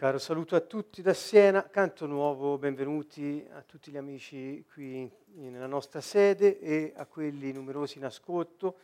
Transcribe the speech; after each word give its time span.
caro 0.00 0.16
saluto 0.16 0.56
a 0.56 0.60
tutti 0.60 1.02
da 1.02 1.12
Siena, 1.12 1.68
canto 1.68 2.06
nuovo, 2.06 2.56
benvenuti 2.56 3.46
a 3.52 3.60
tutti 3.60 3.90
gli 3.90 3.98
amici 3.98 4.64
qui 4.72 5.06
nella 5.34 5.66
nostra 5.66 6.00
sede 6.00 6.58
e 6.58 6.94
a 6.96 7.04
quelli 7.04 7.52
numerosi 7.52 7.98
in 7.98 8.06
ascolto 8.06 8.78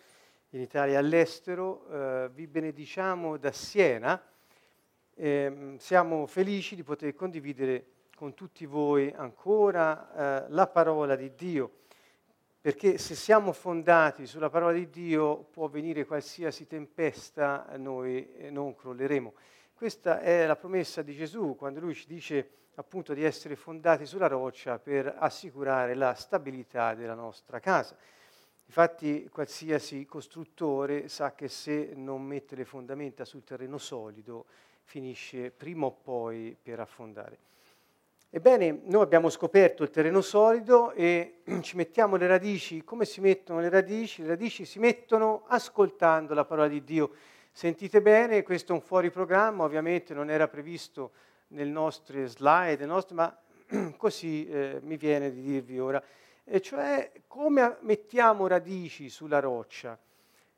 in 0.50 0.60
Italia 0.60 0.92
e 0.92 0.96
all'estero. 0.98 1.88
Eh, 1.88 2.30
vi 2.34 2.46
benediciamo 2.46 3.38
da 3.38 3.50
Siena, 3.50 4.22
eh, 5.14 5.76
siamo 5.78 6.26
felici 6.26 6.74
di 6.74 6.82
poter 6.82 7.14
condividere 7.14 7.86
con 8.14 8.34
tutti 8.34 8.66
voi 8.66 9.10
ancora 9.16 10.44
eh, 10.44 10.50
la 10.50 10.66
parola 10.66 11.16
di 11.16 11.34
Dio, 11.34 11.70
perché 12.60 12.98
se 12.98 13.14
siamo 13.14 13.52
fondati 13.52 14.26
sulla 14.26 14.50
parola 14.50 14.74
di 14.74 14.90
Dio 14.90 15.44
può 15.50 15.66
venire 15.68 16.04
qualsiasi 16.04 16.66
tempesta, 16.66 17.66
noi 17.78 18.50
non 18.50 18.74
crolleremo. 18.74 19.32
Questa 19.76 20.20
è 20.20 20.46
la 20.46 20.56
promessa 20.56 21.02
di 21.02 21.14
Gesù 21.14 21.54
quando 21.54 21.80
lui 21.80 21.92
ci 21.92 22.06
dice 22.06 22.48
appunto 22.76 23.12
di 23.12 23.22
essere 23.22 23.56
fondati 23.56 24.06
sulla 24.06 24.26
roccia 24.26 24.78
per 24.78 25.16
assicurare 25.18 25.92
la 25.92 26.14
stabilità 26.14 26.94
della 26.94 27.12
nostra 27.12 27.60
casa. 27.60 27.94
Infatti 28.64 29.28
qualsiasi 29.30 30.06
costruttore 30.06 31.08
sa 31.08 31.34
che 31.34 31.48
se 31.48 31.92
non 31.94 32.22
mette 32.22 32.56
le 32.56 32.64
fondamenta 32.64 33.26
sul 33.26 33.44
terreno 33.44 33.76
solido 33.76 34.46
finisce 34.84 35.50
prima 35.50 35.84
o 35.84 35.90
poi 35.90 36.56
per 36.60 36.80
affondare. 36.80 37.36
Ebbene, 38.30 38.80
noi 38.84 39.02
abbiamo 39.02 39.28
scoperto 39.28 39.82
il 39.82 39.90
terreno 39.90 40.22
solido 40.22 40.92
e 40.92 41.42
ci 41.60 41.76
mettiamo 41.76 42.16
le 42.16 42.26
radici. 42.26 42.82
Come 42.82 43.04
si 43.04 43.20
mettono 43.20 43.60
le 43.60 43.68
radici? 43.68 44.22
Le 44.22 44.28
radici 44.28 44.64
si 44.64 44.78
mettono 44.78 45.44
ascoltando 45.48 46.32
la 46.32 46.46
parola 46.46 46.68
di 46.68 46.82
Dio. 46.82 47.10
Sentite 47.56 48.02
bene, 48.02 48.42
questo 48.42 48.72
è 48.72 48.74
un 48.74 48.82
fuori 48.82 49.10
programma, 49.10 49.64
ovviamente 49.64 50.12
non 50.12 50.28
era 50.28 50.46
previsto 50.46 51.12
nelle 51.48 51.70
nostre 51.70 52.26
slide, 52.26 52.84
nostre, 52.84 53.14
ma 53.14 53.34
così 53.96 54.46
eh, 54.46 54.78
mi 54.82 54.98
viene 54.98 55.32
di 55.32 55.40
dirvi 55.40 55.78
ora. 55.78 56.02
E 56.44 56.60
cioè 56.60 57.10
come 57.26 57.78
mettiamo 57.80 58.46
radici 58.46 59.08
sulla 59.08 59.40
roccia? 59.40 59.98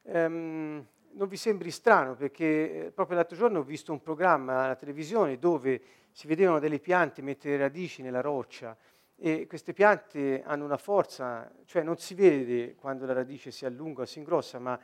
Um, 0.03 0.85
non 1.13 1.29
vi 1.29 1.37
sembri 1.37 1.71
strano 1.71 2.17
perché 2.17 2.87
eh, 2.87 2.91
proprio 2.91 3.15
l'altro 3.15 3.37
giorno 3.37 3.61
ho 3.61 3.63
visto 3.63 3.93
un 3.93 4.01
programma 4.01 4.65
alla 4.65 4.75
televisione 4.75 5.39
dove 5.39 5.81
si 6.11 6.27
vedevano 6.27 6.59
delle 6.59 6.81
piante 6.81 7.23
mettere 7.23 7.59
radici 7.59 8.03
nella 8.03 8.21
roccia 8.21 8.77
e 9.15 9.47
queste 9.47 9.73
piante 9.73 10.43
hanno 10.45 10.65
una 10.65 10.77
forza, 10.77 11.49
cioè 11.65 11.85
non 11.85 11.97
si 11.99 12.15
vede 12.15 12.75
quando 12.75 13.07
la 13.07 13.13
radice 13.13 13.53
si 13.53 13.65
allunga 13.65 14.03
o 14.03 14.05
si 14.05 14.19
ingrossa, 14.19 14.59
ma 14.59 14.77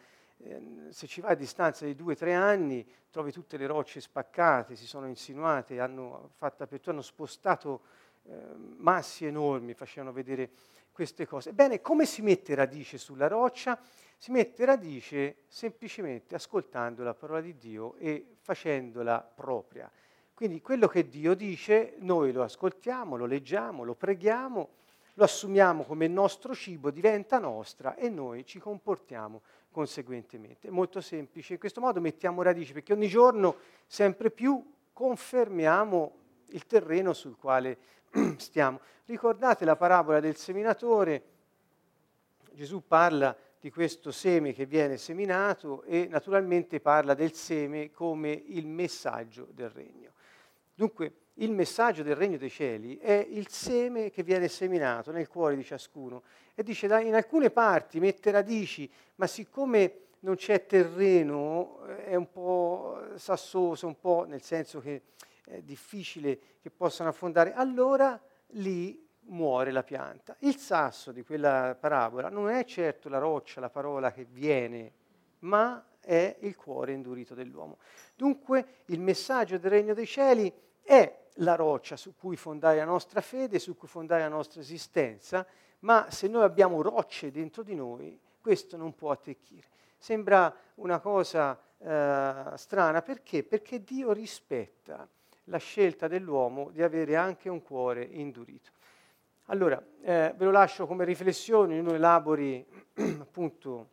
Ehm, 0.46 0.90
se 0.90 1.06
ci 1.06 1.20
vai 1.20 1.32
a 1.32 1.36
distanza 1.36 1.84
di 1.84 1.94
due 1.94 2.12
o 2.12 2.16
tre 2.16 2.34
anni 2.34 2.86
trovi 3.10 3.32
tutte 3.32 3.56
le 3.56 3.66
rocce 3.66 4.00
spaccate, 4.00 4.76
si 4.76 4.86
sono 4.86 5.06
insinuate, 5.06 5.80
hanno 5.80 6.32
apertura, 6.38 6.92
hanno 6.92 7.02
spostato 7.02 7.82
eh, 8.24 8.32
massi 8.76 9.24
enormi, 9.24 9.74
facevano 9.74 10.12
vedere 10.12 10.50
queste 10.92 11.26
cose. 11.26 11.50
Ebbene, 11.50 11.80
come 11.80 12.06
si 12.06 12.22
mette 12.22 12.54
radice 12.54 12.98
sulla 12.98 13.26
roccia? 13.26 13.80
Si 14.16 14.30
mette 14.30 14.64
radice 14.64 15.36
semplicemente 15.48 16.34
ascoltando 16.34 17.02
la 17.02 17.14
parola 17.14 17.40
di 17.40 17.56
Dio 17.56 17.94
e 17.96 18.36
facendola 18.40 19.20
propria. 19.20 19.90
Quindi 20.32 20.60
quello 20.60 20.88
che 20.88 21.08
Dio 21.08 21.34
dice, 21.34 21.94
noi 21.98 22.32
lo 22.32 22.42
ascoltiamo, 22.42 23.16
lo 23.16 23.26
leggiamo, 23.26 23.84
lo 23.84 23.94
preghiamo, 23.94 24.68
lo 25.14 25.24
assumiamo 25.24 25.84
come 25.84 26.08
nostro 26.08 26.54
cibo, 26.54 26.90
diventa 26.90 27.38
nostra 27.38 27.94
e 27.94 28.08
noi 28.08 28.44
ci 28.44 28.58
comportiamo 28.58 29.42
conseguentemente. 29.74 30.70
Molto 30.70 31.00
semplice, 31.00 31.54
in 31.54 31.58
questo 31.58 31.80
modo 31.80 32.00
mettiamo 32.00 32.42
radici 32.42 32.72
perché 32.72 32.92
ogni 32.92 33.08
giorno 33.08 33.56
sempre 33.88 34.30
più 34.30 34.64
confermiamo 34.92 36.14
il 36.50 36.64
terreno 36.66 37.12
sul 37.12 37.36
quale 37.36 37.78
stiamo. 38.38 38.78
Ricordate 39.04 39.64
la 39.64 39.74
parabola 39.74 40.20
del 40.20 40.36
seminatore? 40.36 41.24
Gesù 42.52 42.86
parla 42.86 43.36
di 43.58 43.68
questo 43.72 44.12
seme 44.12 44.52
che 44.52 44.64
viene 44.64 44.96
seminato 44.96 45.82
e 45.82 46.06
naturalmente 46.08 46.78
parla 46.78 47.14
del 47.14 47.32
seme 47.32 47.90
come 47.90 48.30
il 48.30 48.68
messaggio 48.68 49.48
del 49.50 49.70
regno. 49.70 50.12
Dunque, 50.72 51.12
il 51.38 51.50
messaggio 51.50 52.02
del 52.02 52.14
regno 52.14 52.36
dei 52.36 52.50
cieli 52.50 52.96
è 52.98 53.26
il 53.28 53.48
seme 53.48 54.10
che 54.10 54.22
viene 54.22 54.48
seminato 54.48 55.10
nel 55.10 55.28
cuore 55.28 55.56
di 55.56 55.64
ciascuno. 55.64 56.22
E 56.54 56.62
dice, 56.62 56.86
in 56.86 57.14
alcune 57.14 57.50
parti 57.50 57.98
mette 57.98 58.30
radici, 58.30 58.90
ma 59.16 59.26
siccome 59.26 60.02
non 60.20 60.36
c'è 60.36 60.66
terreno, 60.66 61.84
eh, 61.86 62.04
è 62.06 62.14
un 62.14 62.30
po' 62.30 62.98
sassoso, 63.16 63.86
un 63.86 63.98
po' 63.98 64.24
nel 64.26 64.42
senso 64.42 64.80
che 64.80 65.02
è 65.44 65.60
difficile 65.60 66.38
che 66.60 66.70
possano 66.70 67.10
affondare, 67.10 67.52
allora 67.52 68.20
lì 68.48 69.06
muore 69.26 69.70
la 69.70 69.82
pianta. 69.82 70.36
Il 70.40 70.56
sasso 70.56 71.12
di 71.12 71.22
quella 71.22 71.76
parabola 71.78 72.28
non 72.28 72.48
è 72.48 72.64
certo 72.64 73.08
la 73.08 73.18
roccia, 73.18 73.60
la 73.60 73.70
parola 73.70 74.12
che 74.12 74.24
viene, 74.24 74.92
ma 75.40 75.84
è 76.00 76.36
il 76.40 76.56
cuore 76.56 76.92
indurito 76.92 77.34
dell'uomo. 77.34 77.78
Dunque 78.14 78.82
il 78.86 79.00
messaggio 79.00 79.58
del 79.58 79.70
regno 79.70 79.94
dei 79.94 80.06
cieli 80.06 80.52
è 80.84 81.22
la 81.38 81.56
roccia 81.56 81.96
su 81.96 82.14
cui 82.14 82.36
fondare 82.36 82.76
la 82.76 82.84
nostra 82.84 83.20
fede, 83.20 83.58
su 83.58 83.76
cui 83.76 83.88
fondare 83.88 84.22
la 84.22 84.28
nostra 84.28 84.60
esistenza, 84.60 85.44
ma 85.80 86.10
se 86.10 86.28
noi 86.28 86.44
abbiamo 86.44 86.82
rocce 86.82 87.30
dentro 87.30 87.62
di 87.62 87.74
noi, 87.74 88.18
questo 88.40 88.76
non 88.76 88.94
può 88.94 89.10
attecchire. 89.10 89.66
Sembra 89.98 90.54
una 90.76 91.00
cosa 91.00 91.58
eh, 91.78 92.56
strana, 92.56 93.02
perché? 93.02 93.42
Perché 93.42 93.82
Dio 93.82 94.12
rispetta 94.12 95.08
la 95.44 95.58
scelta 95.58 96.08
dell'uomo 96.08 96.70
di 96.70 96.82
avere 96.82 97.16
anche 97.16 97.48
un 97.48 97.62
cuore 97.62 98.04
indurito. 98.04 98.70
Allora, 99.46 99.82
eh, 100.02 100.32
ve 100.36 100.44
lo 100.44 100.50
lascio 100.50 100.86
come 100.86 101.04
riflessione, 101.04 101.78
uno 101.78 101.92
elabori 101.92 102.64
appunto 103.20 103.88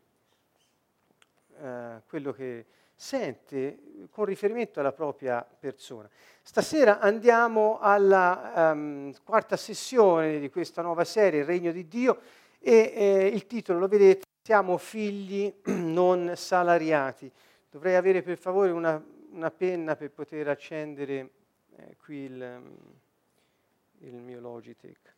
eh, 1.57 2.01
quello 2.07 2.31
che 2.31 2.65
sente 3.01 3.79
con 4.11 4.25
riferimento 4.25 4.79
alla 4.79 4.91
propria 4.91 5.43
persona. 5.43 6.07
Stasera 6.43 6.99
andiamo 6.99 7.79
alla 7.79 8.71
um, 8.73 9.11
quarta 9.23 9.57
sessione 9.57 10.39
di 10.39 10.51
questa 10.51 10.83
nuova 10.83 11.03
serie, 11.03 11.39
Il 11.39 11.47
Regno 11.47 11.71
di 11.71 11.87
Dio, 11.87 12.19
e 12.59 12.93
eh, 12.95 13.25
il 13.25 13.47
titolo 13.47 13.79
lo 13.79 13.87
vedete, 13.87 14.25
Siamo 14.43 14.77
figli 14.77 15.51
non 15.65 16.33
salariati. 16.35 17.31
Dovrei 17.71 17.95
avere 17.95 18.21
per 18.21 18.37
favore 18.37 18.69
una, 18.69 19.03
una 19.31 19.49
penna 19.49 19.95
per 19.95 20.11
poter 20.11 20.47
accendere 20.47 21.29
eh, 21.77 21.95
qui 22.03 22.17
il, 22.17 22.61
il 23.99 24.13
mio 24.13 24.39
Logitech. 24.39 25.13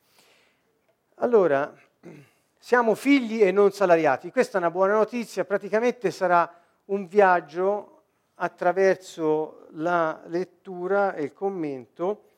Allora, 1.16 1.74
siamo 2.58 2.96
figli 2.96 3.44
e 3.44 3.52
non 3.52 3.72
salariati. 3.72 4.32
Questa 4.32 4.58
è 4.58 4.62
una 4.62 4.72
buona 4.72 4.94
notizia, 4.94 5.44
praticamente 5.44 6.12
sarà 6.12 6.62
un 6.86 7.08
viaggio 7.08 8.02
attraverso 8.36 9.68
la 9.72 10.22
lettura 10.28 11.14
e 11.14 11.24
il 11.24 11.34
commento, 11.34 12.30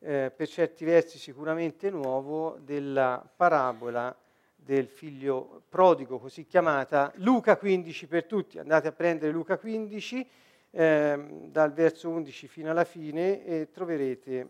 eh, 0.00 0.32
per 0.34 0.48
certi 0.48 0.84
versi 0.84 1.18
sicuramente 1.18 1.90
nuovo, 1.90 2.58
della 2.60 3.24
parabola 3.36 4.14
del 4.54 4.86
figlio 4.86 5.62
prodigo, 5.68 6.18
così 6.18 6.46
chiamata, 6.46 7.12
Luca 7.16 7.56
15 7.56 8.06
per 8.06 8.24
tutti. 8.24 8.58
Andate 8.58 8.88
a 8.88 8.92
prendere 8.92 9.32
Luca 9.32 9.58
15 9.58 10.28
eh, 10.70 11.24
dal 11.46 11.72
verso 11.72 12.08
11 12.08 12.48
fino 12.48 12.70
alla 12.70 12.84
fine 12.84 13.44
e 13.44 13.70
troverete 13.70 14.48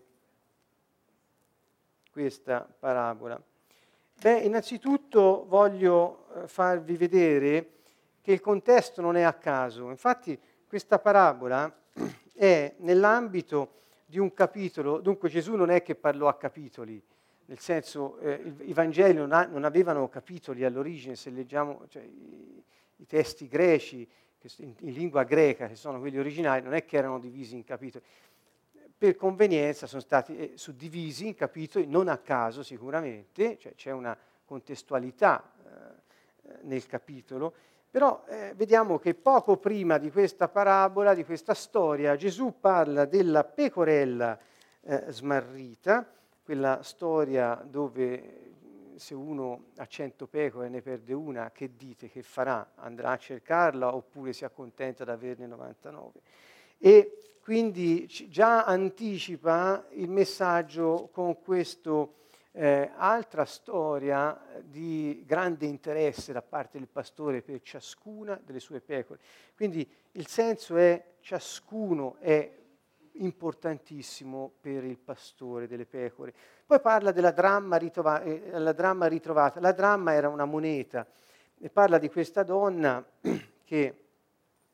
questa 2.10 2.66
parabola. 2.78 3.40
Beh, 4.20 4.40
innanzitutto 4.40 5.46
voglio 5.48 6.26
eh, 6.34 6.46
farvi 6.46 6.96
vedere 6.96 7.81
che 8.22 8.32
il 8.32 8.40
contesto 8.40 9.02
non 9.02 9.16
è 9.16 9.22
a 9.22 9.34
caso. 9.34 9.90
Infatti 9.90 10.38
questa 10.66 10.98
parabola 10.98 11.70
è 12.32 12.74
nell'ambito 12.78 13.80
di 14.06 14.18
un 14.18 14.32
capitolo, 14.32 15.00
dunque 15.00 15.28
Gesù 15.28 15.54
non 15.54 15.70
è 15.70 15.82
che 15.82 15.94
parlò 15.94 16.28
a 16.28 16.36
capitoli, 16.36 17.02
nel 17.46 17.58
senso 17.58 18.18
eh, 18.18 18.54
i 18.60 18.72
Vangeli 18.72 19.14
non, 19.14 19.32
ha, 19.32 19.46
non, 19.46 19.64
avevano 19.64 20.08
capitoli 20.08 20.64
all'origine, 20.64 21.16
se 21.16 21.30
leggiamo 21.30 21.86
cioè, 21.88 22.02
i, 22.02 22.62
i, 22.96 23.06
testi 23.06 23.48
greci 23.48 24.08
in, 24.58 24.74
in, 24.80 24.92
lingua 24.92 25.24
greca, 25.24 25.66
che 25.66 25.76
sono 25.76 25.98
quelli 25.98 26.18
originali, 26.18 26.62
non 26.62 26.74
è 26.74 26.84
che 26.84 26.96
erano 26.96 27.18
divisi 27.18 27.56
in 27.56 27.64
capitoli. 27.64 28.04
Per 28.96 29.16
convenienza 29.16 29.86
sono 29.86 30.00
stati 30.00 30.36
eh, 30.36 30.52
suddivisi 30.56 31.26
in 31.26 31.34
capitoli, 31.34 31.86
non 31.86 32.08
a 32.08 32.18
caso 32.18 32.62
sicuramente, 32.62 33.58
cioè 33.58 33.74
c'è 33.74 33.90
una 33.90 34.16
contestualità 34.44 35.52
eh, 35.64 36.58
nel 36.62 36.86
capitolo, 36.86 37.54
però 37.92 38.24
eh, 38.26 38.54
vediamo 38.56 38.98
che 38.98 39.12
poco 39.12 39.58
prima 39.58 39.98
di 39.98 40.10
questa 40.10 40.48
parabola, 40.48 41.12
di 41.12 41.26
questa 41.26 41.52
storia, 41.52 42.16
Gesù 42.16 42.54
parla 42.58 43.04
della 43.04 43.44
pecorella 43.44 44.38
eh, 44.80 45.04
smarrita, 45.08 46.10
quella 46.42 46.82
storia 46.82 47.62
dove 47.62 48.94
se 48.94 49.12
uno 49.12 49.64
ha 49.76 49.84
cento 49.84 50.26
pecore 50.26 50.68
e 50.68 50.70
ne 50.70 50.80
perde 50.80 51.12
una, 51.12 51.50
che 51.50 51.76
dite 51.76 52.08
che 52.08 52.22
farà? 52.22 52.72
Andrà 52.76 53.10
a 53.10 53.18
cercarla 53.18 53.94
oppure 53.94 54.32
si 54.32 54.46
accontenta 54.46 55.04
di 55.04 55.10
averne 55.10 55.46
99? 55.46 56.20
E 56.78 57.36
quindi 57.42 58.06
già 58.06 58.64
anticipa 58.64 59.84
il 59.90 60.08
messaggio 60.08 61.10
con 61.12 61.42
questa 61.42 62.08
eh, 62.52 62.90
altra 62.96 63.44
storia 63.44 64.38
di 64.62 65.22
grande 65.26 65.66
interesse 65.66 66.32
da 66.32 66.42
parte 66.42 66.78
del 66.78 66.88
pastore 66.88 67.42
per 67.42 67.60
ciascuna 67.62 68.40
delle 68.44 68.60
sue 68.60 68.80
pecore. 68.80 69.20
Quindi 69.54 69.88
il 70.12 70.26
senso 70.26 70.76
è 70.76 71.02
ciascuno 71.20 72.16
è 72.18 72.60
importantissimo 73.14 74.52
per 74.60 74.84
il 74.84 74.98
pastore 74.98 75.66
delle 75.66 75.86
pecore. 75.86 76.32
Poi 76.64 76.80
parla 76.80 77.10
della 77.10 77.30
dramma, 77.30 77.76
ritrova- 77.76 78.22
eh, 78.22 78.58
la 78.58 78.72
dramma 78.72 79.06
ritrovata. 79.06 79.60
La 79.60 79.72
dramma 79.72 80.12
era 80.12 80.28
una 80.28 80.44
moneta 80.44 81.06
e 81.58 81.68
parla 81.70 81.98
di 81.98 82.08
questa 82.08 82.42
donna 82.42 83.04
che 83.64 84.04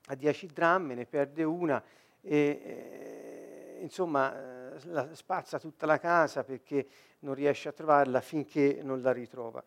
ha 0.07 0.15
dieci 0.15 0.47
dramme, 0.47 0.95
ne 0.95 1.07
perde 1.07 1.43
una 1.45 1.83
e 2.21 2.37
eh, 2.37 3.79
insomma 3.83 4.35
eh, 4.35 4.81
la 4.87 5.15
spazza 5.15 5.59
tutta 5.59 5.87
la 5.87 5.99
casa 5.99 6.45
perché 6.45 6.87
non 7.21 7.35
riesce 7.35 7.69
a 7.69 7.73
trovarla 7.73 8.21
finché 8.21 8.81
non 8.83 9.01
la 9.01 9.13
ritrova. 9.13 9.63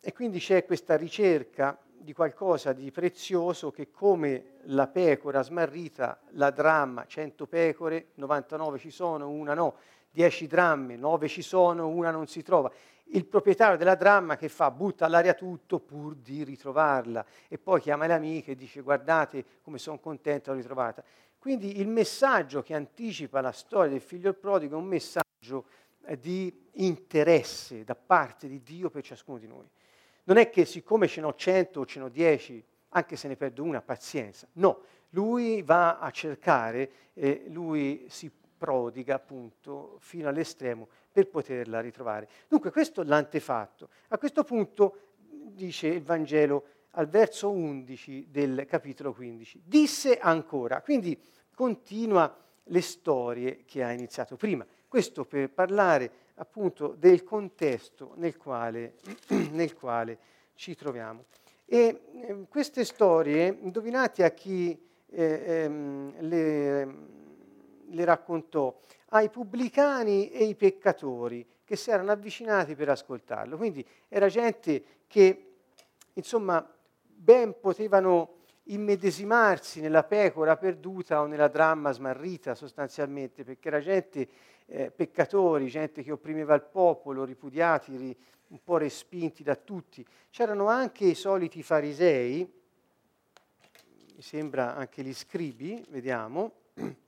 E 0.00 0.12
quindi 0.12 0.38
c'è 0.38 0.64
questa 0.64 0.96
ricerca 0.96 1.78
di 2.02 2.12
qualcosa 2.12 2.72
di 2.72 2.90
prezioso 2.90 3.70
che 3.70 3.90
come 3.90 4.54
la 4.64 4.88
pecora 4.88 5.42
smarrita, 5.42 6.20
la 6.30 6.50
dramma, 6.50 7.06
100 7.06 7.46
pecore, 7.46 8.08
99 8.14 8.78
ci 8.78 8.90
sono, 8.90 9.28
una 9.28 9.54
no, 9.54 9.76
10 10.10 10.46
dramme, 10.46 10.96
9 10.96 11.28
ci 11.28 11.42
sono, 11.42 11.86
una 11.88 12.10
non 12.10 12.26
si 12.26 12.42
trova. 12.42 12.70
Il 13.14 13.26
proprietario 13.26 13.76
della 13.76 13.94
dramma 13.94 14.36
che 14.36 14.48
fa? 14.48 14.70
Butta 14.70 15.04
all'aria 15.04 15.34
tutto 15.34 15.78
pur 15.80 16.14
di 16.16 16.44
ritrovarla 16.44 17.24
e 17.46 17.58
poi 17.58 17.80
chiama 17.80 18.06
le 18.06 18.14
amiche 18.14 18.52
e 18.52 18.54
dice 18.56 18.80
guardate 18.80 19.44
come 19.62 19.78
sono 19.78 19.98
contento 19.98 20.50
l'ho 20.50 20.56
ritrovata. 20.56 21.04
Quindi 21.38 21.80
il 21.80 21.88
messaggio 21.88 22.62
che 22.62 22.74
anticipa 22.74 23.40
la 23.40 23.52
storia 23.52 23.90
del 23.90 24.00
figlio 24.00 24.32
prodigo 24.32 24.76
è 24.76 24.78
un 24.78 24.86
messaggio 24.86 25.66
di 26.18 26.68
interesse 26.72 27.84
da 27.84 27.94
parte 27.94 28.48
di 28.48 28.62
Dio 28.62 28.90
per 28.90 29.02
ciascuno 29.02 29.38
di 29.38 29.46
noi. 29.46 29.68
Non 30.24 30.36
è 30.36 30.50
che 30.50 30.64
siccome 30.64 31.08
ce 31.08 31.20
n'ho 31.20 31.34
100 31.34 31.80
o 31.80 31.86
ce 31.86 31.98
n'ho 31.98 32.08
10, 32.08 32.64
anche 32.90 33.16
se 33.16 33.28
ne 33.28 33.36
perdo 33.36 33.62
una, 33.62 33.82
pazienza. 33.82 34.46
No, 34.54 34.82
lui 35.10 35.62
va 35.62 35.98
a 35.98 36.10
cercare 36.10 36.90
e 37.14 37.46
lui 37.48 38.06
si 38.08 38.30
prodiga 38.56 39.16
appunto 39.16 39.96
fino 39.98 40.28
all'estremo 40.28 40.88
per 41.10 41.28
poterla 41.28 41.80
ritrovare. 41.80 42.28
Dunque 42.48 42.70
questo 42.70 43.02
è 43.02 43.04
l'antefatto. 43.04 43.88
A 44.08 44.18
questo 44.18 44.44
punto 44.44 44.98
dice 45.28 45.88
il 45.88 46.02
Vangelo 46.02 46.66
al 46.92 47.08
verso 47.08 47.50
11 47.50 48.28
del 48.30 48.64
capitolo 48.68 49.12
15. 49.12 49.62
Disse 49.64 50.18
ancora, 50.18 50.80
quindi 50.82 51.20
continua 51.54 52.34
le 52.64 52.80
storie 52.80 53.64
che 53.64 53.82
ha 53.82 53.90
iniziato 53.92 54.36
prima. 54.36 54.64
Questo 54.92 55.24
per 55.24 55.48
parlare 55.48 56.10
appunto 56.34 56.94
del 56.98 57.24
contesto 57.24 58.12
nel 58.16 58.36
quale, 58.36 58.96
nel 59.52 59.74
quale 59.74 60.18
ci 60.54 60.76
troviamo. 60.76 61.24
E 61.64 62.02
eh, 62.12 62.44
queste 62.46 62.84
storie, 62.84 63.56
indovinate 63.62 64.22
a 64.22 64.32
chi 64.32 64.78
eh, 65.06 65.42
ehm, 65.46 66.20
le, 66.20 66.94
le 67.86 68.04
raccontò? 68.04 68.78
Ai 69.08 69.30
pubblicani 69.30 70.28
e 70.28 70.44
ai 70.44 70.54
peccatori 70.54 71.46
che 71.64 71.76
si 71.76 71.90
erano 71.90 72.12
avvicinati 72.12 72.74
per 72.74 72.90
ascoltarlo. 72.90 73.56
Quindi 73.56 73.82
era 74.10 74.28
gente 74.28 74.84
che, 75.06 75.54
insomma, 76.12 76.70
ben 77.00 77.58
potevano 77.58 78.41
immedesimarsi 78.64 79.80
nella 79.80 80.04
pecora 80.04 80.56
perduta 80.56 81.20
o 81.20 81.26
nella 81.26 81.48
dramma 81.48 81.90
smarrita 81.92 82.54
sostanzialmente, 82.54 83.44
perché 83.44 83.68
era 83.68 83.80
gente 83.80 84.28
eh, 84.66 84.90
peccatori, 84.90 85.66
gente 85.66 86.02
che 86.02 86.12
opprimeva 86.12 86.54
il 86.54 86.62
popolo, 86.62 87.24
ripudiati, 87.24 87.96
ri, 87.96 88.16
un 88.48 88.62
po' 88.62 88.76
respinti 88.76 89.42
da 89.42 89.56
tutti. 89.56 90.04
C'erano 90.30 90.68
anche 90.68 91.04
i 91.06 91.14
soliti 91.14 91.62
farisei, 91.62 92.60
mi 94.14 94.22
sembra 94.22 94.74
anche 94.76 95.02
gli 95.02 95.14
scribi, 95.14 95.84
vediamo. 95.88 96.52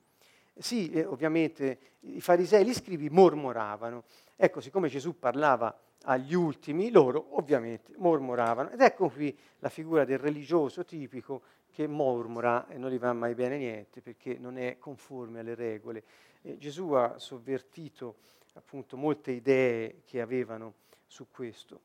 Sì, 0.57 0.89
eh, 0.89 1.03
ovviamente 1.03 1.79
i 1.99 2.21
farisei 2.21 2.61
e 2.61 2.65
gli 2.65 2.73
scribi 2.73 3.09
mormoravano. 3.09 4.05
Ecco, 4.37 4.61
siccome 4.61 4.87
Gesù 4.87 5.19
parlava 5.19 5.77
agli 6.05 6.33
ultimi, 6.33 6.89
loro 6.91 7.37
ovviamente 7.37 7.93
mormoravano. 7.97 8.69
Ed 8.71 8.81
ecco 8.81 9.09
qui 9.09 9.37
la 9.59 9.69
figura 9.69 10.05
del 10.05 10.19
religioso 10.19 10.85
tipico 10.85 11.41
che 11.71 11.87
mormora 11.87 12.67
e 12.67 12.77
non 12.77 12.89
gli 12.89 12.97
va 12.97 13.11
mai 13.13 13.35
bene 13.35 13.57
niente 13.57 14.01
perché 14.01 14.37
non 14.37 14.57
è 14.57 14.77
conforme 14.77 15.39
alle 15.39 15.55
regole. 15.55 16.03
E 16.41 16.57
Gesù 16.57 16.91
ha 16.91 17.19
sovvertito 17.19 18.15
appunto 18.53 18.95
molte 18.97 19.31
idee 19.31 20.01
che 20.05 20.21
avevano 20.21 20.75
su 21.05 21.27
questo. 21.29 21.81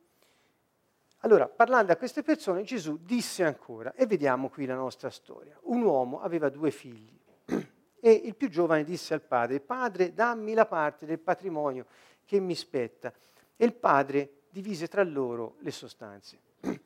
Allora, 1.23 1.49
parlando 1.49 1.93
a 1.93 1.97
queste 1.97 2.23
persone, 2.23 2.63
Gesù 2.63 2.99
disse 3.03 3.45
ancora, 3.45 3.93
e 3.95 4.07
vediamo 4.07 4.49
qui 4.49 4.65
la 4.65 4.75
nostra 4.75 5.11
storia, 5.11 5.59
un 5.65 5.83
uomo 5.83 6.21
aveva 6.21 6.49
due 6.49 6.71
figli 6.71 7.19
e 8.01 8.11
il 8.11 8.35
più 8.35 8.49
giovane 8.49 8.85
disse 8.85 9.13
al 9.13 9.21
padre, 9.21 9.61
padre 9.61 10.15
dammi 10.15 10.55
la 10.55 10.65
parte 10.65 11.05
del 11.05 11.19
patrimonio 11.19 11.87
che 12.25 12.41
mi 12.41 12.55
spetta. 12.55 13.13
E 13.63 13.67
il 13.67 13.75
padre 13.75 14.45
divise 14.49 14.89
tra 14.89 15.03
loro 15.03 15.57
le 15.59 15.71
sostanze. 15.71 16.39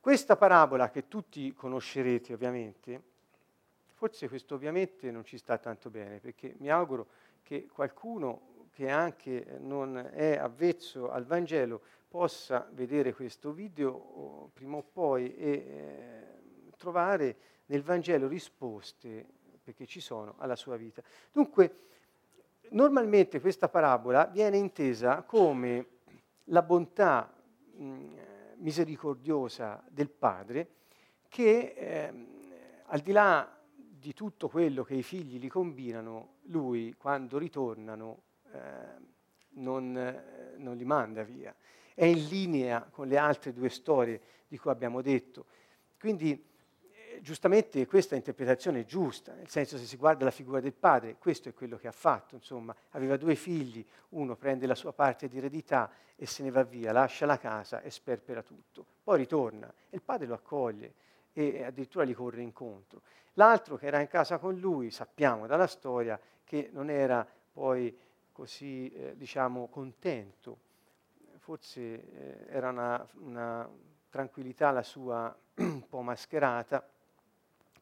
Questa 0.00 0.34
parabola 0.34 0.90
che 0.90 1.06
tutti 1.06 1.54
conoscerete 1.54 2.32
ovviamente, 2.32 3.02
forse 3.94 4.26
questo 4.28 4.56
ovviamente 4.56 5.12
non 5.12 5.24
ci 5.24 5.38
sta 5.38 5.58
tanto 5.58 5.90
bene, 5.90 6.18
perché 6.18 6.56
mi 6.58 6.70
auguro 6.70 7.06
che 7.44 7.68
qualcuno 7.68 8.66
che 8.72 8.90
anche 8.90 9.58
non 9.60 9.96
è 9.96 10.36
avvezzo 10.36 11.08
al 11.08 11.24
Vangelo 11.24 11.82
possa 12.08 12.68
vedere 12.72 13.14
questo 13.14 13.52
video 13.52 14.50
prima 14.54 14.78
o 14.78 14.82
poi 14.82 15.36
e 15.36 15.50
eh, 15.50 16.72
trovare 16.76 17.36
nel 17.66 17.84
Vangelo 17.84 18.26
risposte, 18.26 19.24
perché 19.62 19.86
ci 19.86 20.00
sono, 20.00 20.34
alla 20.38 20.56
sua 20.56 20.74
vita. 20.74 21.00
Dunque, 21.30 21.76
normalmente 22.70 23.40
questa 23.40 23.68
parabola 23.68 24.24
viene 24.24 24.56
intesa 24.56 25.22
come 25.22 25.96
la 26.48 26.62
bontà 26.62 27.32
mh, 27.76 28.06
misericordiosa 28.56 29.82
del 29.88 30.10
Padre 30.10 30.70
che 31.28 31.74
eh, 31.76 32.12
al 32.86 33.00
di 33.00 33.12
là 33.12 33.56
di 33.70 34.14
tutto 34.14 34.48
quello 34.48 34.84
che 34.84 34.94
i 34.94 35.02
figli 35.02 35.38
li 35.38 35.48
combinano, 35.48 36.36
lui 36.44 36.94
quando 36.96 37.36
ritornano 37.36 38.22
eh, 38.52 38.58
non, 39.50 40.22
non, 40.56 40.76
li 40.76 40.84
manda 40.84 41.22
via. 41.22 41.54
È 41.94 42.04
in 42.04 42.26
linea 42.28 42.88
con 42.90 43.08
le 43.08 43.18
altre 43.18 43.52
due 43.52 43.68
storie 43.68 44.20
di 44.46 44.56
cui 44.56 44.70
abbiamo 44.70 45.02
detto. 45.02 45.46
Quindi, 45.98 46.42
giustamente, 47.22 47.86
questa 47.86 48.16
interpretazione 48.16 48.80
è 48.80 48.84
giusta, 48.84 49.34
nel 49.34 49.48
senso 49.48 49.78
se 49.78 49.84
si 49.84 49.96
guarda 49.96 50.24
la 50.24 50.30
figura 50.30 50.60
del 50.60 50.72
padre, 50.72 51.16
questo 51.16 51.48
è 51.48 51.54
quello 51.54 51.76
che 51.76 51.88
ha 51.88 51.92
fatto. 51.92 52.34
Insomma, 52.34 52.74
aveva 52.90 53.16
due 53.16 53.34
figli, 53.34 53.84
uno 54.10 54.36
prende 54.36 54.66
la 54.66 54.74
sua 54.74 54.92
parte 54.92 55.28
di 55.28 55.38
eredità 55.38 55.90
e 56.16 56.26
se 56.26 56.42
ne 56.42 56.50
va 56.50 56.62
via, 56.64 56.92
lascia 56.92 57.26
la 57.26 57.38
casa 57.38 57.80
e 57.80 57.90
sperpera 57.90 58.42
tutto. 58.42 58.84
Poi 59.02 59.18
ritorna 59.18 59.72
e 59.88 59.96
il 59.96 60.02
padre 60.02 60.26
lo 60.26 60.34
accoglie 60.34 60.94
e 61.32 61.62
addirittura 61.62 62.04
gli 62.04 62.14
corre 62.14 62.42
incontro. 62.42 63.02
L'altro 63.34 63.76
che 63.76 63.86
era 63.86 64.00
in 64.00 64.08
casa 64.08 64.38
con 64.38 64.58
lui, 64.58 64.90
sappiamo 64.90 65.46
dalla 65.46 65.68
storia 65.68 66.18
che 66.42 66.70
non 66.72 66.90
era 66.90 67.26
poi 67.52 67.96
così, 68.32 68.90
eh, 68.90 69.16
diciamo, 69.16 69.68
contento, 69.68 70.58
forse 71.38 71.80
eh, 71.80 72.46
era 72.48 72.70
una, 72.70 73.08
una 73.20 73.68
tranquillità 74.10 74.70
la 74.70 74.82
sua 74.82 75.34
un 75.56 75.88
po' 75.88 76.02
mascherata, 76.02 76.86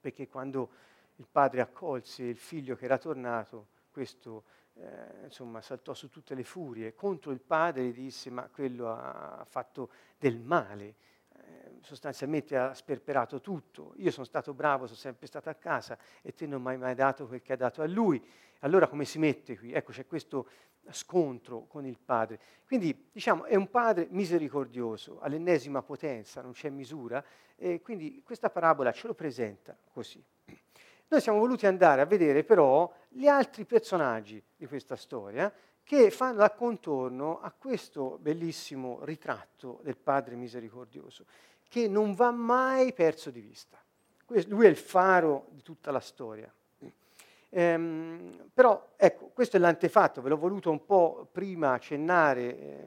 perché 0.06 0.28
quando 0.28 0.70
il 1.16 1.26
padre 1.28 1.60
accolse 1.60 2.22
il 2.22 2.36
figlio 2.36 2.76
che 2.76 2.84
era 2.84 2.96
tornato, 2.96 3.66
questo 3.90 4.44
eh, 4.74 5.24
insomma, 5.24 5.60
saltò 5.60 5.94
su 5.94 6.08
tutte 6.10 6.36
le 6.36 6.44
furie 6.44 6.94
contro 6.94 7.32
il 7.32 7.40
padre 7.40 7.88
e 7.88 7.92
disse 7.92 8.30
ma 8.30 8.48
quello 8.48 8.88
ha 8.88 9.44
fatto 9.48 9.90
del 10.16 10.38
male, 10.38 10.94
sostanzialmente 11.80 12.56
ha 12.56 12.72
sperperato 12.72 13.40
tutto. 13.40 13.94
Io 13.96 14.12
sono 14.12 14.24
stato 14.24 14.54
bravo, 14.54 14.86
sono 14.86 14.96
sempre 14.96 15.26
stato 15.26 15.48
a 15.48 15.54
casa 15.54 15.98
e 16.22 16.32
te 16.32 16.46
non 16.46 16.62
mi 16.62 16.68
hai 16.68 16.78
mai 16.78 16.94
dato 16.94 17.26
quel 17.26 17.42
che 17.42 17.54
ha 17.54 17.56
dato 17.56 17.82
a 17.82 17.86
lui. 17.88 18.24
Allora 18.60 18.86
come 18.86 19.04
si 19.04 19.18
mette 19.18 19.58
qui? 19.58 19.72
Ecco, 19.72 19.90
c'è 19.90 20.06
questo 20.06 20.48
scontro 20.92 21.66
con 21.66 21.84
il 21.86 21.98
padre. 21.98 22.38
Quindi 22.66 23.08
diciamo 23.12 23.44
è 23.44 23.54
un 23.54 23.70
padre 23.70 24.06
misericordioso, 24.10 25.18
all'ennesima 25.20 25.82
potenza, 25.82 26.42
non 26.42 26.52
c'è 26.52 26.68
misura, 26.70 27.24
e 27.56 27.80
quindi 27.80 28.22
questa 28.24 28.50
parabola 28.50 28.92
ce 28.92 29.06
lo 29.06 29.14
presenta 29.14 29.76
così. 29.92 30.22
Noi 31.08 31.20
siamo 31.20 31.38
voluti 31.38 31.66
andare 31.66 32.00
a 32.00 32.06
vedere 32.06 32.42
però 32.42 32.92
gli 33.08 33.28
altri 33.28 33.64
personaggi 33.64 34.42
di 34.56 34.66
questa 34.66 34.96
storia 34.96 35.52
che 35.84 36.10
fanno 36.10 36.38
da 36.38 36.50
contorno 36.50 37.40
a 37.40 37.52
questo 37.52 38.18
bellissimo 38.20 38.98
ritratto 39.04 39.78
del 39.84 39.96
Padre 39.96 40.34
misericordioso 40.34 41.24
che 41.68 41.86
non 41.86 42.14
va 42.14 42.32
mai 42.32 42.92
perso 42.92 43.30
di 43.30 43.40
vista. 43.40 43.80
Lui 44.48 44.66
è 44.66 44.68
il 44.68 44.76
faro 44.76 45.46
di 45.50 45.62
tutta 45.62 45.92
la 45.92 46.00
storia. 46.00 46.52
Ehm, 47.50 48.50
però 48.52 48.94
ecco, 48.96 49.30
questo 49.32 49.56
è 49.56 49.60
l'antefatto, 49.60 50.20
ve 50.20 50.28
l'ho 50.28 50.36
voluto 50.36 50.70
un 50.70 50.84
po' 50.84 51.28
prima 51.30 51.72
accennare 51.72 52.58
eh, 52.58 52.84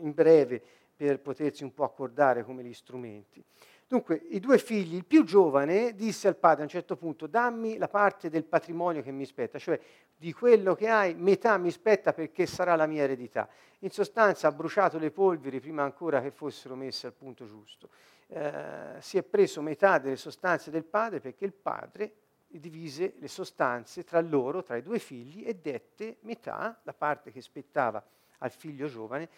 in 0.00 0.12
breve 0.12 0.62
per 0.96 1.20
potersi 1.20 1.64
un 1.64 1.72
po' 1.72 1.84
accordare 1.84 2.44
come 2.44 2.62
gli 2.62 2.74
strumenti. 2.74 3.42
Dunque, 3.90 4.22
i 4.30 4.38
due 4.38 4.58
figli, 4.58 4.94
il 4.94 5.04
più 5.04 5.24
giovane 5.24 5.96
disse 5.96 6.28
al 6.28 6.36
padre 6.36 6.60
a 6.60 6.64
un 6.64 6.70
certo 6.70 6.96
punto, 6.96 7.26
dammi 7.26 7.76
la 7.76 7.88
parte 7.88 8.28
del 8.30 8.44
patrimonio 8.44 9.02
che 9.02 9.10
mi 9.10 9.24
spetta, 9.24 9.58
cioè 9.58 9.80
di 10.16 10.32
quello 10.32 10.76
che 10.76 10.88
hai, 10.88 11.14
metà 11.16 11.58
mi 11.58 11.72
spetta 11.72 12.12
perché 12.12 12.46
sarà 12.46 12.76
la 12.76 12.86
mia 12.86 13.02
eredità. 13.02 13.48
In 13.80 13.90
sostanza 13.90 14.46
ha 14.46 14.52
bruciato 14.52 14.96
le 14.98 15.10
polveri 15.10 15.58
prima 15.58 15.82
ancora 15.82 16.20
che 16.20 16.30
fossero 16.30 16.76
messe 16.76 17.08
al 17.08 17.14
punto 17.14 17.46
giusto. 17.46 17.88
Eh, 18.28 19.00
si 19.00 19.18
è 19.18 19.24
preso 19.24 19.60
metà 19.60 19.98
delle 19.98 20.14
sostanze 20.14 20.70
del 20.70 20.84
padre 20.84 21.18
perché 21.18 21.44
il 21.44 21.52
padre 21.52 22.12
divise 22.58 23.14
le 23.18 23.28
sostanze 23.28 24.02
tra 24.02 24.20
loro, 24.20 24.62
tra 24.62 24.76
i 24.76 24.82
due 24.82 24.98
figli, 24.98 25.44
e 25.46 25.54
dette 25.54 26.16
metà, 26.22 26.80
la 26.82 26.92
parte 26.92 27.30
che 27.30 27.40
spettava 27.40 28.04
al 28.38 28.50
figlio 28.50 28.88
giovane, 28.88 29.28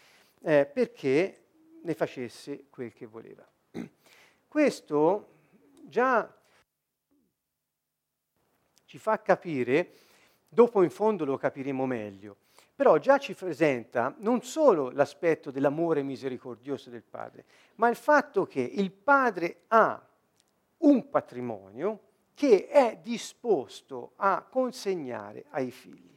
eh, 0.40 0.64
perché 0.64 1.44
ne 1.82 1.94
facesse 1.94 2.66
quel 2.70 2.92
che 2.92 3.06
voleva. 3.06 3.46
Questo 4.48 5.28
già 5.84 6.32
ci 8.84 8.98
fa 8.98 9.20
capire, 9.20 9.92
dopo 10.48 10.82
in 10.82 10.90
fondo 10.90 11.24
lo 11.24 11.36
capiremo 11.36 11.86
meglio, 11.86 12.36
però 12.74 12.98
già 12.98 13.18
ci 13.18 13.34
presenta 13.34 14.14
non 14.18 14.42
solo 14.42 14.90
l'aspetto 14.90 15.50
dell'amore 15.50 16.02
misericordioso 16.02 16.90
del 16.90 17.02
padre, 17.02 17.44
ma 17.76 17.88
il 17.88 17.96
fatto 17.96 18.46
che 18.46 18.60
il 18.60 18.90
padre 18.90 19.62
ha 19.68 20.04
un 20.78 21.08
patrimonio 21.08 22.00
che 22.34 22.68
è 22.68 22.98
disposto 23.02 24.12
a 24.16 24.46
consegnare 24.48 25.44
ai 25.50 25.70
figli. 25.70 26.16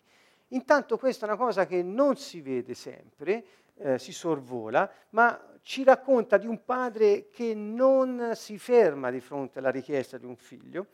Intanto 0.49 0.97
questa 0.97 1.25
è 1.25 1.29
una 1.29 1.37
cosa 1.37 1.65
che 1.65 1.81
non 1.81 2.15
si 2.15 2.41
vede 2.41 2.73
sempre, 2.73 3.45
eh, 3.75 3.99
si 3.99 4.13
sorvola, 4.13 4.89
ma 5.09 5.59
ci 5.61 5.83
racconta 5.83 6.37
di 6.37 6.47
un 6.47 6.63
padre 6.63 7.29
che 7.29 7.53
non 7.53 8.31
si 8.35 8.57
ferma 8.57 9.09
di 9.09 9.19
fronte 9.19 9.59
alla 9.59 9.71
richiesta 9.71 10.17
di 10.17 10.25
un 10.25 10.35
figlio 10.35 10.87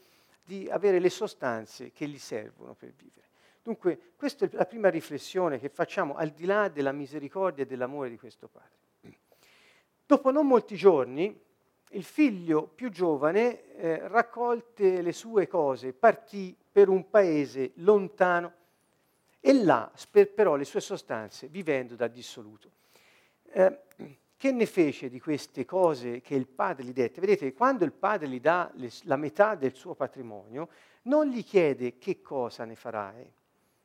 di 0.44 0.70
avere 0.70 1.00
le 1.00 1.10
sostanze 1.10 1.92
che 1.92 2.08
gli 2.08 2.18
servono 2.18 2.74
per 2.74 2.92
vivere. 2.94 3.28
Dunque, 3.62 4.14
questa 4.16 4.46
è 4.46 4.50
la 4.54 4.66
prima 4.66 4.90
riflessione 4.90 5.60
che 5.60 5.70
facciamo 5.70 6.16
al 6.16 6.30
di 6.30 6.46
là 6.46 6.68
della 6.68 6.92
misericordia 6.92 7.64
e 7.64 7.68
dell'amore 7.68 8.10
di 8.10 8.18
questo 8.18 8.48
padre. 8.48 9.20
Dopo 10.06 10.32
non 10.32 10.48
molti 10.48 10.76
giorni, 10.76 11.40
il 11.92 12.04
figlio 12.04 12.68
più 12.68 12.90
giovane 12.90 13.74
eh, 13.76 14.08
raccolte 14.08 15.02
le 15.02 15.12
sue 15.12 15.48
cose, 15.48 15.94
partì 15.94 16.56
per 16.72 16.90
un 16.90 17.10
paese 17.10 17.72
lontano 17.76 18.54
e 19.40 19.54
là 19.54 19.92
sperperò 19.94 20.56
le 20.56 20.66
sue 20.66 20.80
sostanze 20.80 21.48
vivendo 21.48 21.96
da 21.96 22.08
dissoluto. 22.08 22.70
Eh, 23.52 23.80
che 24.38 24.52
ne 24.52 24.66
fece 24.66 25.10
di 25.10 25.20
queste 25.20 25.66
cose 25.66 26.22
che 26.22 26.36
il 26.36 26.48
padre 26.48 26.86
gli 26.86 26.94
dette? 26.94 27.20
Vedete, 27.20 27.54
quando 27.54 27.84
il 27.84 27.92
padre 27.92 28.28
gli 28.28 28.40
dà 28.40 28.72
le, 28.76 28.90
la 29.04 29.16
metà 29.16 29.56
del 29.56 29.76
suo 29.76 29.94
patrimonio, 29.94 30.70
non 31.04 31.28
gli 31.28 31.44
chiede 31.44 31.98
che 31.98 32.22
cosa 32.22 32.66
ne 32.66 32.76
farai, 32.76 33.32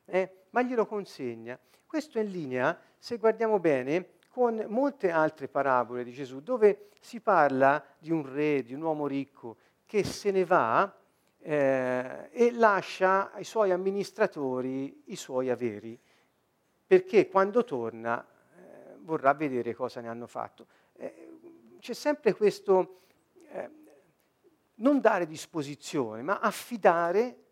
eh, 0.05 0.31
ma 0.51 0.63
glielo 0.63 0.85
consegna. 0.85 1.59
Questo 1.85 2.17
è 2.17 2.23
in 2.23 2.31
linea, 2.31 2.79
se 2.97 3.17
guardiamo 3.17 3.59
bene, 3.59 4.16
con 4.37 4.63
molte 4.67 5.09
altre 5.09 5.47
parabole 5.47 6.03
di 6.03 6.11
Gesù, 6.11 6.41
dove 6.41 6.89
si 6.99 7.21
parla 7.21 7.83
di 7.97 8.11
un 8.11 8.23
re, 8.31 8.61
di 8.61 8.75
un 8.75 8.83
uomo 8.83 9.07
ricco, 9.07 9.57
che 9.83 10.03
se 10.03 10.29
ne 10.29 10.45
va 10.45 10.95
eh, 11.39 12.29
e 12.31 12.51
lascia 12.51 13.31
ai 13.31 13.43
suoi 13.43 13.71
amministratori 13.71 15.05
i 15.05 15.15
suoi 15.15 15.49
averi, 15.49 15.99
perché 16.85 17.27
quando 17.29 17.63
torna 17.63 18.23
eh, 18.23 18.97
vorrà 18.99 19.33
vedere 19.33 19.73
cosa 19.73 20.01
ne 20.01 20.07
hanno 20.07 20.27
fatto. 20.27 20.67
Eh, 20.97 21.39
c'è 21.79 21.93
sempre 21.93 22.35
questo 22.35 22.97
eh, 23.49 23.69
non 24.75 24.99
dare 24.99 25.25
disposizione, 25.25 26.21
ma 26.21 26.41
affidare 26.41 27.45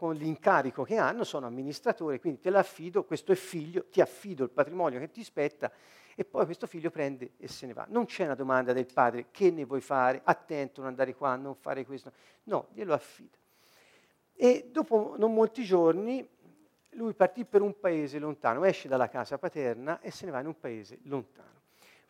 con 0.00 0.14
l'incarico 0.14 0.82
che 0.82 0.96
hanno, 0.96 1.24
sono 1.24 1.44
amministratore, 1.44 2.20
quindi 2.20 2.40
te 2.40 2.48
l'affido, 2.48 3.04
questo 3.04 3.32
è 3.32 3.34
figlio, 3.34 3.84
ti 3.90 4.00
affido 4.00 4.44
il 4.44 4.48
patrimonio 4.48 4.98
che 4.98 5.10
ti 5.10 5.22
spetta 5.22 5.70
e 6.14 6.24
poi 6.24 6.46
questo 6.46 6.66
figlio 6.66 6.88
prende 6.88 7.32
e 7.36 7.48
se 7.48 7.66
ne 7.66 7.74
va. 7.74 7.84
Non 7.86 8.06
c'è 8.06 8.24
una 8.24 8.34
domanda 8.34 8.72
del 8.72 8.86
padre, 8.90 9.26
che 9.30 9.50
ne 9.50 9.66
vuoi 9.66 9.82
fare? 9.82 10.22
Attento, 10.24 10.80
non 10.80 10.88
andare 10.88 11.14
qua, 11.14 11.36
non 11.36 11.54
fare 11.54 11.84
questo. 11.84 12.12
No, 12.44 12.68
glielo 12.72 12.94
affida. 12.94 13.36
E 14.32 14.70
dopo 14.72 15.16
non 15.18 15.34
molti 15.34 15.64
giorni 15.64 16.26
lui 16.92 17.12
partì 17.12 17.44
per 17.44 17.60
un 17.60 17.78
paese 17.78 18.18
lontano, 18.18 18.64
esce 18.64 18.88
dalla 18.88 19.10
casa 19.10 19.36
paterna 19.36 20.00
e 20.00 20.10
se 20.10 20.24
ne 20.24 20.30
va 20.30 20.40
in 20.40 20.46
un 20.46 20.58
paese 20.58 20.98
lontano. 21.02 21.59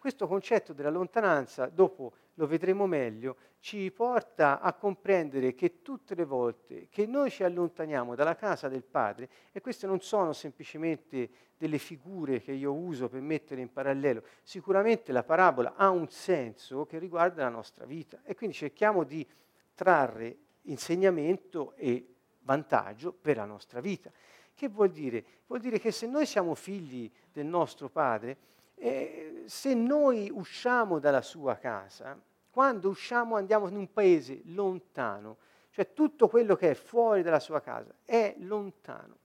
Questo 0.01 0.27
concetto 0.27 0.73
della 0.73 0.89
lontananza, 0.89 1.67
dopo 1.67 2.15
lo 2.37 2.47
vedremo 2.47 2.87
meglio, 2.87 3.37
ci 3.59 3.91
porta 3.91 4.59
a 4.61 4.73
comprendere 4.73 5.55
che 5.55 5.83
tutte 5.83 6.15
le 6.15 6.25
volte 6.25 6.89
che 6.89 7.05
noi 7.05 7.29
ci 7.29 7.45
allontaniamo 7.45 8.15
dalla 8.15 8.35
casa 8.35 8.69
del 8.69 8.83
Padre, 8.83 9.29
e 9.53 9.61
queste 9.61 9.87
non 9.87 10.01
sono 10.01 10.33
semplicemente 10.33 11.29
delle 11.59 11.77
figure 11.77 12.41
che 12.41 12.53
io 12.53 12.73
uso 12.73 13.11
per 13.11 13.21
mettere 13.21 13.61
in 13.61 13.71
parallelo, 13.71 14.23
sicuramente 14.43 15.13
la 15.13 15.23
parabola 15.23 15.75
ha 15.77 15.91
un 15.91 16.09
senso 16.09 16.87
che 16.87 16.99
riguarda 16.99 17.43
la 17.43 17.51
nostra 17.51 17.85
vita 17.85 18.23
e 18.25 18.35
quindi 18.35 18.57
cerchiamo 18.57 19.05
di 19.05 19.29
trarre 19.75 20.39
insegnamento 20.63 21.75
e 21.77 22.15
vantaggio 22.39 23.13
per 23.13 23.37
la 23.37 23.45
nostra 23.45 23.81
vita. 23.81 24.11
Che 24.55 24.69
vuol 24.69 24.93
dire? 24.93 25.23
Vuol 25.47 25.61
dire 25.61 25.79
che 25.79 25.91
se 25.91 26.07
noi 26.07 26.25
siamo 26.25 26.55
figli 26.55 27.13
del 27.31 27.45
nostro 27.45 27.91
Padre, 27.91 28.49
eh, 28.81 29.43
se 29.45 29.75
noi 29.75 30.31
usciamo 30.33 30.99
dalla 30.99 31.21
sua 31.21 31.57
casa, 31.57 32.19
quando 32.51 32.89
usciamo 32.89 33.37
andiamo 33.37 33.69
in 33.69 33.77
un 33.77 33.93
paese 33.93 34.41
lontano, 34.47 35.37
cioè 35.71 35.93
tutto 35.93 36.29
quello 36.29 36.57
che 36.57 36.71
è 36.71 36.75
fuori 36.75 37.23
dalla 37.23 37.41
sua 37.41 37.61
casa 37.61 37.95
è 38.05 38.35
lontano 38.39 39.19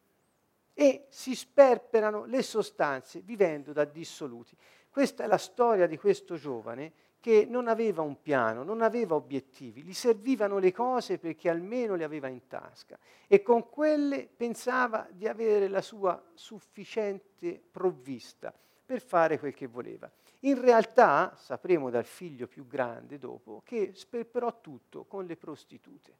e 0.73 1.05
si 1.09 1.33
sperperano 1.33 2.25
le 2.25 2.41
sostanze 2.41 3.21
vivendo 3.21 3.71
da 3.71 3.85
dissoluti. 3.85 4.55
Questa 4.89 5.23
è 5.23 5.27
la 5.27 5.37
storia 5.37 5.87
di 5.87 5.97
questo 5.97 6.35
giovane 6.35 6.91
che 7.21 7.47
non 7.49 7.67
aveva 7.69 8.01
un 8.01 8.21
piano, 8.21 8.63
non 8.63 8.81
aveva 8.81 9.15
obiettivi, 9.15 9.83
gli 9.83 9.93
servivano 9.93 10.59
le 10.59 10.73
cose 10.73 11.17
perché 11.17 11.49
almeno 11.49 11.95
le 11.95 12.03
aveva 12.03 12.27
in 12.27 12.45
tasca 12.45 12.99
e 13.25 13.41
con 13.41 13.69
quelle 13.69 14.27
pensava 14.27 15.07
di 15.09 15.27
avere 15.27 15.69
la 15.69 15.81
sua 15.81 16.21
sufficiente 16.33 17.59
provvista 17.71 18.53
per 18.85 19.01
fare 19.01 19.39
quel 19.39 19.53
che 19.53 19.67
voleva. 19.67 20.09
In 20.41 20.61
realtà, 20.61 21.33
sapremo 21.35 21.89
dal 21.89 22.05
figlio 22.05 22.47
più 22.47 22.67
grande 22.67 23.17
dopo, 23.17 23.61
che 23.65 23.91
sperperò 23.95 24.61
tutto 24.61 25.05
con 25.05 25.25
le 25.25 25.35
prostitute. 25.35 26.17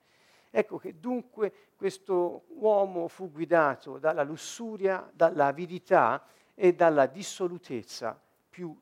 Ecco 0.50 0.78
che 0.78 1.00
dunque 1.00 1.54
questo 1.76 2.46
uomo 2.48 3.08
fu 3.08 3.30
guidato 3.32 3.98
dalla 4.00 4.24
lussuria, 4.24 5.10
dall'avidità 5.14 6.26
e 6.54 6.74
dalla 6.74 7.06
dissolutezza 7.06 8.20
più 8.50 8.76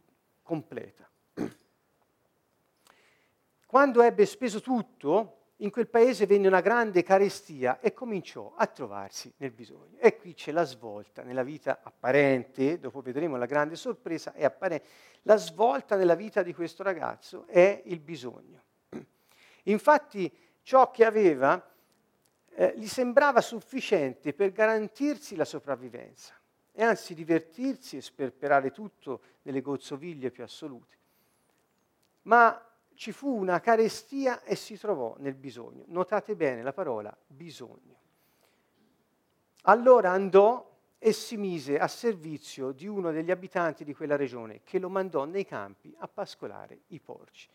completa. 0.43 1.09
Quando 3.65 4.01
ebbe 4.03 4.25
speso 4.27 4.61
tutto, 4.61 5.42
in 5.57 5.69
quel 5.69 5.87
paese 5.87 6.25
venne 6.25 6.47
una 6.47 6.61
grande 6.61 7.03
carestia 7.03 7.79
e 7.79 7.93
cominciò 7.93 8.53
a 8.55 8.65
trovarsi 8.67 9.31
nel 9.37 9.51
bisogno. 9.51 9.97
E 9.99 10.17
qui 10.17 10.33
c'è 10.33 10.51
la 10.51 10.63
svolta 10.63 11.21
nella 11.21 11.43
vita 11.43 11.79
apparente, 11.83 12.79
dopo 12.79 13.01
vedremo 13.01 13.37
la 13.37 13.45
grande 13.45 13.75
sorpresa, 13.75 14.33
è 14.33 14.43
apparente. 14.43 14.87
La 15.23 15.37
svolta 15.37 15.95
nella 15.95 16.15
vita 16.15 16.43
di 16.43 16.53
questo 16.53 16.83
ragazzo 16.83 17.45
è 17.47 17.81
il 17.85 17.99
bisogno. 17.99 18.61
Infatti 19.63 20.31
ciò 20.63 20.91
che 20.91 21.05
aveva 21.05 21.71
eh, 22.55 22.73
gli 22.75 22.87
sembrava 22.87 23.41
sufficiente 23.41 24.33
per 24.33 24.51
garantirsi 24.51 25.35
la 25.35 25.45
sopravvivenza 25.45 26.33
e 26.71 26.83
anzi 26.83 27.13
divertirsi 27.13 27.97
e 27.97 28.01
sperperare 28.01 28.71
tutto 28.71 29.21
nelle 29.43 29.61
gozzoviglie 29.61 30.31
più 30.31 30.43
assolute. 30.43 30.97
Ma 32.23 32.72
ci 32.95 33.11
fu 33.11 33.35
una 33.35 33.59
carestia 33.59 34.43
e 34.43 34.55
si 34.55 34.77
trovò 34.77 35.15
nel 35.19 35.35
bisogno. 35.35 35.83
Notate 35.87 36.35
bene 36.35 36.61
la 36.61 36.73
parola 36.73 37.15
bisogno. 37.25 38.01
Allora 39.63 40.11
andò 40.11 40.71
e 40.97 41.11
si 41.11 41.35
mise 41.35 41.77
a 41.79 41.87
servizio 41.87 42.71
di 42.71 42.87
uno 42.87 43.11
degli 43.11 43.31
abitanti 43.31 43.83
di 43.83 43.93
quella 43.93 44.15
regione 44.15 44.61
che 44.63 44.79
lo 44.79 44.89
mandò 44.89 45.25
nei 45.25 45.45
campi 45.45 45.93
a 45.99 46.07
pascolare 46.07 46.83
i 46.87 46.99
porci. 46.99 47.49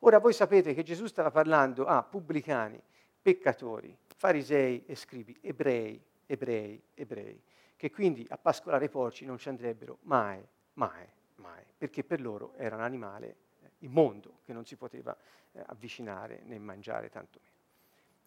Ora 0.00 0.18
voi 0.18 0.32
sapete 0.32 0.74
che 0.74 0.82
Gesù 0.82 1.06
stava 1.06 1.30
parlando 1.30 1.86
a 1.86 2.02
pubblicani, 2.02 2.80
peccatori, 3.20 3.96
farisei 4.16 4.84
e 4.86 4.94
scribi, 4.94 5.36
ebrei, 5.40 6.00
ebrei, 6.26 6.80
ebrei, 6.94 7.42
che 7.76 7.90
quindi 7.90 8.24
a 8.28 8.38
pascolare 8.38 8.84
i 8.84 8.90
porci 8.90 9.24
non 9.24 9.38
ci 9.38 9.48
andrebbero 9.48 9.98
mai, 10.02 10.46
mai, 10.74 11.06
mai, 11.36 11.64
perché 11.76 12.04
per 12.04 12.20
loro 12.20 12.52
era 12.56 12.76
un 12.76 12.82
animale 12.82 13.36
immondo 13.84 14.38
che 14.44 14.52
non 14.52 14.64
si 14.64 14.76
poteva 14.76 15.16
eh, 15.52 15.62
avvicinare 15.66 16.42
né 16.44 16.58
mangiare 16.58 17.08
tantomeno. 17.08 17.52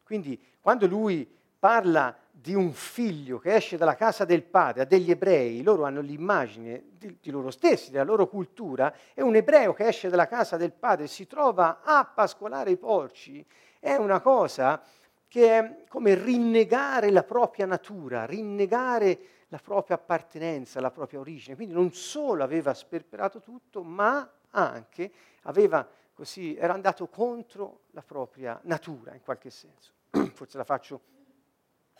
Quindi 0.03 0.41
quando 0.61 0.87
lui 0.87 1.29
parla 1.59 2.15
di 2.31 2.53
un 2.53 2.71
figlio 2.71 3.39
che 3.39 3.55
esce 3.55 3.77
dalla 3.77 3.95
casa 3.95 4.25
del 4.25 4.43
padre, 4.43 4.83
a 4.83 4.85
degli 4.85 5.09
ebrei, 5.09 5.63
loro 5.63 5.85
hanno 5.85 6.01
l'immagine 6.01 6.83
di, 6.97 7.17
di, 7.19 7.31
loro 7.31 7.49
stessi, 7.49 7.89
della 7.91 8.03
loro 8.03 8.27
cultura, 8.27 8.93
e 9.13 9.21
un 9.21 9.35
ebreo 9.35 9.73
che 9.73 9.87
esce 9.87 10.09
dalla 10.09 10.27
casa 10.27 10.55
del 10.55 10.71
padre 10.71 11.07
si 11.07 11.25
trova 11.25 11.81
a 11.81 12.05
pascolare 12.05 12.71
i 12.71 12.77
porci, 12.77 13.45
è 13.79 13.95
una 13.95 14.21
cosa 14.21 14.81
che 15.27 15.57
è 15.57 15.83
come 15.89 16.13
rinnegare 16.13 17.09
la 17.11 17.23
propria 17.23 17.65
natura, 17.65 18.25
rinnegare 18.25 19.19
la 19.49 19.59
propria 19.59 19.95
appartenenza, 19.95 20.79
la 20.79 20.91
propria 20.91 21.19
origine. 21.19 21.55
Quindi 21.55 21.73
non 21.73 21.91
solo 21.91 22.43
aveva 22.43 22.73
sperperato 22.73 23.39
tutto, 23.41 23.83
ma 23.83 24.29
anche 24.57 25.11
aveva 25.43 25.87
così, 26.13 26.55
era 26.55 26.73
andato 26.73 27.07
contro 27.07 27.81
la 27.91 28.01
propria 28.01 28.59
natura 28.63 29.13
in 29.13 29.21
qualche 29.21 29.51
senso. 29.51 29.91
Forse 30.33 30.57
la 30.57 30.63
faccio 30.63 31.01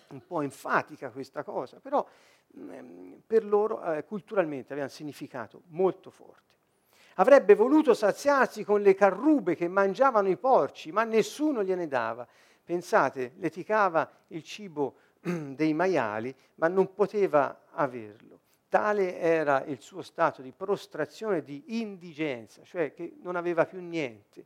un 0.10 0.26
po' 0.26 0.42
enfatica 0.42 1.12
questa 1.12 1.44
cosa, 1.44 1.80
però 1.80 2.06
mm, 2.58 3.14
per 3.28 3.46
loro 3.46 3.84
eh, 3.84 4.04
culturalmente 4.06 4.72
aveva 4.72 4.88
un 4.88 4.92
significato 4.92 5.64
molto 5.68 6.10
forte. 6.10 6.56
Avrebbe 7.20 7.56
voluto 7.56 7.94
saziarsi 7.94 8.64
con 8.64 8.82
le 8.82 8.96
carrube 8.96 9.56
che 9.56 9.68
mangiavano 9.68 10.30
i 10.30 10.38
porci, 10.38 10.92
ma 10.92 11.04
nessuno 11.04 11.64
gliene 11.64 11.88
dava. 11.88 12.28
Pensate, 12.64 13.34
leticava 13.38 14.10
il 14.28 14.44
cibo 14.44 14.96
dei 15.22 15.74
maiali, 15.74 16.34
ma 16.56 16.68
non 16.68 16.94
poteva 16.94 17.66
averlo. 17.72 18.40
Tale 18.70 19.18
era 19.20 19.64
il 19.66 19.82
suo 19.82 20.02
stato 20.02 20.42
di 20.42 20.52
prostrazione, 20.52 21.42
di 21.42 21.80
indigenza, 21.80 22.64
cioè 22.64 22.94
che 22.94 23.16
non 23.22 23.36
aveva 23.36 23.66
più 23.66 23.80
niente. 23.82 24.46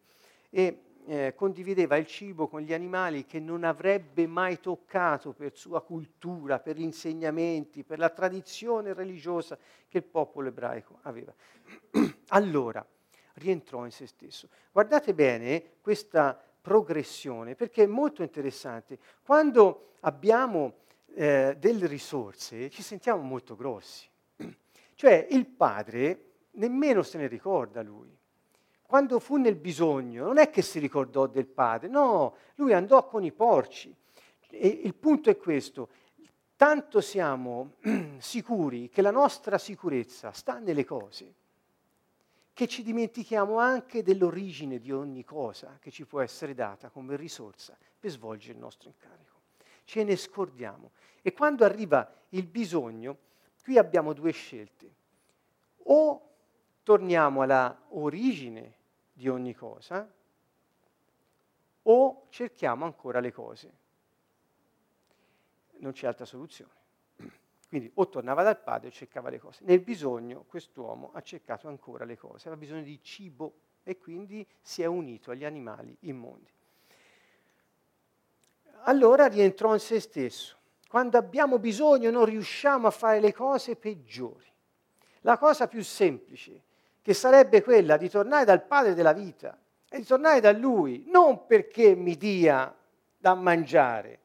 E 0.50 0.84
eh, 1.06 1.34
condivideva 1.36 1.96
il 1.98 2.06
cibo 2.06 2.48
con 2.48 2.62
gli 2.62 2.74
animali 2.74 3.26
che 3.26 3.40
non 3.40 3.64
avrebbe 3.64 4.28
mai 4.28 4.60
toccato 4.60 5.34
per 5.34 5.58
sua 5.58 5.82
cultura, 5.82 6.60
per 6.60 6.78
gli 6.78 6.84
insegnamenti, 6.84 7.84
per 7.84 7.98
la 7.98 8.10
tradizione 8.10 8.94
religiosa 8.94 9.58
che 9.88 9.98
il 9.98 10.04
popolo 10.04 10.50
ebraico 10.50 11.00
aveva. 11.02 11.34
allora 12.30 12.86
rientrò 13.36 13.86
in 13.86 13.92
se 13.92 14.06
stesso. 14.08 14.50
Guardate 14.72 15.14
bene 15.14 15.64
questa 15.82 16.40
progressione 16.62 17.56
perché 17.56 17.84
è 17.84 17.88
molto 17.88 18.22
interessante. 18.22 19.00
Quando 19.24 19.94
abbiamo 20.02 20.76
eh, 21.14 21.56
delle 21.58 21.88
risorse 21.88 22.70
ci 22.70 22.84
sentiamo 22.84 23.22
molto 23.22 23.56
grossi. 23.56 24.10
Cioè 25.02 25.30
il 25.32 25.48
padre 25.48 26.26
nemmeno 26.52 27.02
se 27.02 27.18
ne 27.18 27.26
ricorda 27.26 27.82
lui 27.82 28.16
quando 28.86 29.20
fu 29.20 29.38
nel 29.38 29.56
bisogno, 29.56 30.26
non 30.26 30.38
è 30.38 30.52
che 30.52 30.62
si 30.62 30.78
ricordò 30.78 31.26
del 31.26 31.48
padre, 31.48 31.88
no, 31.88 32.36
lui 32.56 32.74
andò 32.74 33.08
con 33.08 33.24
i 33.24 33.32
porci. 33.32 33.96
E 34.50 34.68
il 34.68 34.94
punto 34.94 35.32
è 35.32 35.38
questo, 35.38 35.90
tanto 36.56 37.02
siamo 37.02 37.78
sicuri 38.20 38.90
che 38.90 39.02
la 39.02 39.10
nostra 39.10 39.58
sicurezza 39.58 40.34
sta 40.34 40.60
nelle 40.60 40.86
cose, 40.86 41.34
che 42.54 42.68
ci 42.68 42.84
dimentichiamo 42.84 43.58
anche 43.58 44.04
dell'origine 44.04 44.78
di 44.78 44.92
ogni 44.92 45.24
cosa 45.24 45.80
che 45.82 45.90
ci 45.90 46.06
può 46.06 46.22
essere 46.22 46.54
data 46.54 46.90
come 46.90 47.16
risorsa 47.16 47.76
per 47.98 48.12
svolgere 48.12 48.54
il 48.54 48.60
nostro 48.60 48.90
incarico. 48.90 49.40
Ce 49.84 50.04
ne 50.04 50.16
scordiamo. 50.16 50.92
E 51.24 51.34
quando 51.34 51.66
arriva 51.66 52.08
il 52.30 52.46
bisogno, 52.46 53.18
qui 53.62 53.78
abbiamo 53.78 54.14
due 54.14 54.32
scelte. 54.32 54.94
O 55.84 56.30
torniamo 56.84 57.42
alla 57.42 57.86
origine 57.90 58.76
di 59.14 59.28
ogni 59.28 59.54
cosa 59.54 60.10
o 61.84 62.28
cerchiamo 62.30 62.86
ancora 62.86 63.20
le 63.20 63.32
cose. 63.32 63.74
Non 65.78 65.92
c'è 65.94 66.08
altra 66.08 66.26
soluzione. 66.26 66.80
Quindi 67.68 67.90
o 67.96 68.10
tornava 68.10 68.44
dal 68.44 68.62
padre 68.62 68.90
o 68.90 68.92
cercava 68.92 69.30
le 69.30 69.40
cose. 69.40 69.64
Nel 69.64 69.80
bisogno 69.80 70.44
quest'uomo 70.44 71.12
ha 71.14 71.22
cercato 71.22 71.68
ancora 71.68 72.04
le 72.04 72.18
cose, 72.18 72.48
aveva 72.48 72.58
bisogno 72.58 72.84
di 72.84 73.02
cibo 73.02 73.54
e 73.84 73.98
quindi 73.98 74.46
si 74.62 74.82
è 74.82 74.86
unito 74.86 75.32
agli 75.32 75.46
animali 75.46 75.96
immondi. 76.02 76.52
Allora 78.84 79.28
rientrò 79.28 79.74
in 79.74 79.80
se 79.80 80.00
stesso. 80.00 80.58
Quando 80.92 81.18
abbiamo 81.18 81.58
bisogno 81.58 82.12
non 82.12 82.26
riusciamo 82.26 82.86
a 82.86 82.92
fare 82.92 83.22
le 83.22 83.32
cose 83.32 83.78
peggiori. 83.78 84.52
La 85.22 85.38
cosa 85.38 85.70
più 85.70 85.82
semplice 85.86 86.64
che 87.02 87.14
sarebbe 87.14 87.64
quella 87.64 87.96
di 87.96 88.10
tornare 88.10 88.44
dal 88.44 88.66
Padre 88.66 88.94
della 88.94 89.14
vita 89.14 89.58
e 89.88 90.00
di 90.00 90.06
tornare 90.06 90.42
da 90.42 90.52
Lui, 90.52 91.06
non 91.08 91.46
perché 91.46 91.96
mi 91.96 92.18
dia 92.18 92.76
da 93.18 93.34
mangiare, 93.36 94.20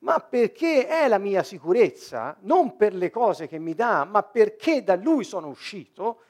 ma 0.00 0.20
perché 0.20 0.86
è 0.86 1.08
la 1.08 1.16
mia 1.16 1.42
sicurezza, 1.42 2.36
non 2.40 2.76
per 2.76 2.94
le 2.94 3.08
cose 3.08 3.48
che 3.48 3.58
mi 3.58 3.72
dà, 3.72 4.04
ma 4.04 4.22
perché 4.22 4.84
da 4.84 4.96
Lui 4.96 5.24
sono 5.24 5.48
uscito. 5.48 6.20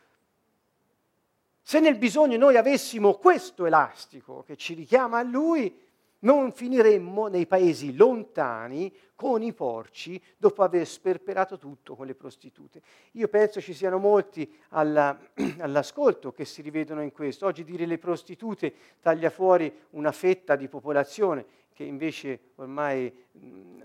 Se 1.62 1.80
nel 1.80 1.96
bisogno 1.96 2.36
noi 2.36 2.56
avessimo 2.56 3.14
questo 3.14 3.66
elastico 3.66 4.44
che 4.46 4.56
ci 4.56 4.74
richiama 4.74 5.18
a 5.18 5.22
Lui, 5.22 5.83
non 6.24 6.52
finiremmo 6.52 7.28
nei 7.28 7.46
paesi 7.46 7.94
lontani 7.94 8.92
con 9.14 9.42
i 9.42 9.52
porci 9.52 10.20
dopo 10.36 10.62
aver 10.62 10.86
sperperato 10.86 11.56
tutto 11.56 11.94
con 11.94 12.06
le 12.06 12.14
prostitute. 12.14 12.82
Io 13.12 13.28
penso 13.28 13.60
ci 13.60 13.72
siano 13.72 13.98
molti 13.98 14.52
alla, 14.70 15.18
all'ascolto 15.58 16.32
che 16.32 16.44
si 16.44 16.62
rivedono 16.62 17.02
in 17.02 17.12
questo. 17.12 17.46
Oggi 17.46 17.64
dire 17.64 17.86
le 17.86 17.98
prostitute 17.98 18.74
taglia 19.00 19.30
fuori 19.30 19.72
una 19.90 20.12
fetta 20.12 20.56
di 20.56 20.68
popolazione 20.68 21.62
che 21.72 21.84
invece 21.84 22.52
ormai 22.56 23.12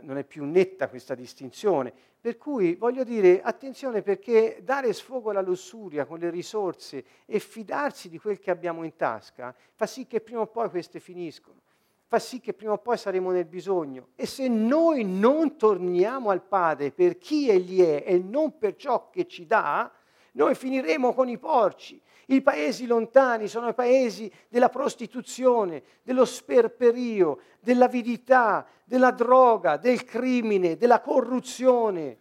non 0.02 0.18
è 0.18 0.24
più 0.24 0.46
netta 0.46 0.90
questa 0.90 1.16
distinzione. 1.16 1.92
Per 2.22 2.38
cui 2.38 2.76
voglio 2.76 3.04
dire 3.04 3.42
attenzione 3.42 4.02
perché 4.02 4.60
dare 4.62 4.92
sfogo 4.94 5.30
alla 5.30 5.42
lussuria 5.42 6.06
con 6.06 6.20
le 6.20 6.30
risorse 6.30 7.04
e 7.26 7.40
fidarsi 7.40 8.10
di 8.10 8.20
quel 8.20 8.40
che 8.40 8.52
abbiamo 8.52 8.84
in 8.84 8.96
tasca 8.98 9.56
fa 9.74 9.86
sì 9.86 10.06
che 10.06 10.20
prima 10.20 10.42
o 10.42 10.48
poi 10.48 10.70
queste 10.70 11.00
finiscono 11.00 11.62
fa 12.10 12.18
sì 12.18 12.40
che 12.40 12.54
prima 12.54 12.74
o 12.74 12.80
poi 12.80 12.98
saremo 12.98 13.30
nel 13.30 13.46
bisogno. 13.46 14.08
E 14.16 14.26
se 14.26 14.48
noi 14.48 15.04
non 15.04 15.58
torniamo 15.58 16.32
al 16.32 16.42
Padre 16.42 16.90
per 16.90 17.20
chi 17.20 17.52
Egli 17.52 17.82
è 17.82 18.04
e 18.04 18.18
non 18.18 18.58
per 18.58 18.76
ciò 18.78 19.12
che 19.12 19.28
ci 19.28 19.46
dà, 19.46 19.92
noi 20.32 20.56
finiremo 20.56 21.14
con 21.14 21.30
i 21.30 21.38
porci. 21.38 22.02
I 22.30 22.42
paesi 22.42 22.88
lontani 22.88 23.48
sono 23.48 23.68
i 23.70 23.76
paesi 23.76 24.32
della 24.48 24.70
prostituzione, 24.70 25.84
dello 26.02 26.26
sperperio, 26.26 27.42
dell'avidità, 27.60 28.66
della 28.86 29.12
droga, 29.12 29.78
del 29.78 30.04
crimine, 30.04 30.78
della 30.78 31.02
corruzione. 31.02 32.18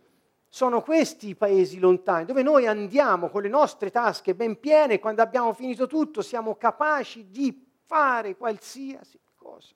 Sono 0.51 0.83
questi 0.83 1.29
i 1.29 1.35
paesi 1.35 1.79
lontani 1.79 2.27
dove 2.27 2.43
noi 2.43 2.67
andiamo 2.67 3.31
con 3.31 3.41
le 3.41 3.49
nostre 3.49 3.91
tasche 3.91 4.35
ben 4.35 4.61
piene 4.61 4.99
quando 4.99 5.23
abbiamo 5.23 5.55
finito 5.55 5.87
tutto 5.87 6.21
siamo 6.21 6.57
capaci 6.57 7.31
di 7.31 7.67
fare 7.87 8.37
qualsiasi 8.37 9.19
cosa 9.51 9.75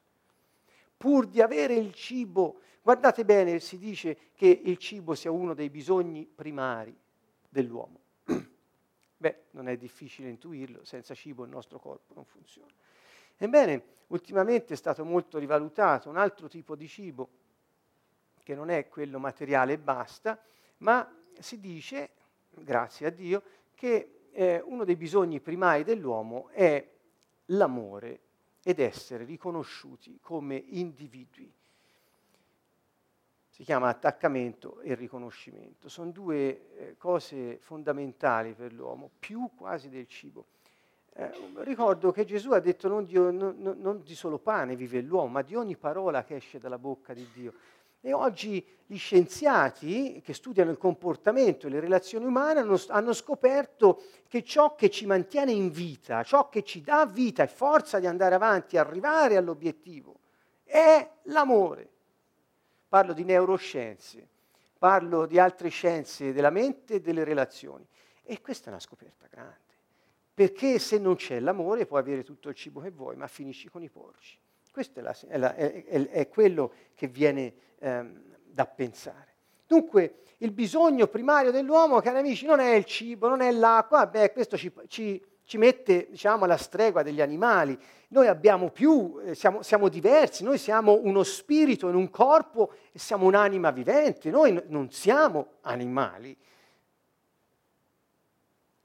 pur 1.03 1.27
di 1.27 1.41
avere 1.41 1.75
il 1.75 1.93
cibo. 1.95 2.61
Guardate 2.81 3.25
bene, 3.25 3.59
si 3.59 3.77
dice 3.77 4.31
che 4.37 4.47
il 4.47 4.77
cibo 4.77 5.17
sia 5.17 5.33
uno 5.33 5.53
dei 5.53 5.69
bisogni 5.69 6.25
primari 6.33 6.97
dell'uomo. 7.49 7.99
Beh, 9.17 9.43
non 9.51 9.67
è 9.67 9.77
difficile 9.77 10.29
intuirlo, 10.29 10.85
senza 10.85 11.13
cibo 11.17 11.43
il 11.43 11.51
nostro 11.51 11.81
corpo 11.81 12.15
non 12.15 12.25
funziona. 12.25 12.71
Ebbene, 13.37 13.85
ultimamente 14.09 14.75
è 14.75 14.77
stato 14.77 15.05
molto 15.05 15.39
rivalutato 15.41 16.09
un 16.09 16.19
altro 16.19 16.47
tipo 16.47 16.77
di 16.77 16.87
cibo, 16.87 17.29
che 18.45 18.55
non 18.55 18.71
è 18.71 18.87
quello 18.87 19.19
materiale 19.19 19.73
e 19.73 19.79
basta, 19.79 20.41
ma 20.79 21.13
si 21.37 21.59
dice, 21.59 22.11
grazie 22.49 23.09
a 23.09 23.11
Dio, 23.11 23.43
che 23.75 24.29
eh, 24.31 24.63
uno 24.65 24.85
dei 24.85 24.95
bisogni 24.95 25.41
primari 25.41 25.83
dell'uomo 25.83 26.49
è 26.51 26.89
l'amore 27.47 28.21
ed 28.62 28.79
essere 28.79 29.25
riconosciuti 29.25 30.18
come 30.20 30.57
individui. 30.57 31.53
Si 33.48 33.64
chiama 33.64 33.88
attaccamento 33.88 34.81
e 34.81 34.94
riconoscimento. 34.94 35.88
Sono 35.88 36.11
due 36.11 36.70
eh, 36.77 36.96
cose 36.96 37.59
fondamentali 37.59 38.55
per 38.55 38.72
l'uomo, 38.72 39.11
più 39.18 39.51
quasi 39.55 39.88
del 39.88 40.07
cibo. 40.07 40.46
Eh, 41.14 41.31
ricordo 41.57 42.11
che 42.11 42.25
Gesù 42.25 42.53
ha 42.53 42.61
detto 42.61 42.88
non 42.88 43.05
di, 43.05 43.14
non, 43.14 43.55
non 43.59 44.03
di 44.03 44.14
solo 44.14 44.38
pane 44.38 44.75
vive 44.77 45.03
l'uomo, 45.03 45.29
ma 45.29 45.42
di 45.42 45.55
ogni 45.55 45.77
parola 45.77 46.25
che 46.25 46.37
esce 46.37 46.59
dalla 46.59 46.79
bocca 46.79 47.12
di 47.12 47.29
Dio. 47.35 47.53
E 48.05 48.12
oggi 48.12 48.67
gli 48.85 48.99
scienziati 48.99 50.21
che 50.25 50.35
studiano 50.35 50.73
il 50.73 50.77
comportamento 50.77 51.69
e 51.69 51.71
le 51.71 51.79
relazioni 51.79 52.25
umane 52.25 52.59
hanno, 52.59 52.77
hanno, 52.88 53.12
scoperto 53.12 54.03
che 54.27 54.43
ciò 54.43 54.75
che 54.75 54.91
ci 54.91 55.07
mantiene 55.07 55.53
in 55.53 55.71
vita, 55.71 56.25
ciò 56.25 56.49
che 56.49 56.65
ci 56.65 56.81
dà 56.81 57.07
vita 57.07 57.45
e 57.45 57.47
forza 57.47 58.01
di 58.01 58.09
andare 58.09 58.35
avanti, 58.35 58.77
arrivare 58.77 59.37
all'obiettivo, 59.37 60.19
è 60.65 61.09
l'amore. 61.23 61.91
Parlo 62.88 63.12
di 63.12 63.23
neuroscienze, 63.23 64.29
parlo 64.77 65.25
di 65.25 65.38
altre 65.38 65.69
scienze 65.69 66.33
della 66.33 66.51
mente 66.51 66.95
e 66.95 67.01
delle 67.01 67.23
relazioni. 67.23 67.87
E 68.25 68.41
questa 68.41 68.67
è 68.67 68.71
una 68.71 68.81
scoperta 68.81 69.29
grande, 69.31 69.77
perché 70.35 70.81
se 70.81 70.99
non 70.99 71.15
c'è 71.15 71.38
l'amore 71.38 71.87
puoi 71.87 72.01
avere 72.01 72.25
tutto 72.25 72.49
il 72.49 72.57
cibo 72.57 72.81
che 72.81 72.91
vuoi, 72.91 73.15
ma 73.15 73.29
finisci 73.29 73.69
con 73.69 73.85
i 73.85 73.88
porci. 73.88 74.37
Questo 74.73 74.99
è, 74.99 75.03
la, 75.03 75.17
è, 75.29 75.38
la, 75.38 75.55
è, 75.55 76.09
è 76.09 76.29
quello 76.29 76.73
che 76.95 77.07
viene 77.07 77.71
ehm, 77.83 78.23
da 78.45 78.66
pensare. 78.66 79.35
Dunque, 79.66 80.23
il 80.38 80.53
bisogno 80.53 81.07
primario 81.07 81.51
dell'uomo, 81.51 82.01
cari 82.01 82.18
amici, 82.18 82.47
non 82.47 82.61
è 82.61 82.75
il 82.75 82.85
cibo, 82.85 83.29
non 83.29 83.40
è 83.40 83.51
l'acqua, 83.51 83.99
vabbè, 83.99 84.33
questo 84.33 84.57
ci, 84.57 84.73
ci, 84.88 85.23
ci 85.45 85.59
mette 85.59 86.09
diciamo, 86.11 86.45
alla 86.45 86.57
stregua 86.57 87.03
degli 87.03 87.21
animali. 87.21 87.79
Noi 88.09 88.27
abbiamo 88.27 88.71
più, 88.71 89.21
eh, 89.25 89.35
siamo, 89.35 89.62
siamo, 89.62 89.88
diversi, 89.88 90.45
noi 90.45 90.59
siamo 90.59 90.99
uno 91.03 91.23
spirito 91.23 91.88
in 91.88 91.95
un 91.95 92.11
corpo 92.11 92.73
e 92.92 92.99
siamo 92.99 93.27
un'anima 93.27 93.71
vivente, 93.71 94.31
noi 94.31 94.62
non 94.66 94.90
siamo 94.90 95.55
animali. 95.62 96.37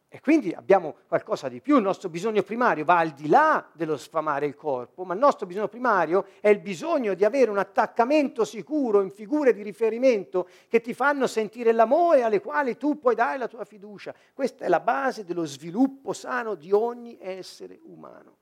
E 0.10 0.22
quindi 0.22 0.54
abbiamo 0.54 0.96
qualcosa 1.06 1.50
di 1.50 1.60
più, 1.60 1.76
il 1.76 1.84
nostro 1.84 2.08
bisogno 2.08 2.42
primario 2.42 2.86
va 2.86 3.00
al 3.00 3.12
di 3.12 3.28
là 3.28 3.70
dello 3.74 3.98
sfamare 3.98 4.46
il 4.46 4.56
corpo, 4.56 5.04
ma 5.04 5.14
il 5.14 5.20
nostro 5.20 5.46
bisogno 5.46 5.68
primario 5.68 6.28
è 6.40 6.48
il 6.48 6.60
bisogno 6.60 7.14
di 7.14 7.26
avere 7.26 7.52
un 7.52 7.58
attaccamento 7.58 8.46
sicuro 8.46 9.02
in 9.02 9.12
figure 9.12 9.54
di 9.54 9.62
riferimento 9.64 10.48
che 10.70 10.80
ti 10.80 10.94
fanno 10.94 11.28
sentire 11.28 11.74
l'amore 11.74 12.24
alle 12.24 12.40
quali 12.40 12.78
tu 12.78 12.98
puoi 12.98 13.16
dare 13.16 13.38
la 13.38 13.50
tua 13.50 13.66
fiducia. 13.66 14.16
Questa 14.34 14.64
è 14.64 14.70
la 14.70 14.80
base 14.80 15.26
dello 15.26 15.44
sviluppo 15.44 16.14
sano 16.14 16.56
di 16.56 16.72
ogni 16.72 17.18
essere 17.20 17.78
umano. 17.84 18.38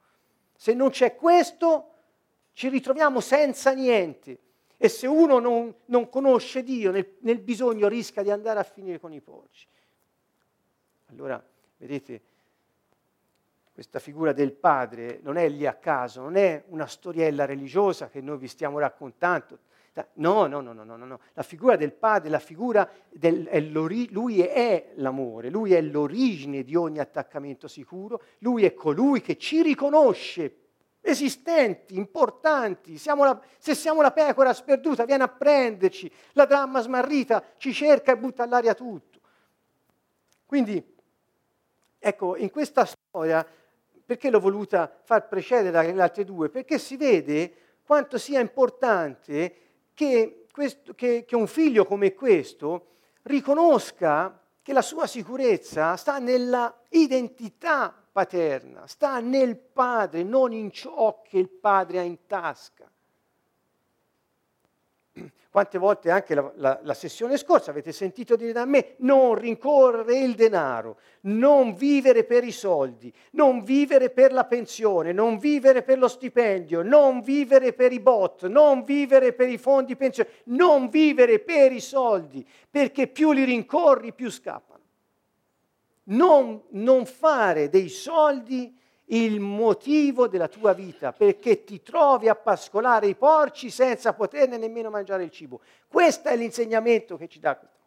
Se 0.55 0.75
non 0.75 0.91
c'è 0.91 1.15
questo, 1.15 1.93
ci 2.53 2.69
ritroviamo 2.69 3.19
senza 3.19 3.71
niente. 3.71 4.39
E 4.77 4.87
se 4.87 5.07
uno 5.07 5.39
non, 5.39 5.73
non 5.85 6.09
conosce 6.09 6.61
Dio 6.61 6.91
nel, 6.91 7.15
nel 7.21 7.39
bisogno 7.39 7.87
rischia 7.87 8.21
di 8.21 8.29
andare 8.29 8.59
a 8.59 8.63
finire 8.63 8.99
con 8.99 9.11
i 9.13 9.21
porci. 9.21 9.67
Allora, 11.07 11.43
Vedete, 11.85 12.21
questa 13.71 13.99
figura 13.99 14.33
del 14.33 14.53
padre 14.53 15.19
non 15.21 15.37
è 15.37 15.47
lì 15.49 15.67
a 15.67 15.75
caso, 15.75 16.21
non 16.21 16.35
è 16.35 16.63
una 16.69 16.87
storiella 16.87 17.45
religiosa 17.45 18.09
che 18.09 18.21
noi 18.21 18.37
vi 18.37 18.47
stiamo 18.47 18.79
raccontando. 18.79 19.59
No, 20.13 20.47
no, 20.47 20.61
no, 20.61 20.73
no, 20.73 20.83
no, 20.83 20.97
no. 20.97 21.19
La 21.33 21.43
figura 21.43 21.75
del 21.75 21.93
padre, 21.93 22.29
la 22.29 22.39
figura 22.39 22.89
del, 23.09 23.45
è 23.45 23.59
lui 23.59 24.41
è 24.41 24.93
l'amore, 24.95 25.49
lui 25.49 25.73
è 25.73 25.81
l'origine 25.81 26.63
di 26.63 26.75
ogni 26.75 26.99
attaccamento 26.99 27.67
sicuro, 27.67 28.21
lui 28.39 28.65
è 28.65 28.73
colui 28.73 29.21
che 29.21 29.37
ci 29.37 29.61
riconosce 29.61 30.55
esistenti, 31.01 31.95
importanti. 31.95 32.97
Siamo 32.97 33.23
la, 33.23 33.39
se 33.59 33.75
siamo 33.75 34.01
la 34.01 34.11
pecora 34.11 34.53
sperduta, 34.53 35.05
viene 35.05 35.23
a 35.23 35.29
prenderci, 35.29 36.11
la 36.33 36.45
dramma 36.45 36.81
smarrita 36.81 37.43
ci 37.57 37.71
cerca 37.73 38.11
e 38.11 38.17
butta 38.17 38.43
all'aria 38.43 38.73
tutto. 38.73 39.19
Quindi 40.45 40.94
Ecco, 42.07 42.35
in 42.35 42.51
questa 42.51 42.85
storia, 42.85 43.43
perché 44.05 44.29
l'ho 44.29 44.39
voluta 44.39 44.95
far 45.05 45.27
precedere 45.27 45.91
le 45.91 46.01
altre 46.03 46.23
due? 46.23 46.49
Perché 46.49 46.77
si 46.77 46.97
vede 46.97 47.79
quanto 47.83 48.19
sia 48.19 48.39
importante 48.39 49.55
che, 49.95 50.45
questo, 50.51 50.93
che, 50.93 51.25
che 51.25 51.35
un 51.35 51.47
figlio 51.47 51.83
come 51.83 52.13
questo 52.13 52.97
riconosca 53.23 54.39
che 54.61 54.71
la 54.71 54.83
sua 54.83 55.07
sicurezza 55.07 55.95
sta 55.95 56.19
nella 56.19 56.79
identità 56.89 57.91
paterna, 58.11 58.85
sta 58.85 59.19
nel 59.19 59.57
padre, 59.57 60.21
non 60.21 60.53
in 60.53 60.69
ciò 60.69 61.23
che 61.23 61.39
il 61.39 61.49
padre 61.49 61.97
ha 61.97 62.03
in 62.03 62.27
tasca. 62.27 62.87
Quante 65.55 65.77
volte 65.77 66.11
anche 66.11 66.35
la, 66.35 66.51
la, 66.57 66.79
la, 66.83 66.93
sessione 66.93 67.37
scorsa 67.37 67.71
avete 67.71 67.93
sentito 67.93 68.35
dire 68.35 68.51
da 68.51 68.65
me 68.65 68.95
non 68.97 69.35
rincorrere 69.35 70.19
il 70.19 70.35
denaro, 70.35 70.97
non 71.21 71.75
vivere 71.75 72.25
per 72.25 72.43
i 72.43 72.51
soldi, 72.51 73.09
non 73.31 73.63
vivere 73.63 74.09
per 74.09 74.33
la 74.33 74.43
pensione, 74.43 75.13
non 75.13 75.37
vivere 75.37 75.81
per 75.81 75.97
lo 75.97 76.09
stipendio, 76.09 76.81
non 76.81 77.21
vivere 77.21 77.71
per 77.71 77.93
i 77.93 78.01
bot, 78.01 78.47
non 78.47 78.83
vivere 78.83 79.31
per 79.31 79.47
i 79.47 79.57
fondi 79.57 79.95
pensione, 79.95 80.29
non 80.47 80.89
vivere 80.89 81.39
per 81.39 81.71
i 81.71 81.79
soldi, 81.79 82.45
perché 82.69 83.07
più 83.07 83.31
li 83.31 83.45
rincorri 83.45 84.11
più 84.11 84.29
scappano. 84.29 84.83
Non, 86.07 86.63
non 86.71 87.05
fare 87.05 87.69
dei 87.69 87.87
soldi 87.87 88.77
il 89.09 89.39
motivo 89.39 90.27
della 90.27 90.47
tua 90.47 90.73
vita, 90.73 91.11
perché 91.11 91.63
ti 91.63 91.81
trovi 91.81 92.27
a 92.27 92.35
pascolare 92.35 93.07
i 93.07 93.15
porci 93.15 93.69
senza 93.69 94.13
poterne 94.13 94.57
nemmeno 94.57 94.89
mangiare 94.89 95.23
il 95.23 95.31
cibo. 95.31 95.61
Questo 95.87 96.29
è 96.29 96.35
l'insegnamento 96.35 97.17
che 97.17 97.27
ci 97.27 97.39
dà 97.39 97.55
questa 97.55 97.77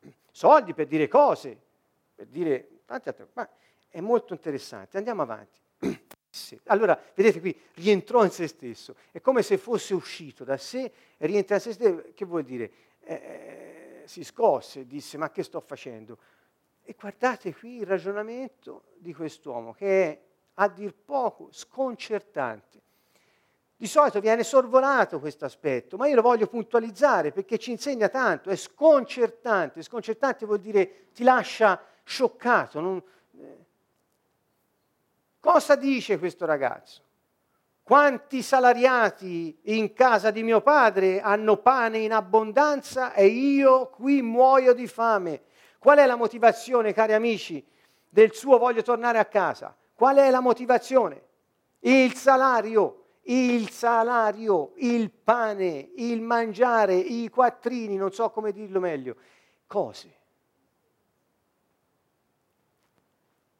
cosa. 0.00 0.16
Soldi 0.30 0.74
per 0.74 0.86
dire 0.86 1.08
cose, 1.08 1.58
per 2.14 2.26
dire 2.26 2.68
tante 2.84 3.08
altre 3.08 3.24
cose, 3.24 3.34
ma 3.34 3.48
è 3.88 4.00
molto 4.00 4.34
interessante. 4.34 4.96
Andiamo 4.96 5.22
avanti. 5.22 5.58
Allora, 6.66 6.96
vedete 7.14 7.40
qui, 7.40 7.58
rientrò 7.74 8.22
in 8.22 8.30
se 8.30 8.46
stesso, 8.46 8.94
è 9.10 9.20
come 9.20 9.42
se 9.42 9.58
fosse 9.58 9.92
uscito 9.94 10.44
da 10.44 10.56
sé 10.56 10.92
rientra 11.16 11.56
in 11.56 11.60
se 11.60 11.72
stesso. 11.72 12.04
Che 12.14 12.24
vuol 12.26 12.44
dire? 12.44 12.70
Eh, 13.00 14.02
si 14.04 14.22
scosse 14.22 14.86
disse, 14.86 15.16
ma 15.16 15.30
che 15.30 15.42
sto 15.42 15.60
facendo? 15.60 16.18
E 16.88 16.96
guardate 16.98 17.54
qui 17.54 17.80
il 17.80 17.86
ragionamento 17.86 18.84
di 18.96 19.12
quest'uomo 19.12 19.74
che 19.74 20.04
è 20.04 20.20
a 20.54 20.68
dir 20.68 20.94
poco 20.94 21.48
sconcertante. 21.50 22.80
Di 23.76 23.86
solito 23.86 24.20
viene 24.20 24.42
sorvolato 24.42 25.20
questo 25.20 25.44
aspetto, 25.44 25.98
ma 25.98 26.08
io 26.08 26.14
lo 26.14 26.22
voglio 26.22 26.46
puntualizzare 26.46 27.30
perché 27.30 27.58
ci 27.58 27.72
insegna 27.72 28.08
tanto, 28.08 28.48
è 28.48 28.56
sconcertante. 28.56 29.82
Sconcertante 29.82 30.46
vuol 30.46 30.60
dire 30.60 31.10
ti 31.12 31.24
lascia 31.24 31.78
scioccato. 32.02 32.80
Non... 32.80 33.02
Eh. 33.38 33.56
Cosa 35.40 35.76
dice 35.76 36.18
questo 36.18 36.46
ragazzo? 36.46 37.02
Quanti 37.82 38.40
salariati 38.40 39.58
in 39.64 39.92
casa 39.92 40.30
di 40.30 40.42
mio 40.42 40.62
padre 40.62 41.20
hanno 41.20 41.58
pane 41.58 41.98
in 41.98 42.14
abbondanza 42.14 43.12
e 43.12 43.26
io 43.26 43.90
qui 43.90 44.22
muoio 44.22 44.72
di 44.72 44.86
fame. 44.86 45.42
Qual 45.78 45.98
è 45.98 46.06
la 46.06 46.16
motivazione, 46.16 46.92
cari 46.92 47.14
amici, 47.14 47.64
del 48.08 48.34
suo 48.34 48.58
voglio 48.58 48.82
tornare 48.82 49.18
a 49.18 49.24
casa? 49.26 49.76
Qual 49.94 50.16
è 50.16 50.30
la 50.30 50.40
motivazione? 50.40 51.22
Il 51.80 52.14
salario, 52.14 53.04
il 53.22 53.70
salario, 53.70 54.72
il 54.76 55.10
pane, 55.10 55.90
il 55.96 56.20
mangiare, 56.20 56.94
i 56.94 57.28
quattrini, 57.28 57.96
non 57.96 58.12
so 58.12 58.30
come 58.30 58.52
dirlo 58.52 58.80
meglio, 58.80 59.16
cose. 59.66 60.16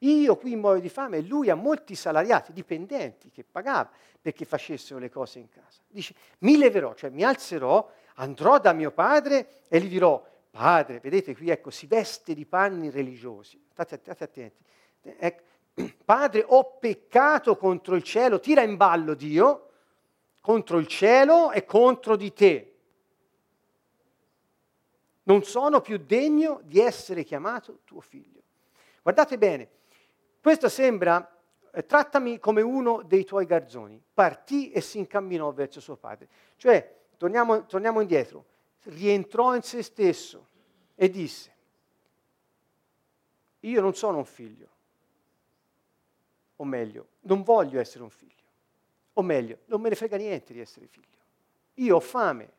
Io 0.03 0.37
qui 0.37 0.55
muoio 0.55 0.81
di 0.81 0.89
fame 0.89 1.19
e 1.19 1.23
lui 1.23 1.51
ha 1.51 1.57
molti 1.57 1.97
salariati, 1.97 2.53
dipendenti 2.53 3.31
che 3.31 3.45
pagava 3.45 3.91
perché 4.21 4.45
facessero 4.45 5.01
le 5.01 5.11
cose 5.11 5.41
in 5.41 5.49
casa. 5.49 5.81
Dice, 5.89 6.15
mi 6.39 6.57
leverò, 6.57 6.95
cioè 6.95 7.11
mi 7.11 7.25
alzerò, 7.25 7.91
andrò 8.15 8.59
da 8.61 8.73
mio 8.73 8.93
padre 8.93 9.63
e 9.69 9.81
gli 9.81 9.89
dirò, 9.89 10.25
padre, 10.51 11.01
vedete 11.01 11.35
qui, 11.35 11.51
ecco, 11.51 11.71
si 11.71 11.87
veste 11.87 12.35
di 12.35 12.47
panni 12.47 12.91
religiosi. 12.91 13.63
State, 13.71 13.99
state 14.03 14.25
attenti. 14.25 14.63
Ecco, 15.03 15.43
padre, 16.05 16.45
ho 16.47 16.79
peccato 16.79 17.57
contro 17.57 17.95
il 17.95 18.03
cielo, 18.03 18.41
tira 18.41 18.63
in 18.63 18.77
ballo 18.77 19.15
Dio, 19.15 19.71
contro 20.41 20.79
il 20.79 20.87
cielo 20.87 21.53
e 21.53 21.65
contro 21.65 22.17
di 22.17 22.33
te. 22.33 22.73
Non 25.25 25.43
sono 25.43 25.81
più 25.81 25.99
degno 25.99 26.61
di 26.65 26.81
essere 26.81 27.23
chiamato 27.23 27.81
tuo 27.85 28.01
figlio. 28.01 28.41
Guardate 29.03 29.37
bene, 29.37 29.69
questo 30.41 30.69
sembra, 30.69 31.37
eh, 31.73 31.85
trattami 31.85 32.39
come 32.39 32.63
uno 32.63 33.03
dei 33.03 33.25
tuoi 33.25 33.45
garzoni. 33.45 34.03
Partì 34.15 34.71
e 34.71 34.81
si 34.81 34.99
incamminò 34.99 35.53
verso 35.53 35.81
suo 35.81 35.97
padre. 35.97 36.29
Cioè, 36.57 36.97
torniamo, 37.17 37.67
torniamo 37.67 38.01
indietro, 38.01 38.45
rientrò 38.89 39.55
in 39.55 39.63
se 39.63 39.83
stesso, 39.83 40.47
e 40.95 41.11
disse, 41.11 41.57
io 43.61 43.81
non 43.81 43.95
sono 43.95 44.19
un 44.19 44.25
figlio, 44.25 44.69
o 46.57 46.65
meglio, 46.65 47.09
non 47.21 47.43
voglio 47.43 47.81
essere 47.81 48.03
un 48.03 48.11
figlio, 48.11 48.33
o 49.15 49.23
meglio, 49.23 49.59
non 49.67 49.81
me 49.81 49.91
ne 49.91 49.95
frega 49.95 50.17
niente 50.17 50.53
di 50.53 50.61
essere 50.61 50.87
figlio. 50.87 51.07
Io 51.75 51.97
ho 51.97 52.01
fame, 52.01 52.53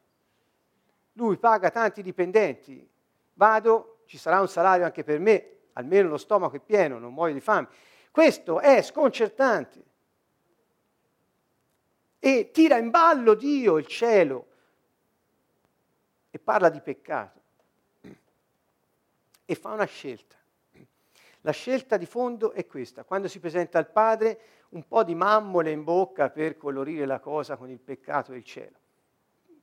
lui 1.14 1.38
paga 1.38 1.70
tanti 1.70 2.02
dipendenti, 2.02 2.88
vado, 3.34 4.02
ci 4.06 4.18
sarà 4.18 4.40
un 4.40 4.48
salario 4.48 4.86
anche 4.86 5.04
per 5.04 5.20
me, 5.20 5.58
almeno 5.74 6.10
lo 6.10 6.18
stomaco 6.18 6.56
è 6.56 6.60
pieno, 6.60 7.00
non 7.00 7.14
muoio 7.14 7.34
di 7.34 7.42
fame. 7.42 7.68
Questo 8.12 8.60
è 8.60 8.82
sconcertante. 8.82 9.84
E 12.20 12.52
tira 12.52 12.78
in 12.78 12.90
ballo 12.90 13.34
Dio, 13.34 13.78
il 13.78 13.88
cielo, 13.88 14.48
e 16.30 16.40
parla 16.40 16.70
di 16.70 16.82
peccato 16.82 17.42
e 19.46 19.56
fa 19.56 19.72
una 19.72 19.86
scelta. 19.86 20.36
La 21.42 21.52
scelta 21.52 21.98
di 21.98 22.06
fondo 22.06 22.52
è 22.52 22.68
questa, 22.68 23.04
quando 23.04 23.28
si 23.28 23.40
presenta 23.40 23.78
al 23.78 23.90
Padre 23.90 24.40
un 24.70 24.88
po' 24.88 25.04
di 25.04 25.16
mammole 25.16 25.72
in 25.72 25.84
bocca 25.84 26.30
per 26.30 26.58
colorire 26.58 27.06
la 27.06 27.20
cosa 27.20 27.56
con 27.56 27.70
il 27.70 27.80
peccato 27.80 28.32
del 28.32 28.44
cielo, 28.44 28.78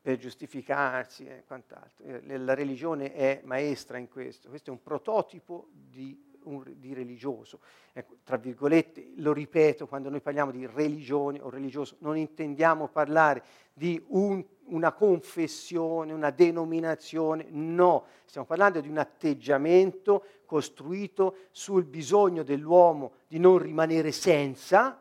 per 0.00 0.16
giustificarsi 0.16 1.26
e 1.26 1.44
quant'altro. 1.46 2.04
Eh, 2.04 2.38
la 2.38 2.54
religione 2.54 3.12
è 3.12 3.42
maestra 3.44 3.98
in 3.98 4.08
questo, 4.08 4.48
questo 4.48 4.70
è 4.70 4.72
un 4.72 4.82
prototipo 4.82 5.68
di 5.70 6.35
un, 6.46 6.62
di 6.76 6.92
religioso. 6.94 7.60
Ecco, 7.92 8.16
tra 8.24 8.36
virgolette, 8.36 9.12
lo 9.16 9.32
ripeto, 9.32 9.86
quando 9.86 10.10
noi 10.10 10.20
parliamo 10.20 10.50
di 10.50 10.66
religione 10.66 11.40
o 11.40 11.48
religioso, 11.48 11.96
non 12.00 12.16
intendiamo 12.16 12.88
parlare 12.88 13.42
di 13.72 14.02
un, 14.08 14.44
una 14.66 14.92
confessione, 14.92 16.12
una 16.12 16.30
denominazione, 16.30 17.46
no, 17.50 18.06
stiamo 18.24 18.46
parlando 18.46 18.80
di 18.80 18.88
un 18.88 18.98
atteggiamento 18.98 20.24
costruito 20.44 21.36
sul 21.50 21.84
bisogno 21.84 22.42
dell'uomo 22.42 23.12
di 23.28 23.38
non 23.38 23.58
rimanere 23.58 24.12
senza 24.12 25.00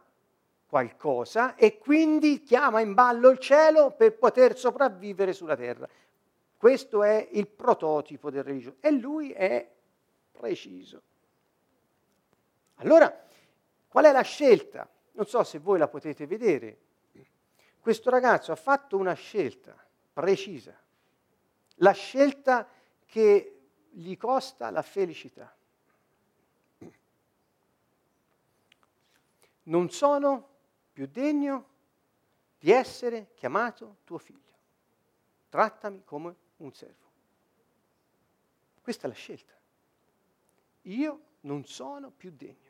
qualcosa 0.68 1.56
e 1.56 1.78
quindi 1.78 2.42
chiama 2.42 2.82
in 2.82 2.94
ballo 2.94 3.30
il 3.30 3.40
cielo 3.40 3.92
per 3.92 4.18
poter 4.18 4.58
sopravvivere 4.58 5.32
sulla 5.32 5.56
terra. 5.56 5.88
Questo 6.58 7.04
è 7.04 7.30
il 7.32 7.48
prototipo 7.48 8.30
del 8.32 8.44
religioso 8.44 8.78
e 8.80 8.92
lui 8.92 9.32
è 9.32 9.70
preciso. 10.32 11.02
Allora, 12.76 13.28
qual 13.88 14.06
è 14.06 14.12
la 14.12 14.22
scelta? 14.22 14.90
Non 15.14 15.26
so 15.26 15.44
se 15.44 15.60
voi 15.60 15.78
la 15.78 15.88
potete 15.88 16.28
vedere. 16.28 16.80
Questo 17.80 18.10
ragazzo 18.10 18.52
ha 18.52 18.56
fatto 18.56 18.98
una 18.98 19.14
scelta 19.14 19.76
precisa, 20.12 20.76
la 21.76 21.92
scelta 21.92 22.68
che 23.06 23.60
gli 23.92 24.18
costa 24.18 24.72
la 24.72 24.82
felicità. 24.82 25.56
Non 29.64 29.90
sono 29.90 30.50
più 30.92 31.08
degno 31.08 31.70
di 32.58 32.72
essere 32.72 33.32
chiamato 33.36 33.98
tuo 34.04 34.18
figlio. 34.18 34.54
Trattami 35.50 36.04
come 36.04 36.36
un 36.58 36.74
servo. 36.74 37.06
Questa 38.82 39.06
è 39.06 39.10
la 39.10 39.16
scelta. 39.16 39.54
Io 40.84 41.22
non 41.42 41.66
sono 41.66 42.10
più 42.10 42.32
degno. 42.32 42.65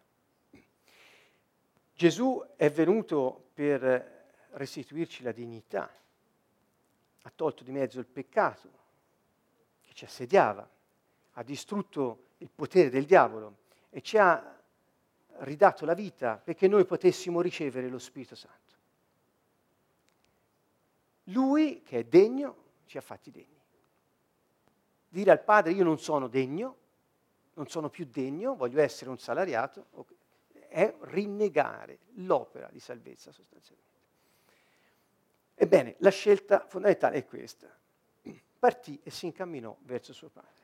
Gesù 1.95 2.45
è 2.58 2.69
venuto 2.69 3.51
per 3.53 4.34
restituirci 4.51 5.23
la 5.23 5.31
dignità, 5.31 5.89
ha 7.21 7.31
tolto 7.34 7.63
di 7.63 7.71
mezzo 7.71 7.99
il 7.99 8.05
peccato 8.05 8.69
che 9.81 9.93
ci 9.93 10.03
assediava, 10.03 10.69
ha 11.31 11.43
distrutto 11.43 12.31
il 12.39 12.49
potere 12.53 12.89
del 12.89 13.05
diavolo 13.05 13.60
e 13.89 14.01
ci 14.01 14.17
ha 14.17 14.62
ridato 15.39 15.86
la 15.86 15.93
vita 15.93 16.36
perché 16.36 16.67
noi 16.67 16.84
potessimo 16.84 17.39
ricevere 17.39 17.88
lo 17.88 17.99
Spirito 17.99 18.36
Santo. 18.36 18.73
Lui, 21.29 21.81
che 21.81 21.99
è 21.99 22.03
degno, 22.03 22.55
ci 22.88 22.97
ha 22.97 23.01
fatti 23.01 23.31
degni. 23.31 23.62
Dire 25.08 25.31
al 25.31 25.41
Padre 25.41 25.71
io 25.71 25.86
non 25.86 25.97
sono 25.97 26.27
degno, 26.27 26.75
non 27.53 27.67
sono 27.67 27.89
più 27.89 28.05
degno, 28.05 28.53
voglio 28.55 28.81
essere 28.81 29.10
un 29.10 29.17
salariato, 29.17 29.88
è 30.76 30.94
rinnegare 31.04 32.00
l'opera 32.16 32.68
di 32.70 32.82
salvezza 32.82 33.32
sostanzialmente. 33.32 33.94
Ebbene, 35.56 35.96
la 36.00 36.10
scelta 36.10 36.66
fondamentale 36.68 37.16
è 37.16 37.26
questa. 37.26 37.74
Partì 38.60 39.00
e 39.02 39.10
si 39.10 39.28
incamminò 39.28 39.74
verso 39.84 40.12
suo 40.12 40.28
padre. 40.28 40.64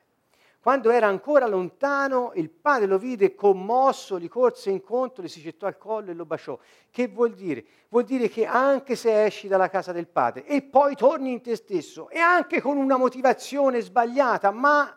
Quando 0.60 0.90
era 0.90 1.06
ancora 1.06 1.46
lontano, 1.46 2.32
il 2.34 2.50
padre 2.50 2.86
lo 2.86 2.98
vide 2.98 3.34
commosso, 3.34 4.18
gli 4.18 4.28
corse 4.28 4.68
incontro, 4.68 5.24
gli 5.24 5.28
si 5.28 5.40
gettò 5.40 5.66
al 5.66 5.78
collo 5.78 6.10
e 6.10 6.14
lo 6.14 6.26
baciò. 6.26 6.58
Che 6.90 7.08
vuol 7.08 7.32
dire? 7.32 7.64
Vuol 7.88 8.04
dire 8.04 8.28
che 8.28 8.44
anche 8.44 8.96
se 8.96 9.24
esci 9.24 9.48
dalla 9.48 9.70
casa 9.70 9.92
del 9.92 10.08
padre 10.08 10.44
e 10.44 10.60
poi 10.60 10.94
torni 10.94 11.32
in 11.32 11.40
te 11.40 11.56
stesso, 11.56 12.10
e 12.10 12.18
anche 12.18 12.60
con 12.60 12.76
una 12.76 12.98
motivazione 12.98 13.80
sbagliata, 13.80 14.50
ma 14.50 14.94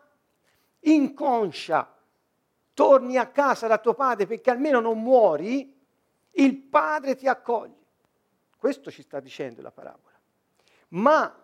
inconscia, 0.81 1.94
torni 2.75 3.17
a 3.17 3.27
casa 3.27 3.65
da 3.65 3.79
tuo 3.79 3.95
padre 3.95 4.27
perché 4.27 4.51
almeno 4.51 4.79
non 4.79 5.01
muori, 5.01 5.73
il 6.31 6.55
padre 6.57 7.15
ti 7.15 7.27
accoglie. 7.27 7.83
Questo 8.57 8.91
ci 8.91 9.01
sta 9.01 9.19
dicendo 9.19 9.63
la 9.63 9.71
parabola. 9.71 10.13
Ma 10.89 11.43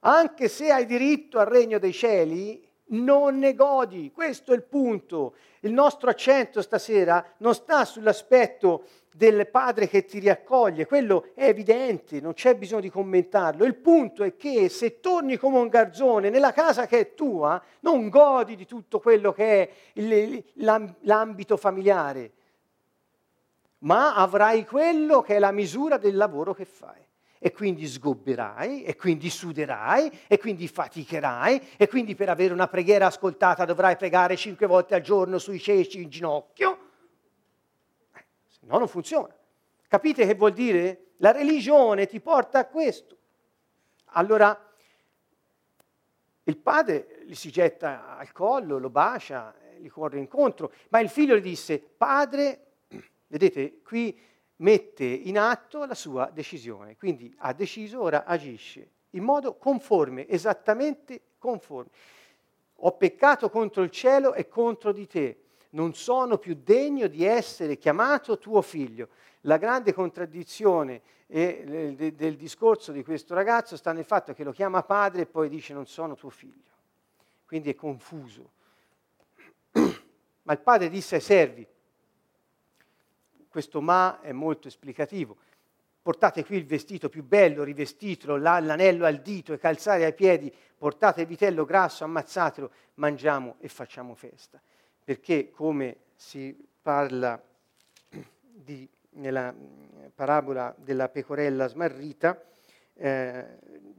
anche 0.00 0.48
se 0.48 0.70
hai 0.70 0.86
diritto 0.86 1.38
al 1.38 1.46
regno 1.46 1.78
dei 1.78 1.92
cieli, 1.92 2.64
non 2.90 3.38
ne 3.38 3.54
godi. 3.54 4.12
Questo 4.12 4.52
è 4.52 4.56
il 4.56 4.62
punto. 4.62 5.34
Il 5.60 5.72
nostro 5.72 6.10
accento 6.10 6.62
stasera 6.62 7.24
non 7.38 7.54
sta 7.54 7.84
sull'aspetto 7.84 8.84
del 9.18 9.48
padre 9.48 9.88
che 9.88 10.04
ti 10.04 10.20
riaccoglie, 10.20 10.86
quello 10.86 11.30
è 11.34 11.48
evidente, 11.48 12.20
non 12.20 12.34
c'è 12.34 12.54
bisogno 12.54 12.82
di 12.82 12.88
commentarlo. 12.88 13.64
Il 13.64 13.74
punto 13.74 14.22
è 14.22 14.36
che 14.36 14.68
se 14.68 15.00
torni 15.00 15.36
come 15.36 15.58
un 15.58 15.66
garzone 15.66 16.30
nella 16.30 16.52
casa 16.52 16.86
che 16.86 17.00
è 17.00 17.14
tua, 17.14 17.60
non 17.80 18.10
godi 18.10 18.54
di 18.54 18.64
tutto 18.64 19.00
quello 19.00 19.32
che 19.32 19.68
è 19.94 20.42
l'ambito 21.00 21.56
familiare, 21.56 22.30
ma 23.78 24.14
avrai 24.14 24.64
quello 24.64 25.20
che 25.20 25.34
è 25.34 25.38
la 25.40 25.50
misura 25.50 25.96
del 25.96 26.14
lavoro 26.14 26.54
che 26.54 26.64
fai 26.64 27.04
e 27.40 27.52
quindi 27.52 27.86
sgobberai, 27.86 28.84
e 28.84 28.96
quindi 28.96 29.30
suderai, 29.30 30.10
e 30.26 30.38
quindi 30.38 30.66
faticherai, 30.66 31.70
e 31.76 31.88
quindi 31.88 32.14
per 32.14 32.28
avere 32.28 32.52
una 32.52 32.66
preghiera 32.66 33.06
ascoltata 33.06 33.64
dovrai 33.64 33.96
pregare 33.96 34.36
cinque 34.36 34.66
volte 34.66 34.94
al 34.94 35.02
giorno 35.02 35.38
sui 35.38 35.58
ceci 35.58 36.02
in 36.02 36.08
ginocchio. 36.08 36.86
No 38.68 38.78
non 38.78 38.86
funziona. 38.86 39.34
Capite 39.88 40.26
che 40.26 40.34
vuol 40.34 40.52
dire? 40.52 41.12
La 41.16 41.32
religione 41.32 42.06
ti 42.06 42.20
porta 42.20 42.60
a 42.60 42.66
questo. 42.66 43.16
Allora, 44.12 44.72
il 46.44 46.56
padre 46.56 47.22
gli 47.24 47.34
si 47.34 47.50
getta 47.50 48.16
al 48.16 48.30
collo, 48.32 48.78
lo 48.78 48.90
bacia, 48.90 49.54
gli 49.78 49.88
corre 49.88 50.18
incontro, 50.18 50.72
ma 50.90 51.00
il 51.00 51.08
figlio 51.08 51.36
gli 51.36 51.42
disse, 51.42 51.78
padre, 51.78 52.66
vedete, 53.26 53.80
qui 53.82 54.18
mette 54.56 55.04
in 55.04 55.38
atto 55.38 55.84
la 55.86 55.94
sua 55.94 56.30
decisione. 56.32 56.96
Quindi 56.96 57.34
ha 57.38 57.52
deciso, 57.52 58.02
ora 58.02 58.24
agisce 58.24 58.90
in 59.10 59.24
modo 59.24 59.54
conforme, 59.54 60.28
esattamente 60.28 61.22
conforme. 61.38 61.90
Ho 62.80 62.92
peccato 62.96 63.48
contro 63.48 63.82
il 63.82 63.90
cielo 63.90 64.34
e 64.34 64.46
contro 64.46 64.92
di 64.92 65.06
te. 65.06 65.42
Non 65.70 65.94
sono 65.94 66.38
più 66.38 66.58
degno 66.62 67.06
di 67.06 67.24
essere 67.24 67.76
chiamato 67.76 68.38
tuo 68.38 68.62
figlio. 68.62 69.08
La 69.42 69.58
grande 69.58 69.92
contraddizione 69.92 71.02
eh, 71.26 72.12
del 72.14 72.36
discorso 72.36 72.90
di 72.90 73.04
questo 73.04 73.34
ragazzo 73.34 73.76
sta 73.76 73.92
nel 73.92 74.04
fatto 74.04 74.32
che 74.32 74.44
lo 74.44 74.52
chiama 74.52 74.82
padre 74.82 75.22
e 75.22 75.26
poi 75.26 75.48
dice 75.48 75.74
non 75.74 75.86
sono 75.86 76.14
tuo 76.14 76.30
figlio. 76.30 76.72
Quindi 77.46 77.70
è 77.70 77.74
confuso. 77.74 78.50
Ma 79.72 80.52
il 80.52 80.60
padre 80.60 80.88
disse 80.88 81.16
ai 81.16 81.20
servi, 81.20 81.66
questo 83.48 83.80
ma 83.80 84.20
è 84.20 84.32
molto 84.32 84.68
esplicativo. 84.68 85.36
Portate 86.00 86.44
qui 86.44 86.56
il 86.56 86.64
vestito 86.64 87.10
più 87.10 87.22
bello, 87.22 87.64
rivestitelo, 87.64 88.36
l'anello 88.36 89.04
al 89.04 89.20
dito 89.20 89.52
e 89.52 89.58
calzare 89.58 90.06
ai 90.06 90.14
piedi, 90.14 90.50
portate 90.78 91.22
il 91.22 91.26
vitello 91.26 91.66
grasso, 91.66 92.04
ammazzatelo, 92.04 92.70
mangiamo 92.94 93.56
e 93.58 93.68
facciamo 93.68 94.14
festa. 94.14 94.58
Perché 95.08 95.48
come 95.48 95.96
si 96.16 96.54
parla 96.82 97.42
di, 98.42 98.86
nella 99.12 99.54
parabola 100.14 100.74
della 100.76 101.08
pecorella 101.08 101.66
smarrita, 101.66 102.44
eh, 102.92 103.46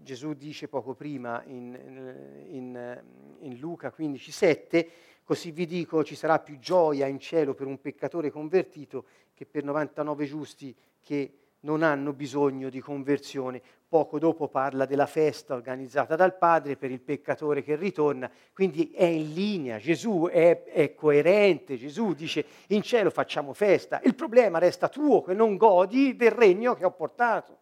Gesù 0.04 0.34
dice 0.34 0.68
poco 0.68 0.94
prima 0.94 1.42
in, 1.48 2.46
in, 2.50 3.02
in 3.40 3.58
Luca 3.58 3.92
15,7, 3.92 4.88
così 5.24 5.50
vi 5.50 5.66
dico 5.66 6.04
ci 6.04 6.14
sarà 6.14 6.38
più 6.38 6.60
gioia 6.60 7.08
in 7.08 7.18
cielo 7.18 7.56
per 7.56 7.66
un 7.66 7.82
peccatore 7.82 8.30
convertito 8.30 9.06
che 9.34 9.48
per 9.48 9.64
99 9.64 10.26
giusti 10.26 10.76
che 11.02 11.34
non 11.62 11.84
hanno 11.84 12.14
bisogno 12.14 12.70
di 12.70 12.80
conversione. 12.80 13.62
Poco 13.90 14.20
dopo 14.20 14.48
parla 14.48 14.86
della 14.86 15.08
festa 15.08 15.56
organizzata 15.56 16.16
dal 16.16 16.38
Padre 16.38 16.78
per 16.78 16.92
il 16.92 17.02
peccatore 17.02 17.64
che 17.64 17.76
ritorna, 17.76 18.30
quindi 18.54 18.92
è 18.92 19.06
in 19.06 19.34
linea, 19.34 19.80
Gesù 19.80 20.28
è, 20.32 20.64
è, 20.64 20.94
coerente, 20.94 21.76
Gesù 21.76 22.14
dice 22.14 22.46
in 22.68 22.84
cielo 22.84 23.10
facciamo 23.10 23.54
festa, 23.54 24.00
il 24.04 24.14
problema 24.14 24.60
resta 24.60 24.90
tuo 24.90 25.24
che 25.24 25.34
non 25.34 25.58
godi 25.58 26.16
del 26.16 26.32
regno 26.32 26.76
che 26.76 26.86
ho 26.86 26.92
portato. 26.92 27.58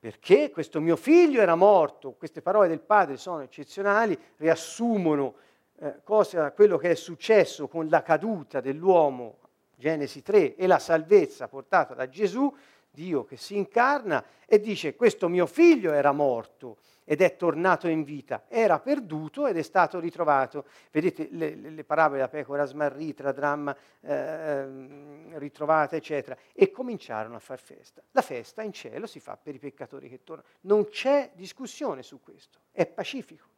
Perché 0.00 0.50
questo 0.50 0.80
mio 0.80 0.96
figlio 0.96 1.42
era 1.42 1.54
morto, 1.54 2.12
queste 2.12 2.40
parole 2.40 2.68
del 2.68 2.80
Padre 2.80 3.18
sono 3.18 3.40
eccezionali, 3.40 4.18
riassumono 4.36 5.34
eh, 5.82 6.00
cosa, 6.04 6.52
quello 6.52 6.76
che 6.76 6.90
è 6.90 6.94
successo 6.94 7.66
con 7.66 7.88
la 7.88 8.02
caduta 8.02 8.60
dell'uomo, 8.60 9.38
Genesi 9.74 10.22
3, 10.22 10.56
e 10.56 10.66
la 10.66 10.78
salvezza 10.78 11.48
portata 11.48 11.94
da 11.94 12.08
Gesù, 12.08 12.54
Dio 12.90 13.24
che 13.24 13.36
si 13.36 13.56
incarna, 13.56 14.22
e 14.44 14.60
dice 14.60 14.94
questo 14.94 15.28
mio 15.28 15.46
figlio 15.46 15.92
era 15.92 16.12
morto 16.12 16.78
ed 17.04 17.22
è 17.22 17.36
tornato 17.36 17.88
in 17.88 18.04
vita, 18.04 18.44
era 18.48 18.78
perduto 18.78 19.46
ed 19.46 19.56
è 19.56 19.62
stato 19.62 19.98
ritrovato. 19.98 20.66
Vedete 20.90 21.28
le, 21.32 21.54
le, 21.54 21.70
le 21.70 21.84
parabole, 21.84 22.20
la 22.20 22.28
pecora 22.28 22.64
smarrita, 22.66 23.22
la 23.22 23.32
dramma 23.32 23.76
eh, 24.00 24.12
ehm, 24.12 25.38
ritrovata, 25.38 25.96
eccetera, 25.96 26.36
e 26.52 26.70
cominciarono 26.70 27.36
a 27.36 27.40
far 27.40 27.58
festa. 27.58 28.02
La 28.10 28.22
festa 28.22 28.62
in 28.62 28.72
cielo 28.72 29.06
si 29.06 29.18
fa 29.18 29.36
per 29.36 29.54
i 29.54 29.58
peccatori 29.58 30.08
che 30.08 30.22
tornano. 30.22 30.48
Non 30.62 30.88
c'è 30.88 31.30
discussione 31.34 32.02
su 32.02 32.20
questo, 32.20 32.58
è 32.70 32.86
pacifico. 32.86 33.49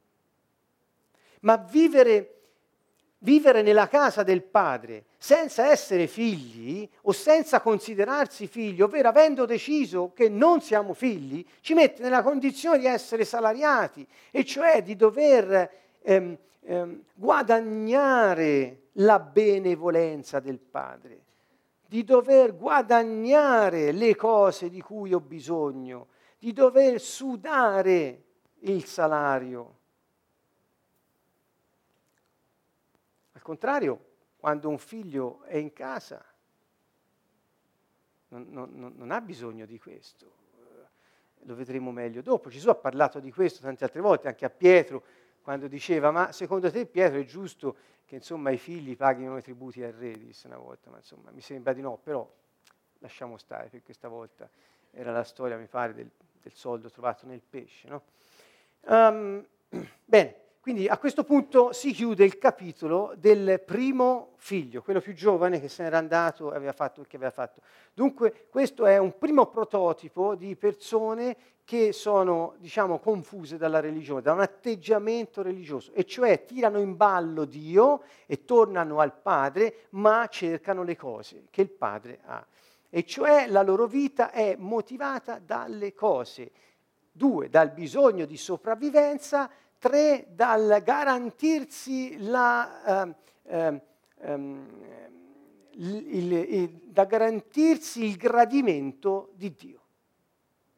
Ma 1.42 1.56
vivere, 1.56 2.34
vivere 3.18 3.62
nella 3.62 3.88
casa 3.88 4.22
del 4.22 4.42
padre 4.42 5.04
senza 5.16 5.70
essere 5.70 6.08
figli 6.08 6.88
o 7.02 7.12
senza 7.12 7.60
considerarsi 7.60 8.48
figli, 8.48 8.80
ovvero 8.80 9.08
avendo 9.08 9.46
deciso 9.46 10.12
che 10.14 10.28
non 10.28 10.60
siamo 10.60 10.94
figli, 10.94 11.44
ci 11.60 11.74
mette 11.74 12.02
nella 12.02 12.22
condizione 12.22 12.78
di 12.78 12.86
essere 12.86 13.24
salariati, 13.24 14.06
e 14.30 14.44
cioè 14.44 14.82
di 14.82 14.96
dover 14.96 15.70
ehm, 16.02 16.36
ehm, 16.60 17.02
guadagnare 17.14 18.78
la 18.96 19.20
benevolenza 19.20 20.40
del 20.40 20.58
padre, 20.58 21.20
di 21.86 22.04
dover 22.04 22.56
guadagnare 22.56 23.92
le 23.92 24.16
cose 24.16 24.68
di 24.68 24.80
cui 24.80 25.12
ho 25.12 25.20
bisogno, 25.20 26.08
di 26.38 26.52
dover 26.52 27.00
sudare 27.00 28.22
il 28.60 28.84
salario. 28.84 29.76
Al 33.42 33.48
contrario, 33.48 34.04
quando 34.36 34.68
un 34.68 34.78
figlio 34.78 35.42
è 35.42 35.56
in 35.56 35.72
casa, 35.72 36.24
non, 38.28 38.46
non, 38.50 38.92
non 38.94 39.10
ha 39.10 39.20
bisogno 39.20 39.66
di 39.66 39.80
questo. 39.80 40.30
Lo 41.40 41.56
vedremo 41.56 41.90
meglio 41.90 42.22
dopo. 42.22 42.50
Gesù 42.50 42.68
ha 42.68 42.76
parlato 42.76 43.18
di 43.18 43.32
questo 43.32 43.60
tante 43.60 43.82
altre 43.82 44.00
volte, 44.00 44.28
anche 44.28 44.44
a 44.44 44.48
Pietro, 44.48 45.02
quando 45.42 45.66
diceva, 45.66 46.12
ma 46.12 46.30
secondo 46.30 46.70
te 46.70 46.86
Pietro 46.86 47.18
è 47.18 47.24
giusto 47.24 47.74
che 48.04 48.14
insomma, 48.14 48.50
i 48.50 48.58
figli 48.58 48.96
paghino 48.96 49.36
i 49.36 49.42
tributi 49.42 49.82
al 49.82 49.92
re, 49.92 50.12
disse 50.12 50.46
una 50.46 50.58
volta, 50.58 50.88
ma 50.90 50.98
insomma 50.98 51.32
mi 51.32 51.40
sembra 51.40 51.72
di 51.72 51.80
no, 51.80 51.98
però 52.00 52.32
lasciamo 53.00 53.38
stare, 53.38 53.70
per 53.70 53.82
questa 53.82 54.06
volta 54.06 54.48
era 54.92 55.10
la 55.10 55.24
storia, 55.24 55.56
mi 55.56 55.66
pare, 55.66 55.94
del, 55.94 56.08
del 56.40 56.52
soldo 56.54 56.88
trovato 56.90 57.26
nel 57.26 57.42
pesce. 57.42 57.88
No? 57.88 58.02
Um, 58.82 59.44
bene, 60.04 60.36
quindi 60.62 60.86
a 60.86 60.96
questo 60.96 61.24
punto 61.24 61.72
si 61.72 61.90
chiude 61.90 62.24
il 62.24 62.38
capitolo 62.38 63.14
del 63.16 63.60
primo 63.66 64.34
figlio, 64.36 64.80
quello 64.80 65.00
più 65.00 65.12
giovane 65.12 65.58
che 65.58 65.66
se 65.66 65.82
n'era 65.82 65.98
andato 65.98 66.52
e 66.52 66.56
aveva 66.56 66.70
fatto 66.70 67.00
il 67.00 67.08
che 67.08 67.16
aveva 67.16 67.32
fatto. 67.32 67.62
Dunque 67.92 68.46
questo 68.48 68.86
è 68.86 68.96
un 68.96 69.18
primo 69.18 69.46
prototipo 69.46 70.36
di 70.36 70.54
persone 70.54 71.36
che 71.64 71.92
sono, 71.92 72.54
diciamo, 72.58 73.00
confuse 73.00 73.56
dalla 73.56 73.80
religione, 73.80 74.22
da 74.22 74.34
un 74.34 74.40
atteggiamento 74.40 75.42
religioso, 75.42 75.90
e 75.94 76.04
cioè 76.04 76.44
tirano 76.44 76.78
in 76.78 76.94
ballo 76.96 77.44
Dio 77.44 78.04
e 78.26 78.44
tornano 78.44 79.00
al 79.00 79.18
Padre, 79.20 79.86
ma 79.90 80.28
cercano 80.28 80.84
le 80.84 80.94
cose 80.94 81.46
che 81.50 81.62
il 81.62 81.70
Padre 81.70 82.20
ha. 82.24 82.46
E 82.88 83.04
cioè 83.04 83.48
la 83.48 83.62
loro 83.62 83.88
vita 83.88 84.30
è 84.30 84.54
motivata 84.56 85.40
dalle 85.44 85.92
cose. 85.92 86.52
Due, 87.10 87.50
dal 87.50 87.72
bisogno 87.72 88.26
di 88.26 88.36
sopravvivenza 88.36 89.50
tre 89.82 90.28
dal 90.28 90.80
garantirsi 90.84 92.16
la, 92.20 93.10
eh, 93.42 93.80
eh, 94.20 94.40
il, 95.70 96.32
il, 96.32 96.70
da 96.84 97.04
garantirsi 97.04 98.04
il 98.04 98.16
gradimento 98.16 99.32
di 99.34 99.52
Dio. 99.52 99.80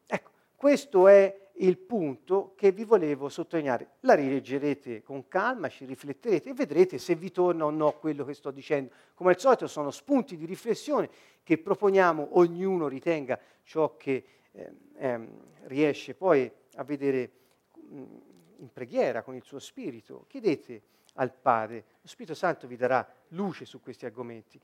Ecco, 0.07 0.31
questo 0.55 1.07
è 1.07 1.49
il 1.57 1.77
punto 1.77 2.53
che 2.55 2.71
vi 2.71 2.83
volevo 2.83 3.29
sottolineare. 3.29 3.97
La 3.99 4.15
rileggerete 4.15 5.03
con 5.03 5.27
calma, 5.27 5.69
ci 5.69 5.85
rifletterete 5.85 6.49
e 6.49 6.53
vedrete 6.53 6.97
se 6.97 7.13
vi 7.13 7.31
torna 7.31 7.65
o 7.65 7.69
no 7.69 7.99
quello 7.99 8.25
che 8.25 8.33
sto 8.33 8.49
dicendo. 8.49 8.91
Come 9.13 9.33
al 9.33 9.39
solito 9.39 9.67
sono 9.67 9.91
spunti 9.91 10.35
di 10.35 10.47
riflessione 10.47 11.11
che 11.43 11.59
proponiamo, 11.59 12.39
ognuno 12.39 12.87
ritenga 12.87 13.39
ciò 13.61 13.97
che 13.97 14.25
eh, 14.51 14.73
eh, 14.97 15.27
riesce 15.65 16.15
poi 16.15 16.51
a 16.77 16.83
vedere 16.83 17.31
mh, 17.75 18.03
in 18.59 18.71
preghiera 18.71 19.21
con 19.21 19.35
il 19.35 19.43
suo 19.43 19.59
spirito, 19.59 20.25
chiedete 20.27 20.81
al 21.15 21.31
Padre, 21.33 21.83
lo 22.01 22.07
Spirito 22.07 22.33
Santo 22.33 22.67
vi 22.67 22.75
darà 22.75 23.07
luce 23.29 23.65
su 23.65 23.81
questi 23.81 24.05
argomenti. 24.05 24.59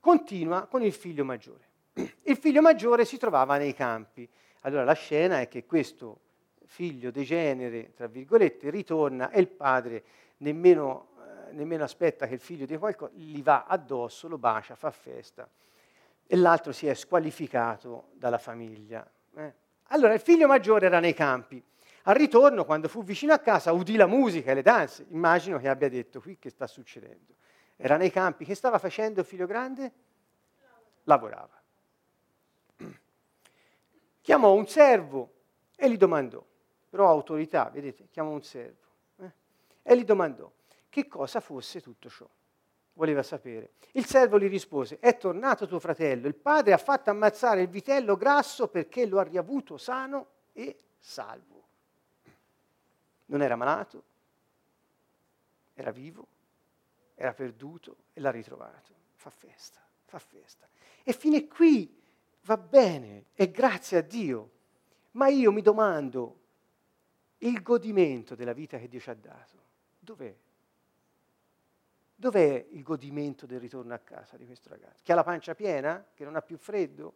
Continua 0.00 0.66
con 0.66 0.82
il 0.82 0.92
figlio 0.92 1.24
maggiore. 1.24 1.70
Il 2.22 2.36
figlio 2.36 2.62
maggiore 2.62 3.04
si 3.04 3.18
trovava 3.18 3.56
nei 3.58 3.74
campi. 3.74 4.28
Allora 4.62 4.84
la 4.84 4.94
scena 4.94 5.40
è 5.40 5.48
che 5.48 5.66
questo 5.66 6.20
figlio 6.64 7.10
degenere, 7.10 7.92
tra 7.94 8.06
virgolette, 8.06 8.70
ritorna 8.70 9.30
e 9.30 9.40
il 9.40 9.48
padre 9.48 10.02
nemmeno, 10.38 11.08
eh, 11.18 11.52
nemmeno 11.52 11.84
aspetta 11.84 12.26
che 12.26 12.34
il 12.34 12.40
figlio 12.40 12.64
dia 12.64 12.78
qualcosa, 12.78 13.12
gli 13.14 13.42
va 13.42 13.66
addosso, 13.66 14.28
lo 14.28 14.38
bacia, 14.38 14.74
fa 14.74 14.90
festa. 14.90 15.48
E 16.26 16.36
l'altro 16.36 16.72
si 16.72 16.86
è 16.86 16.94
squalificato 16.94 18.08
dalla 18.14 18.38
famiglia. 18.38 19.08
Eh. 19.34 19.52
Allora 19.88 20.14
il 20.14 20.20
figlio 20.20 20.46
maggiore 20.46 20.86
era 20.86 20.98
nei 20.98 21.12
campi. 21.12 21.62
Al 22.04 22.16
ritorno, 22.16 22.64
quando 22.64 22.88
fu 22.88 23.04
vicino 23.04 23.32
a 23.32 23.38
casa, 23.38 23.72
udì 23.72 23.94
la 23.94 24.06
musica 24.06 24.50
e 24.50 24.54
le 24.54 24.62
danze. 24.62 25.06
Immagino 25.10 25.58
che 25.58 25.68
abbia 25.68 25.88
detto, 25.88 26.20
qui 26.20 26.36
che 26.36 26.50
sta 26.50 26.66
succedendo? 26.66 27.34
Era 27.76 27.96
nei 27.96 28.10
campi. 28.10 28.44
Che 28.44 28.56
stava 28.56 28.78
facendo 28.78 29.20
il 29.20 29.26
figlio 29.26 29.46
grande? 29.46 29.92
Lavorava. 31.04 31.62
Chiamò 34.20 34.52
un 34.52 34.66
servo 34.66 35.32
e 35.76 35.90
gli 35.90 35.96
domandò, 35.96 36.44
però 36.88 37.08
autorità, 37.08 37.70
vedete, 37.70 38.08
chiamò 38.10 38.30
un 38.30 38.42
servo, 38.42 38.86
eh? 39.16 39.32
e 39.82 39.96
gli 39.96 40.04
domandò 40.04 40.48
che 40.88 41.08
cosa 41.08 41.40
fosse 41.40 41.80
tutto 41.80 42.08
ciò. 42.08 42.28
Voleva 42.94 43.22
sapere. 43.22 43.72
Il 43.92 44.04
servo 44.04 44.38
gli 44.38 44.48
rispose, 44.48 44.98
è 45.00 45.16
tornato 45.16 45.66
tuo 45.66 45.80
fratello, 45.80 46.28
il 46.28 46.34
padre 46.34 46.72
ha 46.72 46.78
fatto 46.78 47.10
ammazzare 47.10 47.62
il 47.62 47.68
vitello 47.68 48.16
grasso 48.16 48.68
perché 48.68 49.06
lo 49.06 49.18
ha 49.18 49.24
riavuto 49.24 49.76
sano 49.76 50.26
e 50.52 50.76
salvo 50.98 51.61
non 53.32 53.40
era 53.40 53.56
malato, 53.56 54.04
era 55.72 55.90
vivo, 55.90 56.26
era 57.14 57.32
perduto 57.32 57.96
e 58.12 58.20
l'ha 58.20 58.30
ritrovato. 58.30 58.92
Fa 59.14 59.30
festa, 59.30 59.80
fa 60.04 60.18
festa. 60.18 60.68
E 61.02 61.12
fine 61.14 61.46
qui 61.48 61.98
va 62.42 62.58
bene, 62.58 63.26
e 63.34 63.50
grazie 63.50 63.98
a 63.98 64.00
Dio. 64.02 64.50
Ma 65.12 65.28
io 65.28 65.50
mi 65.50 65.62
domando, 65.62 66.40
il 67.38 67.62
godimento 67.62 68.34
della 68.34 68.52
vita 68.52 68.78
che 68.78 68.88
Dio 68.88 69.00
ci 69.00 69.08
ha 69.08 69.14
dato, 69.14 69.56
dov'è? 69.98 70.34
Dov'è 72.14 72.66
il 72.70 72.82
godimento 72.82 73.46
del 73.46 73.60
ritorno 73.60 73.94
a 73.94 73.98
casa 73.98 74.36
di 74.36 74.44
questo 74.44 74.68
ragazzo? 74.68 75.00
Che 75.02 75.10
ha 75.10 75.14
la 75.14 75.24
pancia 75.24 75.54
piena? 75.54 76.06
Che 76.14 76.24
non 76.24 76.36
ha 76.36 76.42
più 76.42 76.58
freddo? 76.58 77.14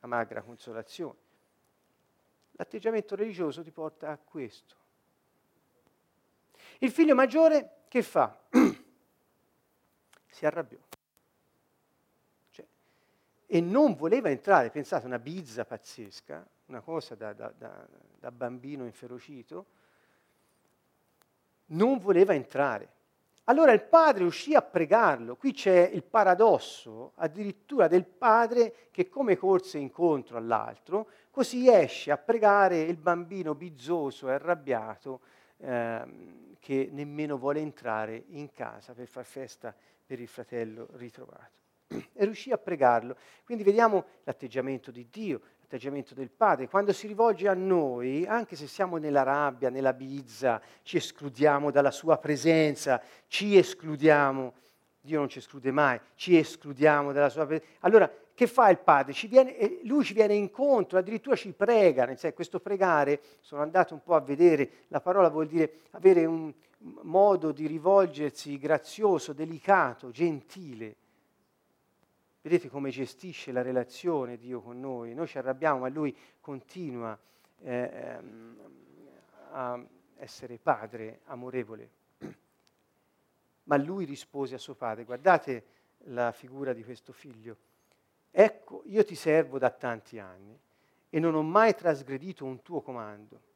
La 0.00 0.08
magra 0.08 0.42
consolazione. 0.42 1.26
L'atteggiamento 2.58 3.14
religioso 3.14 3.62
ti 3.62 3.70
porta 3.70 4.10
a 4.10 4.18
questo. 4.18 4.74
Il 6.78 6.90
figlio 6.90 7.14
maggiore 7.14 7.84
che 7.86 8.02
fa? 8.02 8.36
si 10.26 10.44
arrabbiò. 10.44 10.78
Cioè, 12.50 12.66
e 13.46 13.60
non 13.60 13.94
voleva 13.94 14.28
entrare, 14.28 14.70
pensate, 14.70 15.06
una 15.06 15.20
bizza 15.20 15.64
pazzesca, 15.64 16.44
una 16.66 16.80
cosa 16.80 17.14
da, 17.14 17.32
da, 17.32 17.52
da, 17.56 17.86
da 18.18 18.30
bambino 18.32 18.84
inferocito, 18.84 19.66
non 21.66 21.98
voleva 21.98 22.34
entrare. 22.34 22.96
Allora 23.48 23.72
il 23.72 23.80
padre 23.80 24.24
uscì 24.24 24.54
a 24.54 24.60
pregarlo. 24.60 25.34
Qui 25.36 25.52
c'è 25.52 25.90
il 25.90 26.02
paradosso 26.02 27.12
addirittura 27.14 27.88
del 27.88 28.04
padre 28.04 28.88
che 28.90 29.08
come 29.08 29.38
corse 29.38 29.78
incontro 29.78 30.36
all'altro, 30.36 31.08
così 31.30 31.66
esce 31.66 32.10
a 32.10 32.18
pregare 32.18 32.80
il 32.80 32.98
bambino 32.98 33.54
bizzoso 33.54 34.28
e 34.28 34.32
arrabbiato 34.32 35.20
ehm, 35.56 36.56
che 36.58 36.90
nemmeno 36.92 37.38
vuole 37.38 37.60
entrare 37.60 38.24
in 38.28 38.52
casa 38.52 38.92
per 38.92 39.06
far 39.06 39.24
festa 39.24 39.74
per 40.04 40.20
il 40.20 40.28
fratello 40.28 40.88
ritrovato. 40.92 41.56
E 42.12 42.24
riuscì 42.24 42.50
a 42.50 42.58
pregarlo. 42.58 43.16
Quindi 43.44 43.64
vediamo 43.64 44.04
l'atteggiamento 44.24 44.90
di 44.90 45.08
Dio, 45.10 45.40
l'atteggiamento 45.68 46.14
del 46.14 46.30
Padre. 46.30 46.66
Quando 46.66 46.94
si 46.94 47.06
rivolge 47.06 47.46
a 47.46 47.52
noi, 47.52 48.24
anche 48.26 48.56
se 48.56 48.66
siamo 48.66 48.96
nella 48.96 49.22
rabbia, 49.22 49.68
nella 49.68 49.92
bizza, 49.92 50.62
ci 50.82 50.96
escludiamo 50.96 51.70
dalla 51.70 51.90
sua 51.90 52.16
presenza, 52.16 53.02
ci 53.26 53.58
escludiamo, 53.58 54.54
Dio 54.98 55.18
non 55.18 55.28
ci 55.28 55.38
esclude 55.38 55.70
mai, 55.70 56.00
ci 56.14 56.38
escludiamo 56.38 57.12
dalla 57.12 57.28
sua 57.28 57.44
presenza. 57.44 57.70
Allora, 57.80 58.10
che 58.32 58.46
fa 58.46 58.70
il 58.70 58.78
Padre? 58.78 59.12
Ci 59.12 59.26
viene, 59.26 59.80
lui 59.84 60.04
ci 60.04 60.14
viene 60.14 60.32
incontro, 60.32 60.96
addirittura 60.96 61.36
ci 61.36 61.52
prega, 61.52 62.06
nel 62.06 62.32
questo 62.32 62.60
pregare, 62.60 63.20
sono 63.40 63.60
andato 63.60 63.92
un 63.92 64.02
po' 64.02 64.14
a 64.14 64.20
vedere, 64.20 64.70
la 64.88 65.00
parola 65.00 65.28
vuol 65.28 65.48
dire 65.48 65.80
avere 65.90 66.24
un 66.24 66.50
modo 67.02 67.52
di 67.52 67.66
rivolgersi 67.66 68.56
grazioso, 68.56 69.34
delicato, 69.34 70.10
gentile 70.10 70.96
Vedete 72.40 72.68
come 72.68 72.90
gestisce 72.90 73.52
la 73.52 73.62
relazione 73.62 74.38
Dio 74.38 74.60
con 74.60 74.78
noi? 74.80 75.14
Noi 75.14 75.26
ci 75.26 75.38
arrabbiamo, 75.38 75.80
ma 75.80 75.88
Lui 75.88 76.16
continua 76.40 77.18
eh, 77.60 77.90
ehm, 77.92 78.56
a 79.50 79.84
essere 80.16 80.58
padre 80.58 81.20
amorevole. 81.24 81.90
Ma 83.64 83.76
Lui 83.76 84.04
rispose 84.04 84.54
a 84.54 84.58
suo 84.58 84.74
padre, 84.74 85.04
guardate 85.04 85.64
la 86.04 86.32
figura 86.32 86.72
di 86.72 86.84
questo 86.84 87.12
figlio, 87.12 87.56
ecco, 88.30 88.82
io 88.86 89.04
ti 89.04 89.14
servo 89.14 89.58
da 89.58 89.70
tanti 89.70 90.18
anni 90.18 90.58
e 91.10 91.18
non 91.18 91.34
ho 91.34 91.42
mai 91.42 91.74
trasgredito 91.74 92.44
un 92.44 92.62
tuo 92.62 92.80
comando 92.80 93.47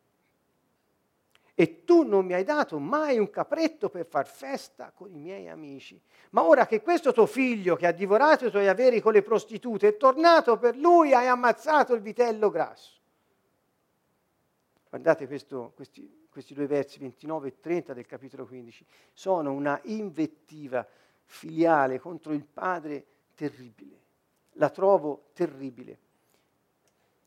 e 1.62 1.84
tu 1.84 2.02
non 2.02 2.26
mi 2.26 2.34
hai 2.34 2.42
dato 2.42 2.80
mai 2.80 3.20
un 3.20 3.30
capretto 3.30 3.88
per 3.88 4.04
far 4.04 4.26
festa 4.26 4.90
con 4.90 5.14
i 5.14 5.18
miei 5.20 5.48
amici. 5.48 6.00
Ma 6.30 6.42
ora 6.42 6.66
che 6.66 6.82
questo 6.82 7.12
tuo 7.12 7.26
figlio 7.26 7.76
che 7.76 7.86
ha 7.86 7.92
divorato 7.92 8.46
i 8.46 8.50
tuoi 8.50 8.66
averi 8.66 9.00
con 9.00 9.12
le 9.12 9.22
prostitute 9.22 9.86
è 9.86 9.96
tornato 9.96 10.58
per 10.58 10.76
lui, 10.76 11.14
hai 11.14 11.28
ammazzato 11.28 11.94
il 11.94 12.00
vitello 12.00 12.50
grasso. 12.50 12.98
Guardate 14.88 15.28
questo, 15.28 15.70
questi, 15.76 16.26
questi 16.28 16.52
due 16.52 16.66
versi 16.66 16.98
29 16.98 17.46
e 17.46 17.60
30 17.60 17.94
del 17.94 18.06
capitolo 18.06 18.44
15, 18.44 18.84
sono 19.12 19.52
una 19.52 19.80
invettiva 19.84 20.84
filiale 21.26 22.00
contro 22.00 22.32
il 22.32 22.44
padre 22.44 23.04
terribile. 23.36 24.00
La 24.54 24.68
trovo 24.68 25.28
terribile. 25.32 25.96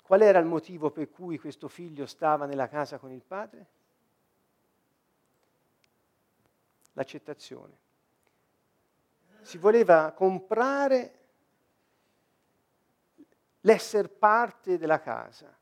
Qual 0.03 0.21
era 0.21 0.39
il 0.39 0.45
motivo 0.45 0.91
per 0.91 1.09
cui 1.09 1.39
questo 1.39 1.69
figlio 1.69 2.05
stava 2.05 2.45
nella 2.45 2.67
casa 2.67 2.97
con 2.97 3.13
il 3.13 3.23
padre? 3.25 3.67
L'accettazione. 6.95 7.77
Si 9.41 9.57
voleva 9.57 10.11
comprare 10.11 11.19
l'essere 13.61 14.09
parte 14.09 14.77
della 14.77 14.99
casa. 14.99 15.53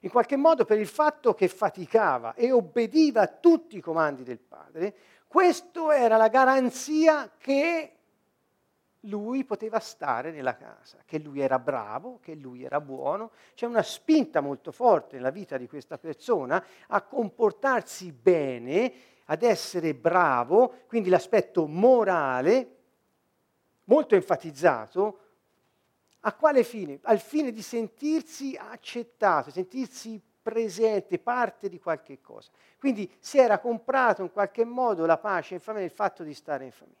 In 0.00 0.10
qualche 0.10 0.36
modo 0.36 0.64
per 0.64 0.78
il 0.78 0.86
fatto 0.86 1.34
che 1.34 1.48
faticava 1.48 2.34
e 2.34 2.50
obbediva 2.50 3.22
a 3.22 3.28
tutti 3.28 3.76
i 3.76 3.80
comandi 3.80 4.22
del 4.22 4.38
padre, 4.38 4.94
questa 5.26 5.96
era 5.96 6.16
la 6.16 6.28
garanzia 6.28 7.30
che 7.36 7.96
lui 9.06 9.44
poteva 9.44 9.80
stare 9.80 10.30
nella 10.30 10.56
casa, 10.56 10.98
che 11.04 11.18
lui 11.18 11.40
era 11.40 11.58
bravo, 11.58 12.18
che 12.20 12.34
lui 12.34 12.62
era 12.62 12.80
buono. 12.80 13.32
C'è 13.54 13.66
una 13.66 13.82
spinta 13.82 14.40
molto 14.40 14.70
forte 14.70 15.16
nella 15.16 15.30
vita 15.30 15.56
di 15.56 15.66
questa 15.66 15.98
persona 15.98 16.64
a 16.88 17.02
comportarsi 17.02 18.12
bene, 18.12 18.92
ad 19.32 19.42
essere 19.42 19.94
bravo, 19.94 20.82
quindi 20.86 21.08
l'aspetto 21.08 21.66
morale, 21.66 22.76
molto 23.84 24.14
enfatizzato, 24.14 25.18
a 26.20 26.34
quale 26.34 26.62
fine? 26.64 26.98
Al 27.02 27.18
fine 27.18 27.50
di 27.50 27.62
sentirsi 27.62 28.56
accettato, 28.56 29.50
sentirsi 29.50 30.20
presente, 30.42 31.18
parte 31.18 31.70
di 31.70 31.80
qualche 31.80 32.20
cosa. 32.20 32.50
Quindi 32.78 33.10
si 33.18 33.38
era 33.38 33.58
comprato 33.58 34.22
in 34.22 34.30
qualche 34.30 34.64
modo 34.64 35.06
la 35.06 35.16
pace 35.16 35.54
in 35.54 35.60
famiglia, 35.60 35.86
il 35.86 35.92
fatto 35.92 36.22
di 36.22 36.34
stare 36.34 36.64
in 36.66 36.72
famiglia. 36.72 36.98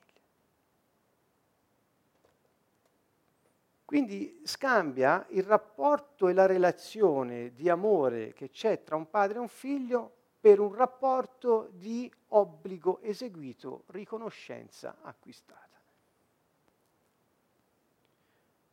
Quindi 3.84 4.40
scambia 4.44 5.26
il 5.30 5.42
rapporto 5.42 6.28
e 6.28 6.32
la 6.32 6.46
relazione 6.46 7.52
di 7.52 7.68
amore 7.68 8.32
che 8.32 8.48
c'è 8.48 8.82
tra 8.82 8.96
un 8.96 9.10
padre 9.10 9.36
e 9.36 9.40
un 9.40 9.48
figlio 9.48 10.14
per 10.42 10.58
un 10.58 10.74
rapporto 10.74 11.68
di 11.74 12.12
obbligo 12.30 13.00
eseguito, 13.00 13.84
riconoscenza 13.86 14.96
acquistata. 15.02 15.80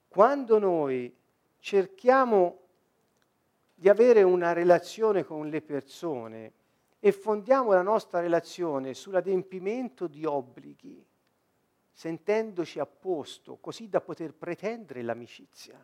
Quando 0.08 0.58
noi 0.58 1.16
cerchiamo 1.60 2.58
di 3.76 3.88
avere 3.88 4.24
una 4.24 4.52
relazione 4.52 5.24
con 5.24 5.48
le 5.48 5.62
persone 5.62 6.54
e 7.00 7.12
fondiamo 7.12 7.72
la 7.72 7.84
nostra 7.84 8.20
relazione 8.20 8.96
sull'adempimento 8.96 10.08
di 10.08 10.26
obblighi, 10.26 11.06
sentendoci 11.92 12.80
a 12.80 12.88
posto, 12.88 13.58
così 13.58 13.90
da 13.90 14.02
poter 14.02 14.34
pretendere 14.34 15.04
l'amicizia. 15.04 15.80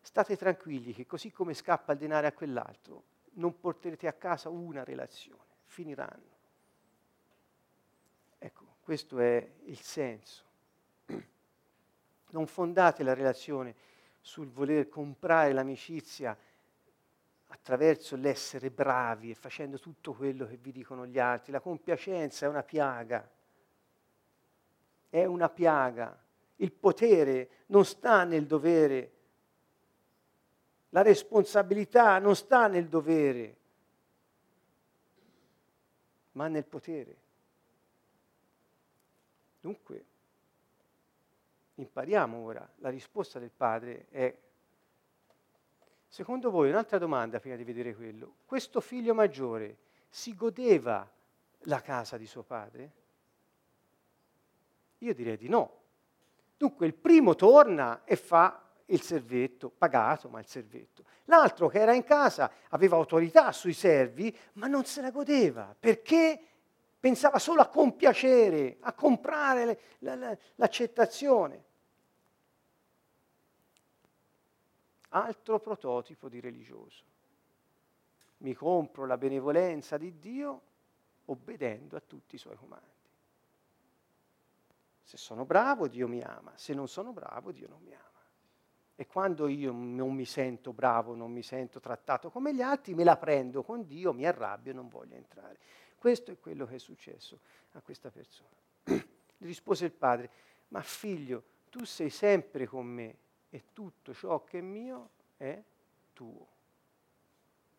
State 0.00 0.36
tranquilli 0.36 0.92
che 0.92 1.06
così 1.06 1.30
come 1.30 1.54
scappa 1.54 1.92
il 1.92 1.98
denaro 1.98 2.26
a 2.26 2.32
quell'altro, 2.32 3.12
non 3.34 3.58
porterete 3.58 4.06
a 4.06 4.12
casa 4.12 4.48
una 4.48 4.84
relazione, 4.84 5.42
finiranno. 5.64 6.32
Ecco, 8.38 8.76
questo 8.80 9.18
è 9.18 9.50
il 9.64 9.80
senso. 9.80 10.42
Non 12.30 12.46
fondate 12.46 13.02
la 13.02 13.14
relazione 13.14 13.74
sul 14.20 14.48
voler 14.48 14.88
comprare 14.88 15.52
l'amicizia 15.52 16.36
attraverso 17.46 18.16
l'essere 18.16 18.70
bravi 18.70 19.30
e 19.30 19.34
facendo 19.34 19.78
tutto 19.78 20.12
quello 20.14 20.46
che 20.46 20.56
vi 20.56 20.72
dicono 20.72 21.06
gli 21.06 21.18
altri. 21.18 21.52
La 21.52 21.60
compiacenza 21.60 22.46
è 22.46 22.48
una 22.48 22.62
piaga 22.62 23.28
è 25.14 25.24
una 25.26 25.48
piaga. 25.48 26.18
Il 26.56 26.72
potere 26.72 27.48
non 27.66 27.84
sta 27.84 28.24
nel 28.24 28.46
dovere, 28.46 29.12
la 30.94 31.02
responsabilità 31.02 32.20
non 32.20 32.36
sta 32.36 32.68
nel 32.68 32.86
dovere, 32.86 33.56
ma 36.32 36.46
nel 36.46 36.64
potere. 36.64 37.16
Dunque, 39.58 40.04
impariamo 41.74 42.36
ora. 42.38 42.68
La 42.76 42.90
risposta 42.90 43.40
del 43.40 43.50
padre 43.50 44.06
è, 44.08 44.38
secondo 46.06 46.52
voi, 46.52 46.68
un'altra 46.68 46.98
domanda 46.98 47.40
prima 47.40 47.56
di 47.56 47.64
vedere 47.64 47.96
quello, 47.96 48.36
questo 48.46 48.80
figlio 48.80 49.14
maggiore 49.14 49.78
si 50.08 50.32
godeva 50.36 51.10
la 51.62 51.80
casa 51.80 52.16
di 52.16 52.26
suo 52.26 52.44
padre? 52.44 52.92
Io 54.98 55.12
direi 55.12 55.36
di 55.36 55.48
no. 55.48 55.82
Dunque 56.56 56.86
il 56.86 56.94
primo 56.94 57.34
torna 57.34 58.04
e 58.04 58.14
fa 58.14 58.63
il 58.86 59.00
servetto, 59.00 59.70
pagato 59.70 60.28
ma 60.28 60.40
il 60.40 60.46
servetto. 60.46 61.04
L'altro 61.24 61.68
che 61.68 61.78
era 61.78 61.94
in 61.94 62.04
casa 62.04 62.50
aveva 62.68 62.96
autorità 62.96 63.52
sui 63.52 63.72
servi, 63.72 64.36
ma 64.54 64.66
non 64.66 64.84
se 64.84 65.00
la 65.00 65.10
godeva 65.10 65.74
perché 65.78 66.40
pensava 67.00 67.38
solo 67.38 67.60
a 67.60 67.68
compiacere, 67.68 68.78
a 68.80 68.92
comprare 68.92 69.80
l'accettazione. 70.56 71.64
Altro 75.10 75.60
prototipo 75.60 76.28
di 76.28 76.40
religioso. 76.40 77.04
Mi 78.38 78.52
compro 78.54 79.06
la 79.06 79.16
benevolenza 79.16 79.96
di 79.96 80.18
Dio 80.18 80.62
obbedendo 81.26 81.96
a 81.96 82.00
tutti 82.00 82.34
i 82.34 82.38
suoi 82.38 82.56
comandi. 82.56 82.88
Se 85.02 85.16
sono 85.16 85.44
bravo, 85.44 85.86
Dio 85.86 86.08
mi 86.08 86.22
ama. 86.22 86.52
Se 86.56 86.74
non 86.74 86.88
sono 86.88 87.12
bravo, 87.12 87.52
Dio 87.52 87.68
non 87.68 87.80
mi 87.82 87.94
ama. 87.94 88.13
E 88.96 89.06
quando 89.06 89.48
io 89.48 89.72
non 89.72 90.14
mi 90.14 90.24
sento 90.24 90.72
bravo, 90.72 91.14
non 91.14 91.32
mi 91.32 91.42
sento 91.42 91.80
trattato 91.80 92.30
come 92.30 92.54
gli 92.54 92.62
altri, 92.62 92.94
me 92.94 93.02
la 93.02 93.16
prendo 93.16 93.62
con 93.62 93.86
Dio, 93.86 94.12
mi 94.12 94.24
arrabbio 94.24 94.70
e 94.70 94.74
non 94.74 94.88
voglio 94.88 95.16
entrare. 95.16 95.58
Questo 95.98 96.30
è 96.30 96.38
quello 96.38 96.66
che 96.66 96.76
è 96.76 96.78
successo 96.78 97.40
a 97.72 97.80
questa 97.80 98.10
persona. 98.10 98.54
Gli 98.84 99.46
rispose 99.46 99.86
il 99.86 99.92
padre, 99.92 100.30
ma 100.68 100.80
figlio, 100.80 101.42
tu 101.70 101.84
sei 101.84 102.10
sempre 102.10 102.66
con 102.66 102.86
me 102.86 103.16
e 103.50 103.64
tutto 103.72 104.14
ciò 104.14 104.44
che 104.44 104.58
è 104.58 104.62
mio 104.62 105.10
è 105.36 105.60
tuo. 106.12 106.46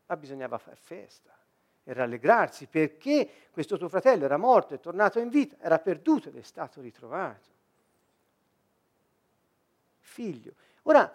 Ma 0.08 0.18
bisognava 0.18 0.58
fare 0.58 0.76
festa 0.76 1.38
e 1.84 1.94
rallegrarsi 1.94 2.66
perché 2.66 3.30
questo 3.52 3.78
tuo 3.78 3.88
fratello 3.88 4.26
era 4.26 4.38
morto, 4.38 4.74
è 4.74 4.80
tornato 4.80 5.20
in 5.20 5.30
vita, 5.30 5.56
era 5.60 5.80
perduto 5.80 6.30
ed 6.30 6.36
è 6.36 6.42
stato 6.42 6.82
ritrovato. 6.82 7.50
Figlio. 10.00 10.54
Ora, 10.88 11.12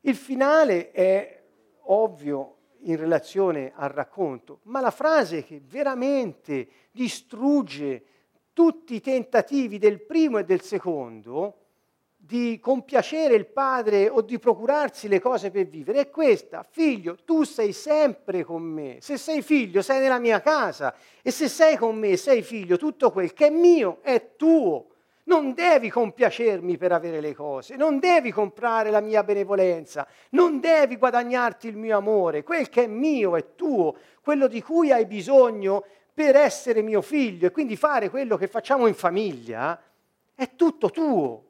il 0.00 0.16
finale 0.16 0.90
è 0.90 1.42
ovvio 1.86 2.56
in 2.80 2.96
relazione 2.96 3.72
al 3.74 3.88
racconto, 3.88 4.60
ma 4.64 4.80
la 4.80 4.90
frase 4.90 5.42
che 5.44 5.62
veramente 5.64 6.68
distrugge 6.90 8.04
tutti 8.52 8.94
i 8.94 9.00
tentativi 9.00 9.78
del 9.78 10.02
primo 10.02 10.38
e 10.38 10.44
del 10.44 10.60
secondo 10.60 11.60
di 12.16 12.58
compiacere 12.58 13.34
il 13.34 13.46
padre 13.46 14.08
o 14.08 14.22
di 14.22 14.38
procurarsi 14.38 15.08
le 15.08 15.20
cose 15.20 15.50
per 15.50 15.66
vivere 15.66 16.00
è 16.00 16.10
questa, 16.10 16.66
figlio, 16.68 17.16
tu 17.24 17.42
sei 17.42 17.72
sempre 17.72 18.44
con 18.44 18.62
me, 18.62 18.98
se 19.00 19.18
sei 19.18 19.42
figlio 19.42 19.82
sei 19.82 20.00
nella 20.00 20.18
mia 20.18 20.40
casa. 20.40 20.94
E 21.22 21.30
se 21.30 21.48
sei 21.48 21.76
con 21.76 21.96
me 21.96 22.16
sei 22.16 22.42
figlio, 22.42 22.76
tutto 22.76 23.10
quel 23.10 23.32
che 23.32 23.46
è 23.46 23.50
mio 23.50 23.98
è 24.02 24.36
tuo. 24.36 24.93
Non 25.24 25.54
devi 25.54 25.88
compiacermi 25.88 26.76
per 26.76 26.92
avere 26.92 27.20
le 27.20 27.34
cose, 27.34 27.76
non 27.76 27.98
devi 27.98 28.30
comprare 28.30 28.90
la 28.90 29.00
mia 29.00 29.24
benevolenza, 29.24 30.06
non 30.30 30.60
devi 30.60 30.96
guadagnarti 30.96 31.66
il 31.66 31.76
mio 31.76 31.96
amore, 31.96 32.42
quel 32.42 32.68
che 32.68 32.84
è 32.84 32.86
mio 32.86 33.34
è 33.34 33.54
tuo, 33.54 33.96
quello 34.20 34.48
di 34.48 34.60
cui 34.60 34.92
hai 34.92 35.06
bisogno 35.06 35.84
per 36.12 36.36
essere 36.36 36.82
mio 36.82 37.00
figlio 37.00 37.46
e 37.46 37.50
quindi 37.50 37.74
fare 37.74 38.10
quello 38.10 38.36
che 38.36 38.48
facciamo 38.48 38.86
in 38.86 38.94
famiglia 38.94 39.80
è 40.34 40.54
tutto 40.54 40.90
tuo 40.90 41.44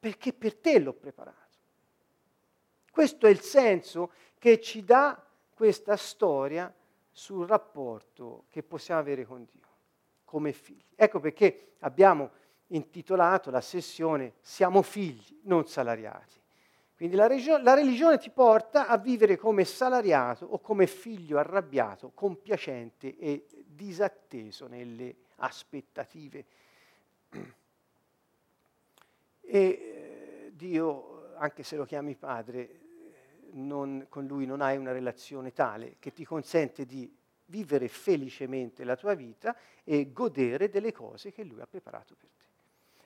perché 0.00 0.32
per 0.32 0.56
te 0.56 0.78
l'ho 0.78 0.94
preparato. 0.94 1.38
Questo 2.90 3.26
è 3.26 3.30
il 3.30 3.40
senso 3.40 4.12
che 4.38 4.60
ci 4.60 4.82
dà 4.82 5.22
questa 5.54 5.96
storia 5.96 6.72
sul 7.10 7.46
rapporto 7.46 8.44
che 8.48 8.62
possiamo 8.62 9.00
avere 9.00 9.26
con 9.26 9.46
Dio, 9.50 9.68
come 10.24 10.52
figli. 10.52 10.82
Ecco 10.96 11.20
perché 11.20 11.74
abbiamo 11.80 12.30
intitolato 12.70 13.50
la 13.50 13.60
sessione 13.60 14.34
Siamo 14.40 14.82
figli, 14.82 15.40
non 15.44 15.66
salariati. 15.66 16.38
Quindi 16.96 17.16
la, 17.16 17.26
regio- 17.26 17.58
la, 17.58 17.74
religione 17.74 18.18
ti 18.18 18.28
porta 18.28 18.86
a 18.86 18.98
vivere 18.98 19.36
come 19.36 19.64
salariato 19.64 20.44
o 20.44 20.58
come 20.58 20.86
figlio 20.86 21.38
arrabbiato, 21.38 22.10
compiacente 22.12 23.16
e 23.16 23.46
disatteso 23.64 24.66
nelle 24.66 25.16
aspettative. 25.36 26.44
E 29.40 29.58
eh, 29.58 30.52
Dio, 30.52 31.34
anche 31.36 31.62
se 31.62 31.76
lo 31.76 31.86
chiami 31.86 32.16
padre, 32.16 32.80
non, 33.52 34.06
con 34.08 34.26
lui 34.26 34.44
non 34.44 34.60
hai 34.60 34.76
una 34.76 34.92
relazione 34.92 35.52
tale 35.52 35.96
che 35.98 36.12
ti 36.12 36.24
consente 36.24 36.84
di 36.84 37.10
vivere 37.46 37.88
felicemente 37.88 38.84
la 38.84 38.96
tua 38.96 39.14
vita 39.14 39.56
e 39.84 40.12
godere 40.12 40.68
delle 40.68 40.92
cose 40.92 41.32
che 41.32 41.44
lui 41.44 41.60
ha 41.60 41.66
preparato 41.66 42.14
per 42.14 42.28
te. 42.28 42.39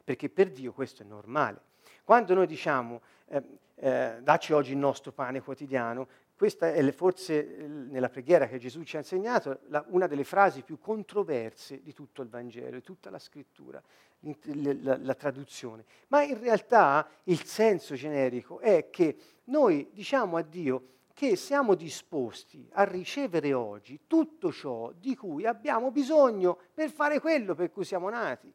Perché 0.04 0.28
per 0.28 0.50
Dio 0.50 0.72
questo 0.72 1.02
è 1.02 1.06
normale. 1.06 1.60
Quando 2.04 2.34
noi 2.34 2.46
diciamo 2.46 3.00
eh, 3.26 3.42
eh, 3.76 4.18
dacci 4.20 4.52
oggi 4.52 4.72
il 4.72 4.78
nostro 4.78 5.12
pane 5.12 5.40
quotidiano, 5.40 6.06
questa 6.36 6.72
è 6.72 6.92
forse 6.92 7.42
nella 7.44 8.08
preghiera 8.08 8.46
che 8.46 8.58
Gesù 8.58 8.82
ci 8.82 8.96
ha 8.96 8.98
insegnato 8.98 9.60
la, 9.68 9.84
una 9.88 10.06
delle 10.06 10.24
frasi 10.24 10.62
più 10.62 10.78
controverse 10.78 11.80
di 11.82 11.92
tutto 11.92 12.22
il 12.22 12.28
Vangelo, 12.28 12.76
di 12.76 12.82
tutta 12.82 13.08
la 13.08 13.18
scrittura, 13.20 13.80
la, 14.20 14.98
la 15.00 15.14
traduzione. 15.14 15.84
Ma 16.08 16.22
in 16.22 16.38
realtà 16.40 17.08
il 17.24 17.44
senso 17.44 17.94
generico 17.94 18.58
è 18.58 18.90
che 18.90 19.16
noi 19.44 19.88
diciamo 19.92 20.36
a 20.36 20.42
Dio 20.42 20.88
che 21.14 21.36
siamo 21.36 21.76
disposti 21.76 22.68
a 22.72 22.82
ricevere 22.82 23.52
oggi 23.52 24.00
tutto 24.08 24.50
ciò 24.50 24.90
di 24.92 25.14
cui 25.14 25.46
abbiamo 25.46 25.92
bisogno 25.92 26.58
per 26.74 26.90
fare 26.90 27.20
quello 27.20 27.54
per 27.54 27.70
cui 27.70 27.84
siamo 27.84 28.10
nati. 28.10 28.52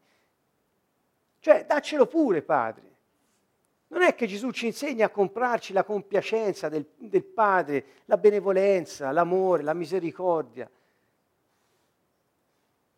Cioè, 1.39 1.65
daccelo 1.65 2.05
pure, 2.05 2.41
Padre. 2.41 2.87
Non 3.87 4.03
è 4.03 4.13
che 4.13 4.27
Gesù 4.27 4.51
ci 4.51 4.67
insegna 4.67 5.07
a 5.07 5.09
comprarci 5.09 5.73
la 5.73 5.83
compiacenza 5.83 6.69
del, 6.69 6.85
del 6.95 7.23
Padre, 7.23 7.85
la 8.05 8.17
benevolenza, 8.17 9.11
l'amore, 9.11 9.63
la 9.63 9.73
misericordia. 9.73 10.69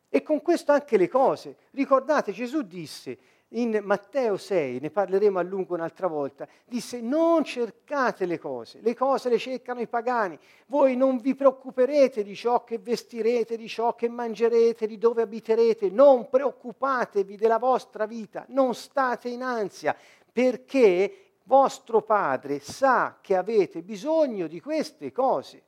E 0.09 0.23
con 0.23 0.41
questo 0.41 0.73
anche 0.73 0.97
le 0.97 1.07
cose. 1.07 1.55
Ricordate, 1.71 2.33
Gesù 2.33 2.63
disse, 2.63 3.17
in 3.53 3.81
Matteo 3.83 4.37
6, 4.37 4.79
ne 4.79 4.89
parleremo 4.89 5.39
a 5.39 5.41
lungo 5.41 5.73
un'altra 5.73 6.07
volta, 6.07 6.47
disse 6.65 7.01
non 7.01 7.43
cercate 7.43 8.25
le 8.25 8.39
cose, 8.39 8.79
le 8.81 8.95
cose 8.95 9.29
le 9.29 9.37
cercano 9.37 9.81
i 9.81 9.87
pagani, 9.87 10.37
voi 10.67 10.95
non 10.95 11.17
vi 11.17 11.35
preoccuperete 11.35 12.23
di 12.23 12.35
ciò 12.35 12.63
che 12.63 12.77
vestirete, 12.77 13.57
di 13.57 13.67
ciò 13.67 13.95
che 13.95 14.07
mangerete, 14.07 14.87
di 14.87 14.97
dove 14.97 15.23
abiterete, 15.23 15.89
non 15.89 16.29
preoccupatevi 16.29 17.35
della 17.35 17.57
vostra 17.57 18.05
vita, 18.05 18.45
non 18.49 18.73
state 18.73 19.29
in 19.29 19.41
ansia, 19.41 19.95
perché 20.31 21.31
vostro 21.43 22.01
Padre 22.01 22.59
sa 22.59 23.17
che 23.19 23.35
avete 23.35 23.81
bisogno 23.81 24.47
di 24.47 24.61
queste 24.61 25.11
cose. 25.11 25.63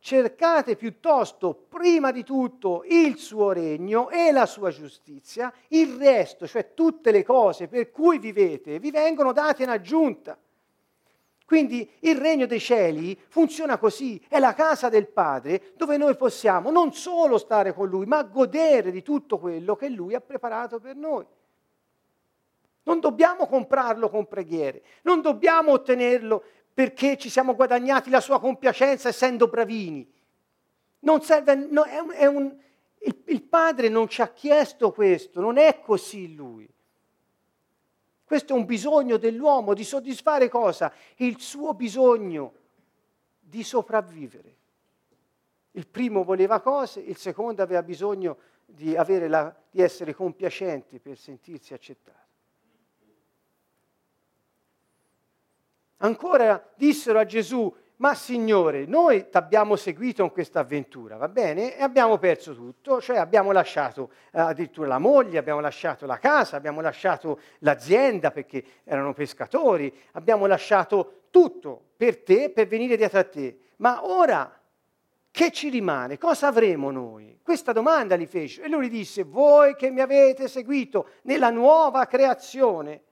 Cercate 0.00 0.76
piuttosto 0.76 1.54
prima 1.54 2.12
di 2.12 2.22
tutto 2.22 2.84
il 2.86 3.18
suo 3.18 3.52
regno 3.52 4.10
e 4.10 4.30
la 4.30 4.46
sua 4.46 4.70
giustizia, 4.70 5.52
il 5.68 5.96
resto, 5.96 6.46
cioè 6.46 6.72
tutte 6.72 7.10
le 7.10 7.24
cose 7.24 7.66
per 7.66 7.90
cui 7.90 8.18
vivete, 8.18 8.78
vi 8.78 8.90
vengono 8.90 9.32
date 9.32 9.64
in 9.64 9.70
aggiunta. 9.70 10.38
Quindi 11.48 11.90
il 12.00 12.16
regno 12.16 12.44
dei 12.44 12.60
cieli 12.60 13.18
funziona 13.28 13.78
così, 13.78 14.22
è 14.28 14.38
la 14.38 14.52
casa 14.52 14.90
del 14.90 15.08
Padre 15.08 15.72
dove 15.76 15.96
noi 15.96 16.14
possiamo 16.14 16.70
non 16.70 16.92
solo 16.92 17.38
stare 17.38 17.72
con 17.72 17.88
Lui, 17.88 18.04
ma 18.04 18.22
godere 18.22 18.90
di 18.90 19.02
tutto 19.02 19.38
quello 19.38 19.74
che 19.74 19.88
Lui 19.88 20.14
ha 20.14 20.20
preparato 20.20 20.78
per 20.78 20.94
noi. 20.94 21.24
Non 22.82 23.00
dobbiamo 23.00 23.46
comprarlo 23.46 24.10
con 24.10 24.28
preghiere, 24.28 24.82
non 25.02 25.22
dobbiamo 25.22 25.72
ottenerlo 25.72 26.42
perché 26.78 27.18
ci 27.18 27.28
siamo 27.28 27.56
guadagnati 27.56 28.08
la 28.08 28.20
sua 28.20 28.38
compiacenza 28.38 29.08
essendo 29.08 29.48
bravini. 29.48 30.08
Non 31.00 31.22
serve, 31.22 31.56
no, 31.56 31.82
è 31.82 31.98
un, 31.98 32.12
è 32.12 32.26
un, 32.26 32.56
il, 33.00 33.22
il 33.24 33.42
padre 33.42 33.88
non 33.88 34.06
ci 34.06 34.22
ha 34.22 34.28
chiesto 34.28 34.92
questo, 34.92 35.40
non 35.40 35.58
è 35.58 35.80
così 35.80 36.36
lui. 36.36 36.72
Questo 38.22 38.52
è 38.52 38.56
un 38.56 38.64
bisogno 38.64 39.16
dell'uomo 39.16 39.74
di 39.74 39.82
soddisfare 39.82 40.48
cosa? 40.48 40.92
Il 41.16 41.40
suo 41.40 41.74
bisogno 41.74 42.52
di 43.40 43.64
sopravvivere. 43.64 44.54
Il 45.72 45.88
primo 45.88 46.22
voleva 46.22 46.60
cose, 46.60 47.00
il 47.00 47.16
secondo 47.16 47.60
aveva 47.60 47.82
bisogno 47.82 48.38
di, 48.64 48.92
la, 49.26 49.52
di 49.68 49.82
essere 49.82 50.14
compiacente 50.14 51.00
per 51.00 51.18
sentirsi 51.18 51.74
accettato. 51.74 52.27
Ancora 55.98 56.62
dissero 56.76 57.18
a 57.18 57.24
Gesù, 57.24 57.74
ma 57.96 58.14
Signore, 58.14 58.86
noi 58.86 59.28
ti 59.28 59.36
abbiamo 59.36 59.74
seguito 59.74 60.22
in 60.22 60.30
questa 60.30 60.60
avventura, 60.60 61.16
va 61.16 61.28
bene? 61.28 61.76
E 61.76 61.82
abbiamo 61.82 62.16
perso 62.18 62.54
tutto, 62.54 63.00
cioè 63.00 63.16
abbiamo 63.16 63.50
lasciato 63.50 64.12
eh, 64.30 64.38
addirittura 64.38 64.86
la 64.86 64.98
moglie, 64.98 65.38
abbiamo 65.38 65.58
lasciato 65.58 66.06
la 66.06 66.18
casa, 66.18 66.56
abbiamo 66.56 66.80
lasciato 66.80 67.40
l'azienda 67.60 68.30
perché 68.30 68.62
erano 68.84 69.12
pescatori, 69.14 69.92
abbiamo 70.12 70.46
lasciato 70.46 71.22
tutto 71.30 71.80
per 71.96 72.22
te, 72.22 72.50
per 72.50 72.68
venire 72.68 72.96
dietro 72.96 73.18
a 73.18 73.24
te. 73.24 73.58
Ma 73.78 74.06
ora 74.06 74.56
che 75.32 75.50
ci 75.50 75.68
rimane? 75.68 76.18
Cosa 76.18 76.46
avremo 76.46 76.92
noi? 76.92 77.40
Questa 77.42 77.72
domanda 77.72 78.14
gli 78.14 78.26
fece 78.26 78.62
e 78.62 78.68
lui 78.68 78.88
disse, 78.88 79.24
voi 79.24 79.74
che 79.74 79.90
mi 79.90 80.00
avete 80.00 80.46
seguito 80.46 81.08
nella 81.22 81.50
nuova 81.50 82.06
creazione, 82.06 83.02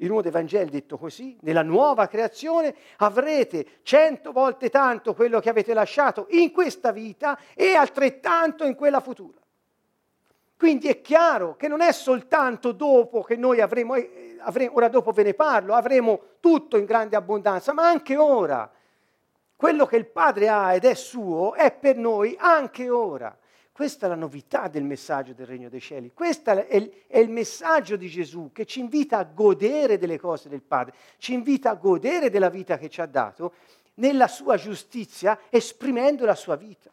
in 0.00 0.10
uno 0.10 0.20
dei 0.22 0.30
Vangeli 0.30 0.70
detto 0.70 0.96
così, 0.98 1.36
nella 1.40 1.62
nuova 1.62 2.06
creazione 2.06 2.74
avrete 2.98 3.80
cento 3.82 4.32
volte 4.32 4.70
tanto 4.70 5.14
quello 5.14 5.40
che 5.40 5.50
avete 5.50 5.74
lasciato 5.74 6.26
in 6.30 6.52
questa 6.52 6.90
vita 6.92 7.38
e 7.54 7.74
altrettanto 7.74 8.64
in 8.64 8.74
quella 8.74 9.00
futura. 9.00 9.38
Quindi 10.56 10.88
è 10.88 11.00
chiaro 11.00 11.56
che 11.56 11.68
non 11.68 11.80
è 11.80 11.90
soltanto 11.92 12.72
dopo 12.72 13.22
che 13.22 13.36
noi 13.36 13.60
avremo, 13.60 13.94
eh, 13.94 14.36
avremo, 14.40 14.76
ora 14.76 14.88
dopo 14.88 15.10
ve 15.10 15.22
ne 15.22 15.34
parlo, 15.34 15.74
avremo 15.74 16.20
tutto 16.40 16.76
in 16.76 16.84
grande 16.84 17.16
abbondanza, 17.16 17.72
ma 17.72 17.88
anche 17.88 18.16
ora. 18.16 18.70
Quello 19.56 19.86
che 19.86 19.96
il 19.96 20.06
Padre 20.06 20.48
ha 20.48 20.74
ed 20.74 20.84
è 20.84 20.94
suo 20.94 21.54
è 21.54 21.72
per 21.72 21.96
noi 21.96 22.36
anche 22.38 22.90
ora. 22.90 23.36
Questa 23.80 24.04
è 24.04 24.08
la 24.10 24.14
novità 24.14 24.68
del 24.68 24.84
messaggio 24.84 25.32
del 25.32 25.46
Regno 25.46 25.70
dei 25.70 25.80
Cieli. 25.80 26.12
Questo 26.12 26.50
è, 26.50 27.06
è 27.06 27.18
il 27.18 27.30
messaggio 27.30 27.96
di 27.96 28.10
Gesù 28.10 28.50
che 28.52 28.66
ci 28.66 28.78
invita 28.78 29.16
a 29.16 29.24
godere 29.24 29.96
delle 29.96 30.18
cose 30.18 30.50
del 30.50 30.60
Padre, 30.60 30.94
ci 31.16 31.32
invita 31.32 31.70
a 31.70 31.74
godere 31.76 32.28
della 32.28 32.50
vita 32.50 32.76
che 32.76 32.90
ci 32.90 33.00
ha 33.00 33.06
dato 33.06 33.54
nella 33.94 34.28
sua 34.28 34.58
giustizia, 34.58 35.40
esprimendo 35.48 36.26
la 36.26 36.34
sua 36.34 36.56
vita. 36.56 36.90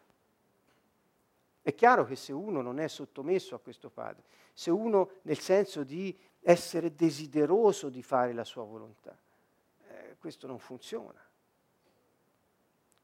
È 1.60 1.74
chiaro 1.74 2.06
che 2.06 2.16
se 2.16 2.32
uno 2.32 2.62
non 2.62 2.80
è 2.80 2.88
sottomesso 2.88 3.54
a 3.54 3.60
questo 3.60 3.90
Padre, 3.90 4.22
se 4.54 4.70
uno 4.70 5.10
nel 5.24 5.40
senso 5.40 5.84
di 5.84 6.18
essere 6.40 6.94
desideroso 6.94 7.90
di 7.90 8.02
fare 8.02 8.32
la 8.32 8.44
sua 8.44 8.64
volontà, 8.64 9.14
eh, 9.88 10.16
questo 10.18 10.46
non 10.46 10.58
funziona. 10.58 11.27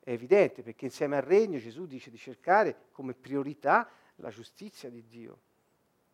È 0.04 0.10
evidente 0.10 0.62
perché 0.62 0.84
insieme 0.84 1.16
al 1.16 1.22
regno 1.22 1.58
Gesù 1.58 1.86
dice 1.86 2.10
di 2.10 2.18
cercare 2.18 2.88
come 2.92 3.14
priorità 3.14 3.88
la 4.16 4.28
giustizia 4.28 4.90
di 4.90 5.02
Dio, 5.06 5.38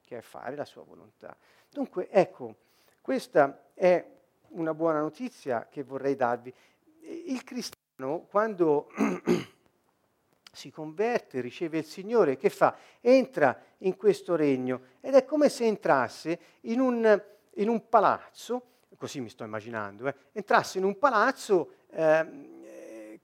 che 0.00 0.18
è 0.18 0.20
fare 0.20 0.54
la 0.54 0.64
sua 0.64 0.84
volontà. 0.84 1.36
Dunque, 1.68 2.08
ecco, 2.08 2.54
questa 3.00 3.70
è 3.74 4.06
una 4.50 4.74
buona 4.74 5.00
notizia 5.00 5.66
che 5.68 5.82
vorrei 5.82 6.14
darvi. 6.14 6.54
Il 7.00 7.42
cristiano, 7.42 8.26
quando 8.30 8.92
si 10.52 10.70
converte, 10.70 11.40
riceve 11.40 11.78
il 11.78 11.84
Signore, 11.84 12.36
che 12.36 12.48
fa? 12.48 12.76
Entra 13.00 13.60
in 13.78 13.96
questo 13.96 14.36
regno 14.36 14.82
ed 15.00 15.14
è 15.14 15.24
come 15.24 15.48
se 15.48 15.64
entrasse 15.64 16.38
in 16.60 16.78
un, 16.78 17.22
in 17.54 17.68
un 17.68 17.88
palazzo, 17.88 18.66
così 18.96 19.20
mi 19.20 19.30
sto 19.30 19.42
immaginando, 19.42 20.06
eh, 20.06 20.14
entrasse 20.30 20.78
in 20.78 20.84
un 20.84 20.96
palazzo 20.96 21.74
eh, 21.90 22.58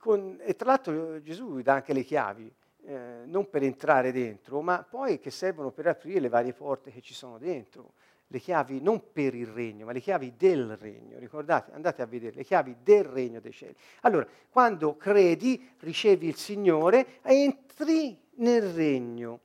con, 0.07 0.37
e 0.39 0.55
tra 0.55 0.69
l'altro 0.69 1.21
Gesù 1.21 1.59
dà 1.59 1.73
anche 1.73 1.91
le 1.91 2.03
chiavi, 2.03 2.49
eh, 2.85 3.23
non 3.25 3.49
per 3.49 3.63
entrare 3.63 4.13
dentro, 4.13 4.61
ma 4.61 4.81
poi 4.89 5.19
che 5.19 5.31
servono 5.31 5.71
per 5.71 5.87
aprire 5.87 6.21
le 6.21 6.29
varie 6.29 6.53
porte 6.53 6.91
che 6.91 7.01
ci 7.01 7.13
sono 7.13 7.37
dentro. 7.37 7.91
Le 8.27 8.39
chiavi 8.39 8.81
non 8.81 9.11
per 9.11 9.35
il 9.35 9.47
regno, 9.47 9.85
ma 9.85 9.91
le 9.91 9.99
chiavi 9.99 10.35
del 10.37 10.77
regno. 10.77 11.19
Ricordate, 11.19 11.73
andate 11.73 12.01
a 12.01 12.05
vedere 12.05 12.37
le 12.37 12.45
chiavi 12.45 12.77
del 12.83 13.03
regno 13.03 13.41
dei 13.41 13.51
cieli. 13.51 13.75
Allora, 14.01 14.25
quando 14.49 14.95
credi, 14.95 15.71
ricevi 15.79 16.27
il 16.27 16.37
Signore, 16.37 17.19
entri 17.23 18.17
nel 18.35 18.61
regno. 18.61 19.39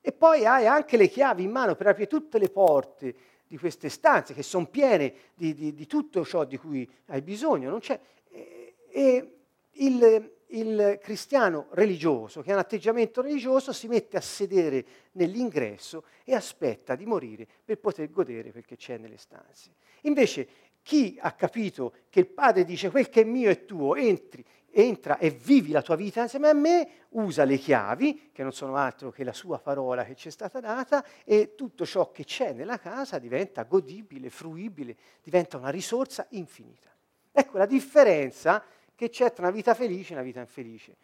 E 0.00 0.10
poi 0.10 0.44
hai 0.46 0.66
anche 0.66 0.96
le 0.96 1.06
chiavi 1.06 1.44
in 1.44 1.50
mano 1.52 1.76
per 1.76 1.86
aprire 1.86 2.08
tutte 2.08 2.40
le 2.40 2.50
porte 2.50 3.14
di 3.46 3.56
queste 3.56 3.88
stanze 3.88 4.34
che 4.34 4.42
sono 4.42 4.66
piene 4.66 5.14
di, 5.34 5.54
di, 5.54 5.72
di 5.72 5.86
tutto 5.86 6.24
ciò 6.24 6.44
di 6.44 6.56
cui 6.56 6.90
hai 7.06 7.22
bisogno. 7.22 7.80
E, 8.28 8.74
e 8.88 9.36
il, 9.74 10.32
il 10.48 10.98
cristiano 11.00 11.68
religioso, 11.70 12.42
che 12.42 12.50
ha 12.50 12.54
un 12.54 12.60
atteggiamento 12.60 13.22
religioso, 13.22 13.72
si 13.72 13.88
mette 13.88 14.16
a 14.16 14.20
sedere 14.20 14.84
nell'ingresso 15.12 16.04
e 16.24 16.34
aspetta 16.34 16.94
di 16.94 17.06
morire 17.06 17.46
per 17.64 17.78
poter 17.78 18.10
godere 18.10 18.50
perché 18.50 18.76
c'è 18.76 18.98
nelle 18.98 19.18
stanze. 19.18 19.74
Invece 20.02 20.48
chi 20.82 21.16
ha 21.20 21.32
capito 21.32 21.94
che 22.08 22.20
il 22.20 22.26
Padre 22.26 22.64
dice 22.64 22.90
quel 22.90 23.08
che 23.08 23.22
è 23.22 23.24
mio 23.24 23.50
è 23.50 23.64
tuo, 23.64 23.94
entri, 23.94 24.44
entra 24.72 25.18
e 25.18 25.30
vivi 25.30 25.70
la 25.70 25.82
tua 25.82 25.96
vita 25.96 26.22
insieme 26.22 26.48
a 26.48 26.54
me, 26.54 26.88
usa 27.10 27.44
le 27.44 27.56
chiavi, 27.56 28.30
che 28.32 28.42
non 28.42 28.52
sono 28.52 28.76
altro 28.76 29.10
che 29.10 29.22
la 29.22 29.32
sua 29.32 29.58
parola 29.58 30.04
che 30.04 30.16
ci 30.16 30.28
è 30.28 30.30
stata 30.30 30.60
data, 30.60 31.04
e 31.24 31.54
tutto 31.54 31.86
ciò 31.86 32.10
che 32.10 32.24
c'è 32.24 32.52
nella 32.52 32.78
casa 32.78 33.18
diventa 33.18 33.62
godibile, 33.62 34.30
fruibile, 34.30 34.96
diventa 35.22 35.56
una 35.56 35.70
risorsa 35.70 36.26
infinita. 36.30 36.90
Ecco 37.30 37.58
la 37.58 37.66
differenza 37.66 38.62
che 39.02 39.08
c'è 39.08 39.32
tra 39.32 39.42
una 39.42 39.52
vita 39.52 39.74
felice 39.74 40.12
e 40.12 40.14
una 40.14 40.22
vita 40.22 40.38
infelice, 40.38 40.96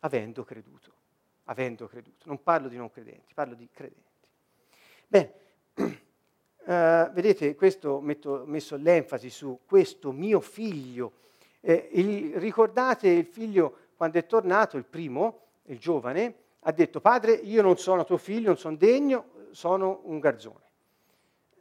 avendo 0.00 0.42
creduto, 0.42 0.92
avendo 1.44 1.86
creduto. 1.86 2.24
Non 2.24 2.42
parlo 2.42 2.66
di 2.66 2.76
non 2.76 2.90
credenti, 2.90 3.34
parlo 3.34 3.54
di 3.54 3.68
credenti. 3.72 4.10
Bene, 5.06 5.32
uh, 5.76 7.12
vedete, 7.14 7.54
questo 7.54 7.90
ho 8.00 8.46
messo 8.46 8.74
l'enfasi 8.74 9.30
su 9.30 9.60
questo 9.64 10.10
mio 10.10 10.40
figlio. 10.40 11.12
Eh, 11.60 11.88
il, 11.92 12.34
ricordate 12.34 13.06
il 13.06 13.26
figlio 13.26 13.90
quando 13.94 14.18
è 14.18 14.26
tornato, 14.26 14.76
il 14.76 14.84
primo, 14.84 15.42
il 15.66 15.78
giovane, 15.78 16.34
ha 16.62 16.72
detto, 16.72 17.00
padre, 17.00 17.30
io 17.30 17.62
non 17.62 17.78
sono 17.78 18.04
tuo 18.04 18.16
figlio, 18.16 18.48
non 18.48 18.58
sono 18.58 18.74
degno, 18.74 19.46
sono 19.52 20.00
un 20.06 20.18
garzone. 20.18 20.64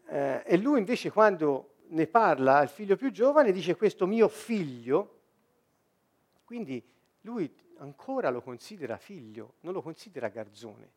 Eh, 0.07 0.41
e 0.47 0.57
lui 0.57 0.79
invece 0.79 1.11
quando 1.11 1.75
ne 1.89 2.07
parla 2.07 2.57
al 2.57 2.69
figlio 2.69 2.95
più 2.95 3.11
giovane 3.11 3.51
dice 3.51 3.75
questo 3.75 4.07
mio 4.07 4.27
figlio, 4.27 5.11
quindi 6.48 6.82
lui 7.24 7.54
ancora 7.80 8.30
lo 8.30 8.41
considera 8.41 8.95
figlio, 8.95 9.56
non 9.60 9.74
lo 9.74 9.82
considera 9.82 10.30
garzone. 10.30 10.91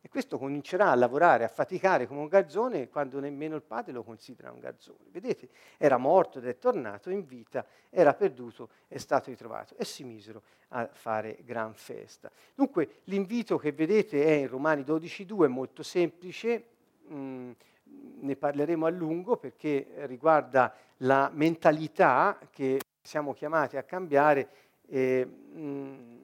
E 0.00 0.08
questo 0.08 0.38
comincerà 0.38 0.90
a 0.90 0.94
lavorare, 0.94 1.44
a 1.44 1.48
faticare 1.48 2.06
come 2.06 2.20
un 2.20 2.28
garzone 2.28 2.88
quando 2.88 3.20
nemmeno 3.20 3.56
il 3.56 3.62
padre 3.62 3.92
lo 3.92 4.02
considera 4.02 4.50
un 4.52 4.58
garzone. 4.58 5.10
Vedete, 5.10 5.50
era 5.76 5.98
morto 5.98 6.38
ed 6.38 6.46
è 6.46 6.56
tornato 6.56 7.10
in 7.10 7.26
vita, 7.26 7.66
era 7.90 8.14
perduto, 8.14 8.70
è 8.88 8.96
stato 8.96 9.28
ritrovato 9.28 9.76
e 9.76 9.84
si 9.84 10.02
misero 10.02 10.42
a 10.68 10.88
fare 10.90 11.40
gran 11.44 11.74
festa. 11.74 12.30
Dunque 12.54 13.00
l'invito 13.04 13.58
che 13.58 13.72
vedete 13.72 14.24
è 14.24 14.32
in 14.32 14.48
Romani 14.48 14.80
12.2, 14.80 15.44
è 15.44 15.48
molto 15.48 15.82
semplice, 15.82 16.64
mm, 17.12 17.50
ne 18.20 18.36
parleremo 18.36 18.86
a 18.86 18.90
lungo 18.90 19.36
perché 19.36 19.88
riguarda 20.06 20.74
la 21.00 21.30
mentalità 21.34 22.38
che 22.50 22.80
siamo 23.06 23.32
chiamati 23.32 23.76
a 23.76 23.84
cambiare. 23.84 24.48
E, 24.86 25.26
mm, 25.26 26.16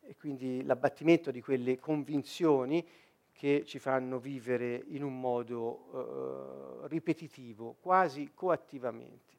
e 0.00 0.16
quindi 0.16 0.62
l'abbattimento 0.64 1.30
di 1.30 1.40
quelle 1.40 1.78
convinzioni 1.78 2.86
che 3.32 3.64
ci 3.66 3.78
fanno 3.78 4.18
vivere 4.18 4.84
in 4.88 5.02
un 5.02 5.18
modo 5.18 6.82
eh, 6.82 6.88
ripetitivo, 6.88 7.76
quasi 7.80 8.30
coattivamente. 8.32 9.32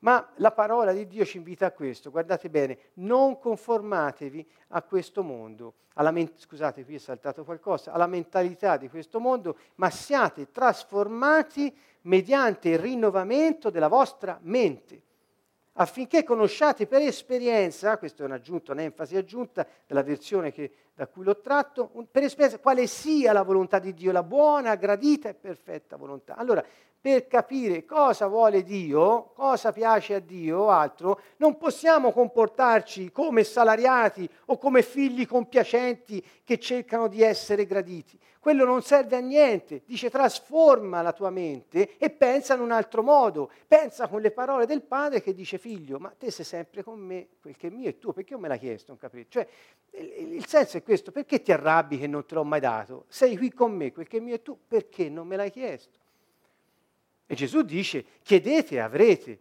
Ma 0.00 0.32
la 0.36 0.52
parola 0.52 0.92
di 0.92 1.06
Dio 1.06 1.24
ci 1.24 1.36
invita 1.36 1.66
a 1.66 1.72
questo, 1.72 2.10
guardate 2.10 2.48
bene, 2.48 2.78
non 2.94 3.38
conformatevi 3.38 4.46
a 4.68 4.82
questo 4.82 5.22
mondo, 5.22 5.74
men- 5.94 6.32
scusate 6.36 6.84
qui 6.84 6.94
è 6.94 6.98
saltato 6.98 7.44
qualcosa, 7.44 7.92
alla 7.92 8.06
mentalità 8.06 8.76
di 8.76 8.88
questo 8.88 9.20
mondo, 9.20 9.58
ma 9.76 9.90
siate 9.90 10.50
trasformati 10.50 11.74
mediante 12.02 12.70
il 12.70 12.78
rinnovamento 12.78 13.68
della 13.68 13.88
vostra 13.88 14.38
mente 14.42 15.02
affinché 15.74 16.24
conosciate 16.24 16.86
per 16.86 17.02
esperienza, 17.02 17.96
questa 17.98 18.22
è 18.22 18.26
un'aggiunta, 18.26 18.72
un'enfasi 18.72 19.16
aggiunta 19.16 19.66
della 19.86 20.02
versione 20.02 20.52
che, 20.52 20.70
da 20.94 21.06
cui 21.06 21.24
l'ho 21.24 21.40
tratto, 21.40 21.90
un, 21.92 22.06
per 22.10 22.24
esperienza 22.24 22.58
quale 22.58 22.86
sia 22.86 23.32
la 23.32 23.42
volontà 23.42 23.78
di 23.78 23.94
Dio, 23.94 24.12
la 24.12 24.22
buona, 24.22 24.74
gradita 24.74 25.28
e 25.28 25.34
perfetta 25.34 25.96
volontà. 25.96 26.36
Allora, 26.36 26.64
per 27.00 27.26
capire 27.26 27.84
cosa 27.86 28.26
vuole 28.26 28.62
Dio, 28.62 29.30
cosa 29.34 29.72
piace 29.72 30.14
a 30.14 30.18
Dio 30.18 30.58
o 30.58 30.68
altro, 30.68 31.20
non 31.38 31.56
possiamo 31.56 32.12
comportarci 32.12 33.10
come 33.10 33.42
salariati 33.42 34.28
o 34.46 34.58
come 34.58 34.82
figli 34.82 35.26
compiacenti 35.26 36.22
che 36.44 36.58
cercano 36.58 37.08
di 37.08 37.22
essere 37.22 37.64
graditi. 37.64 38.18
Quello 38.40 38.64
non 38.64 38.82
serve 38.82 39.16
a 39.16 39.20
niente. 39.20 39.82
Dice 39.84 40.08
trasforma 40.08 41.02
la 41.02 41.12
tua 41.12 41.28
mente 41.28 41.98
e 41.98 42.08
pensa 42.08 42.54
in 42.54 42.60
un 42.60 42.70
altro 42.70 43.02
modo. 43.02 43.50
Pensa 43.66 44.08
con 44.08 44.22
le 44.22 44.30
parole 44.30 44.64
del 44.64 44.82
padre 44.82 45.22
che 45.22 45.34
dice 45.34 45.58
figlio, 45.58 45.98
ma 45.98 46.12
te 46.16 46.30
sei 46.30 46.46
sempre 46.46 46.82
con 46.82 46.98
me, 46.98 47.28
quel 47.40 47.56
che 47.56 47.66
è 47.66 47.70
mio 47.70 47.90
è 47.90 47.98
tuo, 47.98 48.14
perché 48.14 48.32
io 48.32 48.38
me 48.38 48.48
l'ha 48.48 48.56
chiesto 48.56 48.92
un 48.92 48.98
capriccio? 48.98 49.40
Cioè, 49.40 49.48
il, 50.02 50.34
il 50.34 50.46
senso 50.46 50.78
è 50.78 50.82
questo, 50.82 51.12
perché 51.12 51.42
ti 51.42 51.52
arrabbi 51.52 51.98
che 51.98 52.06
non 52.06 52.24
te 52.24 52.34
l'ho 52.34 52.44
mai 52.44 52.60
dato? 52.60 53.04
Sei 53.08 53.36
qui 53.36 53.52
con 53.52 53.72
me, 53.72 53.92
quel 53.92 54.06
che 54.08 54.16
è 54.16 54.20
mio 54.20 54.34
è 54.34 54.42
tuo, 54.42 54.56
perché 54.66 55.10
non 55.10 55.26
me 55.26 55.36
l'hai 55.36 55.50
chiesto? 55.50 55.99
E 57.30 57.36
Gesù 57.36 57.62
dice, 57.62 58.04
chiedete 58.24 58.74
e 58.74 58.78
avrete. 58.80 59.38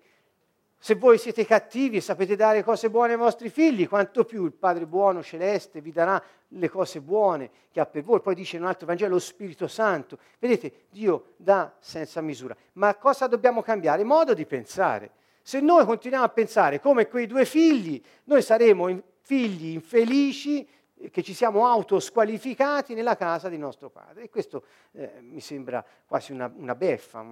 Se 0.78 0.94
voi 0.94 1.18
siete 1.18 1.44
cattivi 1.44 1.98
e 1.98 2.02
sapete 2.02 2.36
dare 2.36 2.64
cose 2.64 2.88
buone 2.88 3.14
ai 3.14 3.18
vostri 3.18 3.50
figli, 3.50 3.88
quanto 3.88 4.26
più 4.26 4.46
il 4.46 4.54
Padre 4.54 4.86
buono 4.86 5.24
celeste 5.24 5.82
vi 5.82 5.92
darà 5.92 6.24
le 6.50 6.70
cose 6.70 7.02
buone 7.02 7.50
che 7.72 7.80
ha 7.80 7.88
per 7.88 8.04
voi. 8.04 8.22
Poi 8.22 8.36
dice 8.36 8.58
in 8.58 8.62
un 8.62 8.68
altro 8.68 8.86
Vangelo 8.86 9.14
lo 9.14 9.20
Spirito 9.20 9.66
Santo. 9.66 10.20
Vedete, 10.38 10.86
Dio 10.92 11.34
dà 11.36 11.74
senza 11.80 12.22
misura. 12.22 12.56
Ma 12.74 12.94
cosa 12.94 13.26
dobbiamo 13.26 13.64
cambiare? 13.64 14.04
Modo 14.04 14.36
di 14.36 14.46
pensare. 14.46 15.10
Se 15.42 15.60
noi 15.60 15.84
continuiamo 15.84 16.26
a 16.26 16.30
pensare 16.30 16.80
come 16.80 17.08
quei 17.08 17.26
due 17.26 17.44
figli, 17.44 18.00
noi 18.26 18.44
saremo 18.44 19.02
figli 19.22 19.74
infelici 19.74 20.68
che 21.12 21.24
ci 21.24 21.34
siamo 21.34 21.66
autosqualificati 21.66 22.94
nella 22.94 23.16
casa 23.16 23.50
di 23.50 23.58
nostro 23.58 23.90
padre. 23.90 24.24
E 24.24 24.30
questo 24.30 24.64
eh, 24.92 25.20
mi 25.22 25.40
sembra 25.40 25.84
quasi 26.06 26.32
una, 26.32 26.52
una 26.54 26.76
beffa, 26.76 27.26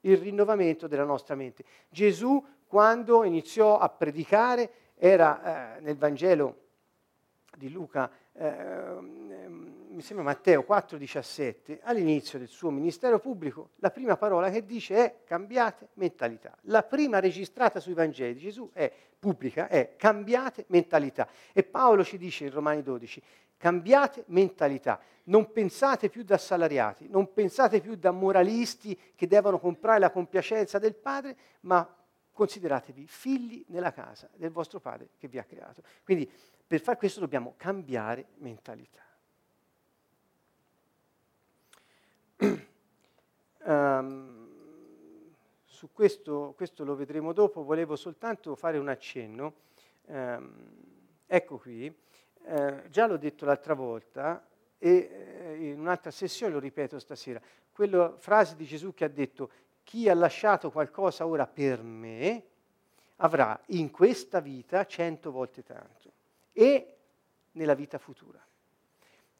il 0.00 0.16
rinnovamento 0.16 0.86
della 0.86 1.04
nostra 1.04 1.34
mente. 1.34 1.64
Gesù, 1.88 2.44
quando 2.66 3.24
iniziò 3.24 3.78
a 3.78 3.88
predicare, 3.88 4.70
era 4.96 5.76
eh, 5.76 5.80
nel 5.80 5.96
Vangelo 5.96 6.60
di 7.56 7.70
Luca, 7.70 8.10
eh, 8.32 9.30
mi 9.92 10.02
sembra 10.02 10.24
Matteo 10.24 10.64
4,17, 10.66 11.80
all'inizio 11.82 12.38
del 12.38 12.48
suo 12.48 12.70
ministero 12.70 13.18
pubblico, 13.18 13.70
la 13.76 13.90
prima 13.90 14.16
parola 14.16 14.50
che 14.50 14.64
dice 14.64 14.96
è 14.96 15.16
cambiate 15.24 15.88
mentalità. 15.94 16.56
La 16.62 16.82
prima 16.82 17.20
registrata 17.20 17.78
sui 17.78 17.92
Vangeli 17.92 18.34
di 18.34 18.40
Gesù 18.40 18.70
è 18.72 18.90
pubblica, 19.18 19.68
è 19.68 19.94
cambiate 19.96 20.64
mentalità. 20.68 21.28
E 21.52 21.62
Paolo 21.62 22.02
ci 22.02 22.18
dice 22.18 22.44
in 22.44 22.50
Romani 22.50 22.82
12, 22.82 23.22
cambiate 23.56 24.24
mentalità, 24.28 24.98
non 25.24 25.52
pensate 25.52 26.08
più 26.08 26.24
da 26.24 26.38
salariati, 26.38 27.08
non 27.08 27.32
pensate 27.32 27.80
più 27.80 27.94
da 27.94 28.10
moralisti 28.10 28.98
che 29.14 29.26
devono 29.26 29.60
comprare 29.60 30.00
la 30.00 30.10
compiacenza 30.10 30.78
del 30.78 30.94
Padre, 30.94 31.36
ma 31.60 31.88
consideratevi 32.32 33.06
figli 33.06 33.64
nella 33.68 33.92
casa 33.92 34.28
del 34.34 34.50
vostro 34.50 34.80
Padre 34.80 35.10
che 35.18 35.28
vi 35.28 35.38
ha 35.38 35.44
creato. 35.44 35.82
Quindi 36.02 36.28
per 36.66 36.80
fare 36.80 36.96
questo 36.96 37.20
dobbiamo 37.20 37.54
cambiare 37.56 38.28
mentalità. 38.38 39.02
Um, 43.64 44.48
su 45.64 45.90
questo, 45.92 46.52
questo, 46.56 46.84
lo 46.84 46.94
vedremo 46.94 47.32
dopo, 47.32 47.62
volevo 47.64 47.96
soltanto 47.96 48.54
fare 48.54 48.78
un 48.78 48.88
accenno. 48.88 49.54
Um, 50.06 50.52
ecco 51.26 51.58
qui, 51.58 51.94
eh, 52.44 52.82
già 52.90 53.06
l'ho 53.06 53.16
detto 53.16 53.44
l'altra 53.44 53.74
volta 53.74 54.46
e 54.78 54.90
eh, 54.90 55.70
in 55.70 55.78
un'altra 55.78 56.10
sessione 56.10 56.52
lo 56.52 56.58
ripeto 56.58 56.98
stasera, 56.98 57.40
quella 57.72 58.14
frase 58.18 58.56
di 58.56 58.64
Gesù 58.64 58.94
che 58.94 59.04
ha 59.04 59.08
detto 59.08 59.50
chi 59.84 60.08
ha 60.08 60.14
lasciato 60.14 60.70
qualcosa 60.70 61.26
ora 61.26 61.46
per 61.46 61.82
me 61.82 62.44
avrà 63.16 63.58
in 63.66 63.90
questa 63.90 64.40
vita 64.40 64.84
cento 64.86 65.30
volte 65.30 65.62
tanto 65.62 66.12
e 66.52 66.96
nella 67.52 67.74
vita 67.74 67.98
futura. 67.98 68.44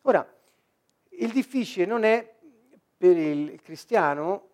Ora, 0.02 0.26
il 1.08 1.32
difficile 1.32 1.86
non 1.86 2.04
è 2.04 2.36
per 3.02 3.16
il 3.16 3.60
cristiano 3.60 4.50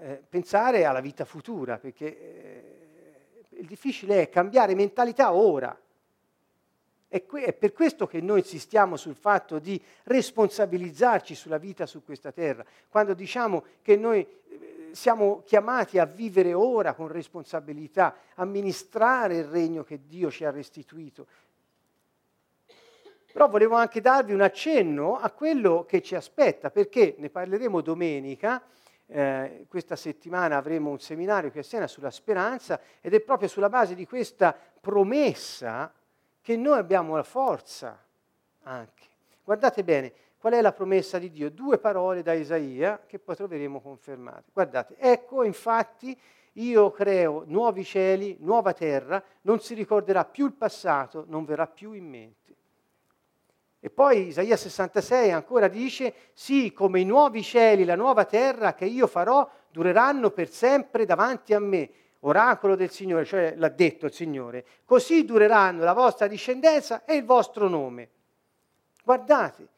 eh, 0.00 0.22
pensare 0.28 0.84
alla 0.84 1.00
vita 1.00 1.24
futura, 1.24 1.76
perché 1.76 2.06
eh, 2.06 3.58
il 3.58 3.66
difficile 3.66 4.22
è 4.22 4.28
cambiare 4.28 4.76
mentalità 4.76 5.32
ora. 5.32 5.76
È, 7.08 7.26
que- 7.26 7.42
è, 7.42 7.52
per 7.52 7.72
questo 7.72 8.06
che 8.06 8.20
noi 8.20 8.38
insistiamo 8.38 8.96
sul 8.96 9.16
fatto 9.16 9.58
di 9.58 9.82
responsabilizzarci 10.04 11.34
sulla 11.34 11.58
vita 11.58 11.84
su 11.84 12.04
questa 12.04 12.30
terra, 12.30 12.64
quando 12.88 13.12
diciamo 13.12 13.64
che 13.82 13.96
noi 13.96 14.20
eh, 14.20 14.90
siamo 14.92 15.42
chiamati 15.44 15.98
a 15.98 16.04
vivere 16.04 16.54
ora 16.54 16.94
con 16.94 17.08
responsabilità, 17.08 18.14
amministrare 18.36 19.38
il 19.38 19.46
regno 19.46 19.82
che 19.82 20.06
Dio 20.06 20.30
ci 20.30 20.44
ha 20.44 20.52
restituito. 20.52 21.26
Però 23.34 23.48
volevo 23.48 23.74
anche 23.74 24.00
darvi 24.00 24.32
un 24.32 24.42
accenno 24.42 25.18
a 25.18 25.28
quello 25.32 25.84
che 25.88 26.00
ci 26.02 26.14
aspetta, 26.14 26.70
perché 26.70 27.16
ne 27.18 27.30
parleremo 27.30 27.80
domenica. 27.80 28.62
Eh, 29.06 29.66
questa 29.68 29.96
settimana 29.96 30.56
avremo 30.56 30.90
un 30.90 31.00
seminario 31.00 31.50
qui 31.50 31.58
a 31.58 31.64
Siena 31.64 31.88
sulla 31.88 32.12
speranza 32.12 32.80
ed 33.00 33.12
è 33.12 33.18
proprio 33.18 33.48
sulla 33.48 33.68
base 33.68 33.96
di 33.96 34.06
questa 34.06 34.56
promessa 34.80 35.92
che 36.40 36.56
noi 36.56 36.78
abbiamo 36.78 37.16
la 37.16 37.24
forza 37.24 38.00
anche. 38.62 39.02
Guardate 39.42 39.82
bene, 39.82 40.12
Qual 40.44 40.52
è 40.52 40.60
la 40.60 40.72
promessa 40.72 41.18
di 41.18 41.30
Dio? 41.30 41.50
Due 41.50 41.78
parole 41.78 42.22
da 42.22 42.34
Isaia 42.34 43.00
che 43.06 43.18
poi 43.18 43.34
troveremo 43.34 43.80
confermate. 43.80 44.50
Guardate, 44.52 44.94
ecco 44.98 45.42
infatti 45.42 46.14
io 46.52 46.90
creo 46.90 47.44
nuovi 47.46 47.82
cieli, 47.82 48.36
nuova 48.40 48.74
terra, 48.74 49.24
non 49.40 49.58
si 49.60 49.72
ricorderà 49.72 50.26
più 50.26 50.44
il 50.44 50.52
passato, 50.52 51.24
non 51.28 51.46
verrà 51.46 51.66
più 51.66 51.92
in 51.92 52.06
mente. 52.06 52.44
E 53.84 53.90
poi 53.90 54.28
Isaia 54.28 54.56
66 54.56 55.30
ancora 55.30 55.68
dice, 55.68 56.14
sì, 56.32 56.72
come 56.72 57.00
i 57.00 57.04
nuovi 57.04 57.42
cieli, 57.42 57.84
la 57.84 57.96
nuova 57.96 58.24
terra 58.24 58.72
che 58.72 58.86
io 58.86 59.06
farò, 59.06 59.46
dureranno 59.70 60.30
per 60.30 60.48
sempre 60.48 61.04
davanti 61.04 61.52
a 61.52 61.58
me. 61.58 61.90
Oracolo 62.20 62.76
del 62.76 62.90
Signore, 62.90 63.26
cioè 63.26 63.52
l'ha 63.58 63.68
detto 63.68 64.06
il 64.06 64.14
Signore, 64.14 64.64
così 64.86 65.26
dureranno 65.26 65.84
la 65.84 65.92
vostra 65.92 66.26
discendenza 66.28 67.04
e 67.04 67.16
il 67.16 67.26
vostro 67.26 67.68
nome. 67.68 68.08
Guardate, 69.04 69.68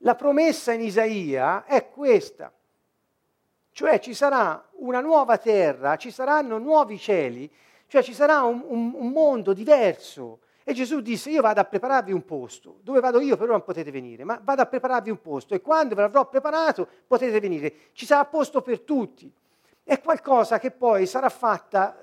la 0.00 0.14
promessa 0.16 0.72
in 0.72 0.82
Isaia 0.82 1.64
è 1.64 1.88
questa, 1.88 2.52
cioè 3.72 4.00
ci 4.00 4.12
sarà 4.12 4.68
una 4.72 5.00
nuova 5.00 5.38
terra, 5.38 5.96
ci 5.96 6.10
saranno 6.10 6.58
nuovi 6.58 6.98
cieli, 6.98 7.50
cioè 7.86 8.02
ci 8.02 8.12
sarà 8.12 8.42
un, 8.42 8.62
un, 8.66 8.92
un 8.94 9.08
mondo 9.12 9.54
diverso. 9.54 10.40
E 10.70 10.72
Gesù 10.72 11.00
disse, 11.00 11.30
io 11.30 11.42
vado 11.42 11.58
a 11.58 11.64
prepararvi 11.64 12.12
un 12.12 12.24
posto, 12.24 12.78
dove 12.84 13.00
vado 13.00 13.18
io 13.18 13.36
però 13.36 13.50
non 13.50 13.64
potete 13.64 13.90
venire, 13.90 14.22
ma 14.22 14.40
vado 14.40 14.62
a 14.62 14.66
prepararvi 14.66 15.10
un 15.10 15.20
posto 15.20 15.52
e 15.52 15.60
quando 15.60 15.96
ve 15.96 16.02
l'avrò 16.02 16.28
preparato 16.28 16.86
potete 17.08 17.40
venire, 17.40 17.74
ci 17.92 18.06
sarà 18.06 18.24
posto 18.24 18.62
per 18.62 18.82
tutti. 18.82 19.28
È 19.82 20.00
qualcosa 20.00 20.60
che 20.60 20.70
poi 20.70 21.06
sarà 21.06 21.28
fatta 21.28 22.00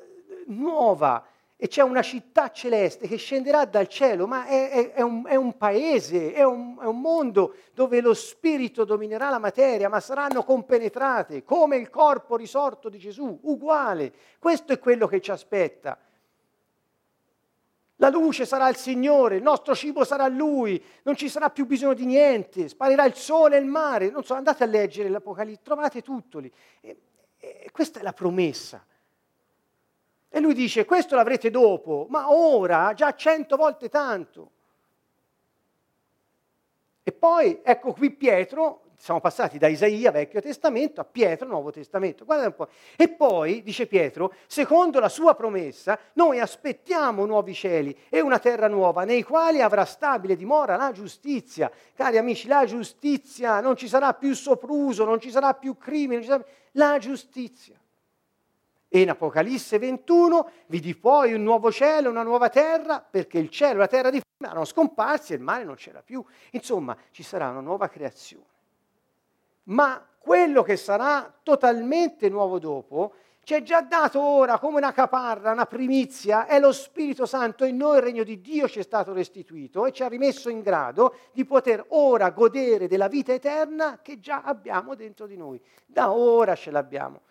nuova, 0.47 1.25
e 1.55 1.69
c'è 1.69 1.81
una 1.81 2.01
città 2.01 2.51
celeste 2.51 3.07
che 3.07 3.15
scenderà 3.15 3.63
dal 3.63 3.87
cielo, 3.87 4.27
ma 4.27 4.45
è, 4.45 4.69
è, 4.69 4.91
è, 4.91 5.01
un, 5.01 5.23
è 5.25 5.35
un, 5.35 5.55
paese, 5.55 6.33
è 6.33 6.43
un, 6.43 6.77
un, 6.77 6.99
mondo 6.99 7.55
dove 7.73 8.01
lo 8.01 8.13
spirito 8.13 8.83
dominerà 8.83 9.29
la 9.29 9.39
materia, 9.39 9.87
ma 9.87 10.01
saranno 10.01 10.43
compenetrate, 10.43 11.45
come 11.45 11.77
il 11.77 11.89
corpo 11.89 12.35
risorto 12.35 12.89
di 12.89 12.97
Gesù, 12.97 13.39
uguale. 13.43 14.11
Questo 14.37 14.73
è 14.73 14.77
quello 14.77 15.07
che 15.07 15.21
ci 15.21 15.31
aspetta. 15.31 15.97
La 17.99 18.09
luce 18.09 18.45
sarà 18.45 18.69
il 18.69 18.75
Signore, 18.75 19.37
il 19.37 19.41
nostro 19.41 19.73
cibo 19.73 20.03
sarà 20.03 20.27
Lui, 20.27 20.83
non 21.03 21.15
ci 21.15 21.29
sarà 21.29 21.49
più 21.49 21.65
bisogno 21.65 21.95
di 21.95 22.05
niente, 22.05 22.67
sparirà 22.67 23.05
il 23.05 23.15
sole 23.15 23.57
e 23.57 23.59
il 23.59 23.65
mare. 23.65 24.11
Non 24.11 24.23
so, 24.23 24.35
andate 24.35 24.63
a 24.63 24.67
leggere 24.67 25.09
l'Apocalisse, 25.09 25.61
trovate 25.63 26.03
tutto 26.03 26.37
lì. 26.37 26.51
E, 26.81 27.01
e 27.37 27.69
questa 27.71 27.99
è 27.99 28.03
la 28.03 28.13
promessa. 28.13 28.85
E 30.29 30.39
lui 30.39 30.53
dice, 30.53 30.85
questo 30.85 31.15
l'avrete 31.15 31.49
dopo, 31.49 32.05
ma 32.09 32.31
ora 32.31 32.93
già 32.93 33.15
cento 33.15 33.55
volte 33.55 33.89
tanto. 33.89 34.51
E 37.01 37.11
poi 37.11 37.61
ecco 37.63 37.93
qui 37.93 38.11
Pietro, 38.11 38.86
siamo 38.99 39.19
passati 39.19 39.59
da 39.59 39.67
Isaia, 39.67 40.11
Vecchio 40.11 40.41
Testamento, 40.41 41.01
a 41.01 41.05
Pietro, 41.05 41.47
Nuovo 41.47 41.71
Testamento. 41.71 42.25
Guarda 42.25 42.47
un 42.47 42.55
po'. 42.55 42.67
E 42.95 43.07
poi, 43.07 43.61
dice 43.61 43.85
Pietro, 43.85 44.33
secondo 44.47 44.99
la 44.99 45.07
sua 45.07 45.35
promessa, 45.35 45.97
noi 46.13 46.39
aspettiamo 46.39 47.25
nuovi 47.25 47.53
cieli 47.53 47.95
e 48.09 48.19
una 48.21 48.39
terra 48.39 48.67
nuova, 48.67 49.05
nei 49.05 49.21
quali 49.21 49.61
avrà 49.61 49.85
stabile 49.85 50.35
dimora 50.35 50.75
la 50.75 50.91
giustizia. 50.91 51.71
Cari 51.93 52.17
amici, 52.17 52.47
la 52.47 52.65
giustizia, 52.65 53.61
non 53.61 53.75
ci 53.75 53.87
sarà 53.87 54.13
più 54.13 54.33
sopruso, 54.33 55.05
non 55.05 55.19
ci 55.19 55.29
sarà 55.29 55.53
più 55.53 55.77
crimine, 55.77 56.23
sarà... 56.23 56.43
la 56.71 56.97
giustizia. 56.97 57.79
E 58.89 59.01
in 59.01 59.09
Apocalisse 59.09 59.77
21 59.77 60.49
vidi 60.67 60.95
poi 60.95 61.33
un 61.33 61.43
nuovo 61.43 61.71
cielo, 61.71 62.09
una 62.09 62.23
nuova 62.23 62.49
terra, 62.49 62.99
perché 62.99 63.37
il 63.37 63.49
cielo 63.49 63.75
e 63.75 63.77
la 63.77 63.87
terra 63.87 64.09
di 64.09 64.19
prima 64.19 64.51
erano 64.51 64.65
scomparsi 64.65 65.33
e 65.33 65.35
il 65.35 65.41
mare 65.43 65.63
non 65.63 65.75
c'era 65.75 66.01
più. 66.01 66.23
Insomma, 66.51 66.97
ci 67.11 67.21
sarà 67.21 67.49
una 67.49 67.59
nuova 67.59 67.89
creazione. 67.89 68.55
Ma 69.67 70.05
quello 70.17 70.61
che 70.61 70.75
sarà 70.75 71.33
totalmente 71.41 72.29
nuovo 72.29 72.59
dopo, 72.59 73.13
ci 73.47 73.53
è 73.53 73.63
già 73.63 73.81
dato 73.81 74.19
ora 74.19 74.59
come 74.59 74.75
una 74.75 74.91
caparra, 74.91 75.53
una 75.53 75.65
primizia, 75.65 76.47
è 76.47 76.59
lo 76.59 76.73
Spirito 76.73 77.25
Santo 77.25 77.63
e 77.63 77.71
noi 77.71 77.95
il 77.95 78.03
regno 78.03 78.23
di 78.23 78.41
Dio 78.41 78.67
ci 78.67 78.79
è 78.79 78.83
stato 78.83 79.13
restituito 79.13 79.85
e 79.85 79.93
ci 79.93 80.03
ha 80.03 80.09
rimesso 80.09 80.49
in 80.49 80.59
grado 80.59 81.15
di 81.31 81.45
poter 81.45 81.85
ora 81.91 82.31
godere 82.31 82.89
della 82.89 83.07
vita 83.07 83.31
eterna 83.31 83.99
che 84.01 84.19
già 84.19 84.41
abbiamo 84.41 84.95
dentro 84.95 85.27
di 85.27 85.37
noi. 85.37 85.61
Da 85.85 86.11
ora 86.11 86.55
ce 86.55 86.71
l'abbiamo. 86.71 87.21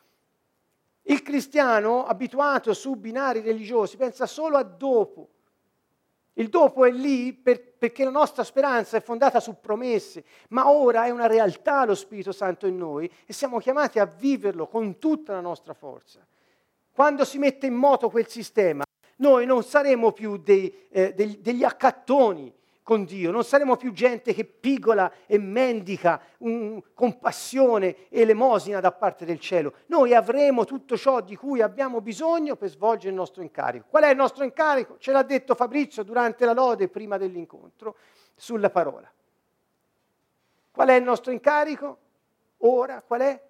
Il 1.03 1.21
cristiano 1.21 2.07
abituato 2.07 2.73
su 2.73 2.97
binari 2.97 3.41
religiosi 3.41 3.99
pensa 3.99 4.25
solo 4.25 4.57
a 4.57 4.63
dopo. 4.63 5.29
Il 6.39 6.49
dopo 6.49 6.85
è 6.85 6.91
lì 6.91 7.33
per, 7.33 7.77
perché 7.79 8.05
la 8.05 8.11
nostra 8.11 8.45
speranza 8.45 8.99
è 8.99 9.01
fondata 9.01 9.41
su 9.41 9.59
promesse, 9.59 10.25
ma 10.51 10.71
ora 10.71 11.07
è 11.07 11.11
una 11.11 11.27
realtà 11.27 11.87
lo 11.87 11.95
Spirito 11.95 12.33
Santo 12.33 12.67
in 12.67 12.77
noi 12.77 13.11
e 13.25 13.33
siamo 13.33 13.59
chiamati 13.59 13.99
a 13.99 14.05
viverlo 14.05 14.67
con 14.67 14.99
tutta 14.99 15.33
la 15.33 15.41
nostra 15.41 15.73
forza. 15.73 16.27
Quando 16.93 17.25
si 17.25 17.39
mette 17.39 17.67
in 17.67 17.75
moto 17.75 18.11
quel 18.11 18.29
sistema, 18.29 18.85
noi 19.17 19.47
non 19.47 19.63
saremo 19.63 20.13
più 20.13 20.37
dei, 20.37 20.87
eh, 20.91 21.15
degli, 21.15 21.39
degli 21.39 21.65
accattoni 21.65 22.53
con 22.87 23.05
Dio, 23.05 23.33
non 23.33 23.43
saremo 23.43 23.75
più 23.75 23.91
gente 23.91 24.33
che 24.33 24.45
pigola 24.45 25.11
e 25.27 25.39
mendica 25.39 26.23
un, 26.39 26.81
compassione 26.95 28.09
e 28.09 28.21
elemosina 28.21 28.79
da 28.79 28.93
parte 28.93 29.25
del 29.25 29.41
cielo. 29.41 29.79
Noi 29.87 30.15
avremo 30.15 30.65
tutto 30.65 30.97
ciò 30.97 31.21
di 31.21 31.35
cui 31.35 31.61
abbiamo 31.61 32.01
bisogno 32.01 32.55
per 32.55 32.69
svolgere 32.69 33.09
il 33.09 33.17
nostro 33.17 33.43
incarico. 33.43 33.87
Qual 33.91 34.05
è 34.05 34.11
il 34.11 34.17
nostro 34.17 34.45
incarico? 34.45 34.99
Ce 34.99 35.11
l'ha 35.11 35.25
detto 35.25 35.57
Fabrizio 35.57 36.05
durante 36.05 36.45
la 36.45 36.53
lode 36.53 36.87
prima 36.87 37.17
dell'incontro 37.17 37.97
sulla 38.37 38.71
parola. 38.71 39.13
Qual 40.71 40.87
è 40.87 40.95
il 40.95 41.03
nostro 41.03 41.33
incarico? 41.33 41.99
Ora 42.59 43.03
qual 43.03 43.21
è? 43.23 43.43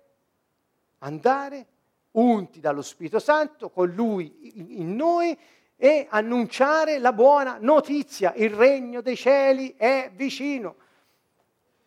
Andare 1.01 1.67
unti 2.13 2.59
dallo 2.59 2.81
Spirito 2.81 3.19
Santo, 3.19 3.69
con 3.69 3.91
Lui 3.91 4.81
in 4.81 4.97
noi, 4.97 5.39
e 5.77 6.07
annunciare 6.09 6.99
la 6.99 7.13
buona 7.13 7.59
notizia. 7.61 8.33
Il 8.37 8.51
regno 8.51 9.03
dei 9.03 9.17
cieli 9.17 9.75
è 9.77 10.11
vicino. 10.15 10.77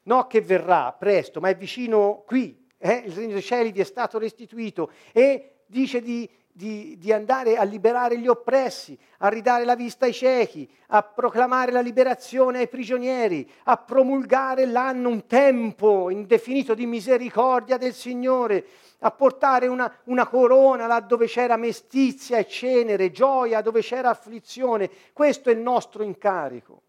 No 0.03 0.27
che 0.27 0.41
verrà 0.41 0.91
presto, 0.93 1.39
ma 1.39 1.49
è 1.49 1.55
vicino 1.55 2.23
qui. 2.25 2.67
Eh? 2.77 3.03
Il 3.05 3.13
regno 3.13 3.33
dei 3.33 3.41
cieli 3.41 3.71
vi 3.71 3.81
è 3.81 3.85
stato 3.85 4.17
restituito 4.17 4.91
e 5.11 5.61
dice 5.65 6.01
di, 6.01 6.29
di, 6.59 6.97
di, 6.99 7.13
andare 7.13 7.55
a 7.55 7.63
liberare 7.63 8.19
gli 8.19 8.27
oppressi, 8.27 8.99
a 9.19 9.29
ridare 9.29 9.63
la 9.63 9.75
vista 9.75 10.03
ai 10.03 10.11
ciechi, 10.11 10.69
a 10.87 11.01
proclamare 11.03 11.71
la 11.71 11.79
liberazione 11.79 12.59
ai 12.59 12.67
prigionieri, 12.67 13.49
a 13.63 13.77
promulgare 13.77 14.65
l'anno, 14.65 15.07
un 15.07 15.25
tempo 15.25 16.09
indefinito 16.09 16.73
di 16.73 16.85
misericordia 16.85 17.77
del 17.77 17.93
Signore 17.93 18.65
a 18.99 19.11
portare 19.11 19.67
una, 19.67 19.89
una 20.05 20.27
corona 20.27 20.85
là 20.85 20.99
dove 20.99 21.27
c'era 21.27 21.55
mestizia 21.55 22.37
e 22.37 22.45
cenere, 22.45 23.09
gioia 23.09 23.61
dove 23.61 23.79
c'era 23.79 24.09
afflizione. 24.09 24.89
Questo 25.13 25.49
è 25.49 25.53
il 25.53 25.59
nostro 25.59 26.03
incarico. 26.03 26.81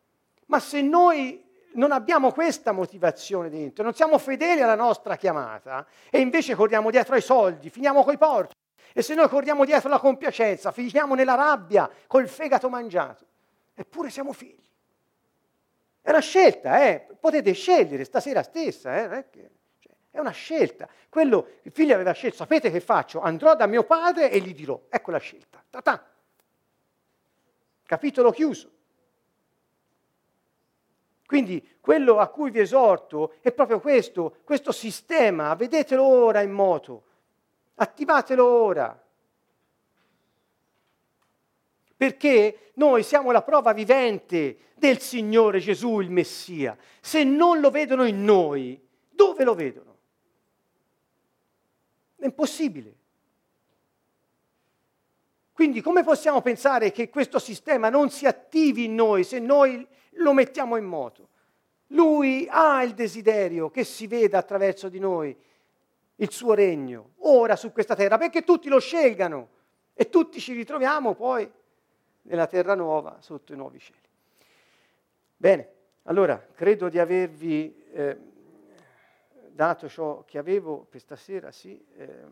Ma 0.46 0.58
se 0.58 0.82
noi 0.82 1.44
non 1.74 1.92
abbiamo 1.92 2.32
questa 2.32 2.72
motivazione 2.72 3.48
dentro, 3.48 3.84
non 3.84 3.94
siamo 3.94 4.18
fedeli 4.18 4.62
alla 4.62 4.74
nostra 4.74 5.14
chiamata 5.14 5.86
e 6.10 6.18
invece 6.18 6.56
corriamo 6.56 6.90
dietro 6.90 7.14
ai 7.14 7.22
soldi, 7.22 7.70
finiamo 7.70 8.02
coi 8.02 8.18
porci. 8.18 8.58
E 8.92 9.02
se 9.02 9.14
noi 9.14 9.28
corriamo 9.28 9.64
dietro 9.64 9.88
alla 9.88 9.98
compiacenza, 9.98 10.72
finiamo 10.72 11.14
nella 11.14 11.34
rabbia, 11.34 11.90
col 12.06 12.28
fegato 12.28 12.68
mangiato. 12.68 13.26
Eppure 13.74 14.10
siamo 14.10 14.32
figli. 14.32 14.68
È 16.02 16.10
una 16.10 16.20
scelta, 16.20 16.86
eh? 16.86 17.06
potete 17.18 17.52
scegliere 17.52 18.04
stasera 18.04 18.42
stessa. 18.42 19.18
Eh? 19.18 19.26
È 20.10 20.18
una 20.18 20.30
scelta. 20.30 20.88
Quello 21.08 21.58
il 21.62 21.72
figlio 21.72 21.94
aveva 21.94 22.12
scelto, 22.12 22.36
sapete 22.36 22.70
che 22.70 22.80
faccio? 22.80 23.20
Andrò 23.20 23.54
da 23.54 23.66
mio 23.66 23.84
padre 23.84 24.30
e 24.30 24.40
gli 24.40 24.54
dirò. 24.54 24.80
Ecco 24.88 25.10
la 25.10 25.18
scelta. 25.18 25.62
Ta-ta. 25.70 26.04
Capitolo 27.84 28.30
chiuso. 28.32 28.70
Quindi 31.26 31.76
quello 31.80 32.18
a 32.18 32.26
cui 32.26 32.50
vi 32.50 32.58
esorto 32.58 33.34
è 33.40 33.52
proprio 33.52 33.78
questo, 33.78 34.38
questo 34.42 34.72
sistema, 34.72 35.54
vedetelo 35.54 36.02
ora 36.02 36.40
in 36.40 36.50
moto, 36.50 37.04
attivatelo 37.80 38.44
ora. 38.44 39.04
Perché 41.96 42.72
noi 42.74 43.02
siamo 43.02 43.30
la 43.30 43.42
prova 43.42 43.72
vivente 43.72 44.72
del 44.76 45.00
Signore 45.00 45.60
Gesù, 45.60 46.00
il 46.00 46.10
Messia. 46.10 46.76
Se 47.00 47.24
non 47.24 47.60
lo 47.60 47.70
vedono 47.70 48.04
in 48.04 48.24
noi, 48.24 48.80
dove 49.10 49.44
lo 49.44 49.54
vedono? 49.54 49.98
È 52.16 52.24
impossibile. 52.24 52.96
Quindi 55.52 55.82
come 55.82 56.02
possiamo 56.02 56.40
pensare 56.40 56.90
che 56.90 57.10
questo 57.10 57.38
sistema 57.38 57.90
non 57.90 58.08
si 58.10 58.24
attivi 58.24 58.84
in 58.84 58.94
noi 58.94 59.24
se 59.24 59.38
noi 59.38 59.86
lo 60.12 60.32
mettiamo 60.32 60.76
in 60.76 60.84
moto? 60.84 61.28
Lui 61.88 62.46
ha 62.50 62.82
il 62.82 62.94
desiderio 62.94 63.68
che 63.68 63.84
si 63.84 64.06
veda 64.06 64.38
attraverso 64.38 64.88
di 64.88 64.98
noi 64.98 65.36
il 66.20 66.30
suo 66.30 66.54
regno, 66.54 67.12
ora 67.18 67.56
su 67.56 67.72
questa 67.72 67.94
terra, 67.94 68.16
perché 68.16 68.42
tutti 68.42 68.68
lo 68.68 68.80
scelgano 68.80 69.48
e 69.92 70.08
tutti 70.08 70.40
ci 70.40 70.54
ritroviamo 70.54 71.14
poi 71.14 71.50
nella 72.22 72.46
terra 72.46 72.74
nuova 72.74 73.18
sotto 73.20 73.52
i 73.52 73.56
nuovi 73.56 73.78
cieli. 73.78 73.98
Bene, 75.36 75.78
Allora, 76.04 76.44
credo 76.54 76.88
di 76.88 76.98
avervi 76.98 77.86
eh, 77.92 78.16
dato 79.50 79.86
ciò 79.88 80.24
che 80.24 80.38
avevo 80.38 80.86
per 80.88 80.98
stasera, 80.98 81.52
sì. 81.52 81.86
Eh, 81.94 82.24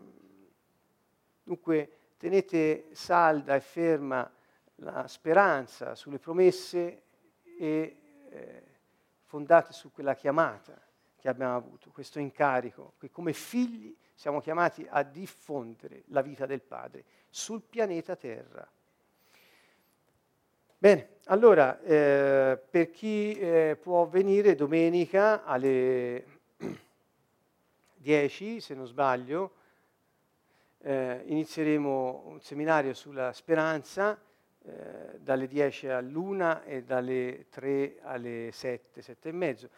dunque, 1.43 1.91
tenete 2.17 2.89
salda 2.93 3.55
e 3.55 3.61
ferma 3.61 4.29
la 4.77 5.07
speranza 5.07 5.95
sulle 5.95 6.19
promesse 6.19 7.03
e 7.59 8.01
eh, 8.31 8.63
fondate 9.25 9.73
su 9.73 9.93
quella 9.93 10.15
chiamata 10.15 10.88
che 11.21 11.29
abbiamo 11.29 11.57
avuto, 11.57 11.91
questo 11.91 12.19
incarico, 12.19 12.95
che 12.99 13.11
come 13.11 13.33
figli 13.33 13.95
siamo 14.15 14.41
chiamati 14.41 14.87
a 14.89 15.03
diffondere 15.03 16.05
la 16.07 16.23
vita 16.23 16.47
del 16.47 16.63
Padre 16.63 17.05
sul 17.29 17.63
pianeta 17.63 18.17
Terra. 18.17 18.67
Bene, 20.81 21.17
allora, 21.25 21.81
eh, 21.81 22.57
per 22.71 22.91
chi 22.91 23.37
eh, 23.37 23.77
può 23.81 24.07
venire 24.07 24.55
domenica 24.55 25.45
alle 25.45 26.25
10, 27.97 28.61
se 28.61 28.75
non 28.75 28.87
sbaglio, 28.87 29.55
eh, 30.79 31.23
inizieremo 31.27 32.23
un 32.27 32.41
seminario 32.41 32.95
sulla 32.95 33.33
speranza 33.33 34.17
eh, 34.63 35.19
dalle 35.19 35.49
10 35.49 35.89
all'una 35.89 36.63
e 36.63 36.85
dalle 36.85 37.47
3 37.51 37.99
alle 38.03 38.51
7, 38.53 39.03
7 39.03 39.29
e 39.29 39.33
mezzo. 39.33 39.69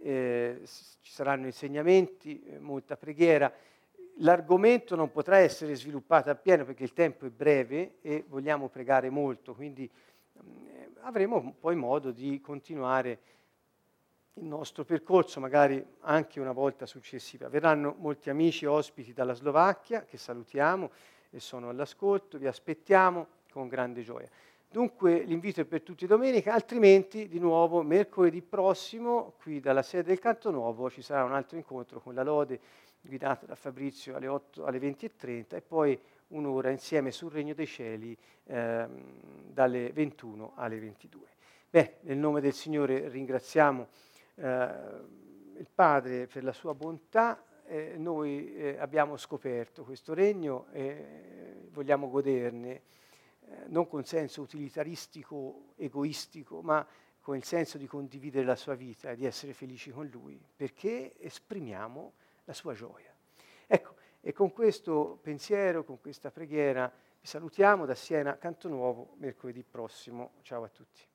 Eh, 0.00 0.62
ci 1.00 1.12
saranno 1.12 1.46
insegnamenti, 1.46 2.42
eh, 2.44 2.58
molta 2.58 2.96
preghiera. 2.96 3.52
L'argomento 4.18 4.96
non 4.96 5.10
potrà 5.10 5.38
essere 5.38 5.74
sviluppato 5.74 6.30
appieno 6.30 6.64
perché 6.64 6.82
il 6.82 6.92
tempo 6.92 7.26
è 7.26 7.30
breve 7.30 7.98
e 8.00 8.24
vogliamo 8.26 8.68
pregare 8.68 9.10
molto, 9.10 9.54
quindi 9.54 9.84
eh, 9.84 10.90
avremo 11.00 11.54
poi 11.58 11.76
modo 11.76 12.10
di 12.10 12.40
continuare 12.40 13.18
il 14.34 14.44
nostro 14.44 14.84
percorso, 14.84 15.40
magari 15.40 15.84
anche 16.00 16.40
una 16.40 16.52
volta 16.52 16.86
successiva. 16.86 17.48
Verranno 17.48 17.94
molti 17.98 18.30
amici 18.30 18.66
ospiti 18.66 19.12
dalla 19.12 19.34
Slovacchia, 19.34 20.04
che 20.04 20.16
salutiamo 20.16 20.90
e 21.30 21.40
sono 21.40 21.68
all'ascolto, 21.68 22.38
vi 22.38 22.46
aspettiamo 22.46 23.26
con 23.50 23.68
grande 23.68 24.02
gioia. 24.02 24.28
Dunque 24.70 25.20
l'invito 25.20 25.62
è 25.62 25.64
per 25.64 25.80
tutti 25.80 26.06
domenica, 26.06 26.52
altrimenti 26.52 27.26
di 27.26 27.38
nuovo 27.38 27.82
mercoledì 27.82 28.42
prossimo, 28.42 29.32
qui 29.40 29.60
dalla 29.60 29.80
sede 29.80 30.08
del 30.08 30.18
Canto 30.18 30.50
Nuovo, 30.50 30.90
ci 30.90 31.00
sarà 31.00 31.24
un 31.24 31.32
altro 31.32 31.56
incontro 31.56 32.00
con 32.00 32.12
la 32.12 32.22
lode 32.22 32.60
guidata 33.00 33.46
da 33.46 33.54
Fabrizio 33.54 34.14
alle, 34.14 34.26
8, 34.26 34.66
alle 34.66 34.78
20.30 34.78 35.54
e 35.54 35.62
poi 35.62 35.98
un'ora 36.28 36.68
insieme 36.68 37.10
sul 37.12 37.32
Regno 37.32 37.54
dei 37.54 37.66
Cieli 37.66 38.14
ehm, 38.44 39.52
dalle 39.52 39.90
21 39.90 40.52
alle 40.56 40.78
22. 40.78 41.26
Beh, 41.70 41.94
nel 42.00 42.18
nome 42.18 42.42
del 42.42 42.52
Signore 42.52 43.08
ringraziamo 43.08 43.88
eh, 44.34 44.68
il 45.56 45.68
Padre 45.74 46.26
per 46.26 46.44
la 46.44 46.52
sua 46.52 46.74
bontà, 46.74 47.42
eh, 47.64 47.94
noi 47.96 48.54
eh, 48.54 48.76
abbiamo 48.78 49.16
scoperto 49.16 49.82
questo 49.82 50.12
regno 50.12 50.66
e 50.72 51.68
vogliamo 51.70 52.10
goderne, 52.10 52.82
eh, 53.50 53.64
non 53.68 53.88
con 53.88 54.04
senso 54.04 54.42
utilitaristico, 54.42 55.72
egoistico, 55.76 56.60
ma 56.62 56.86
con 57.20 57.36
il 57.36 57.44
senso 57.44 57.78
di 57.78 57.86
condividere 57.86 58.44
la 58.44 58.56
sua 58.56 58.74
vita 58.74 59.10
e 59.10 59.16
di 59.16 59.26
essere 59.26 59.52
felici 59.52 59.90
con 59.90 60.06
Lui, 60.06 60.40
perché 60.56 61.14
esprimiamo 61.18 62.12
la 62.44 62.52
sua 62.52 62.74
gioia. 62.74 63.14
Ecco, 63.66 63.94
e 64.20 64.32
con 64.32 64.52
questo 64.52 65.18
pensiero, 65.22 65.84
con 65.84 66.00
questa 66.00 66.30
preghiera, 66.30 66.90
vi 67.20 67.26
salutiamo 67.26 67.84
da 67.84 67.94
Siena, 67.94 68.36
Canto 68.38 68.68
Nuovo, 68.68 69.14
mercoledì 69.16 69.62
prossimo. 69.62 70.32
Ciao 70.42 70.64
a 70.64 70.68
tutti. 70.68 71.07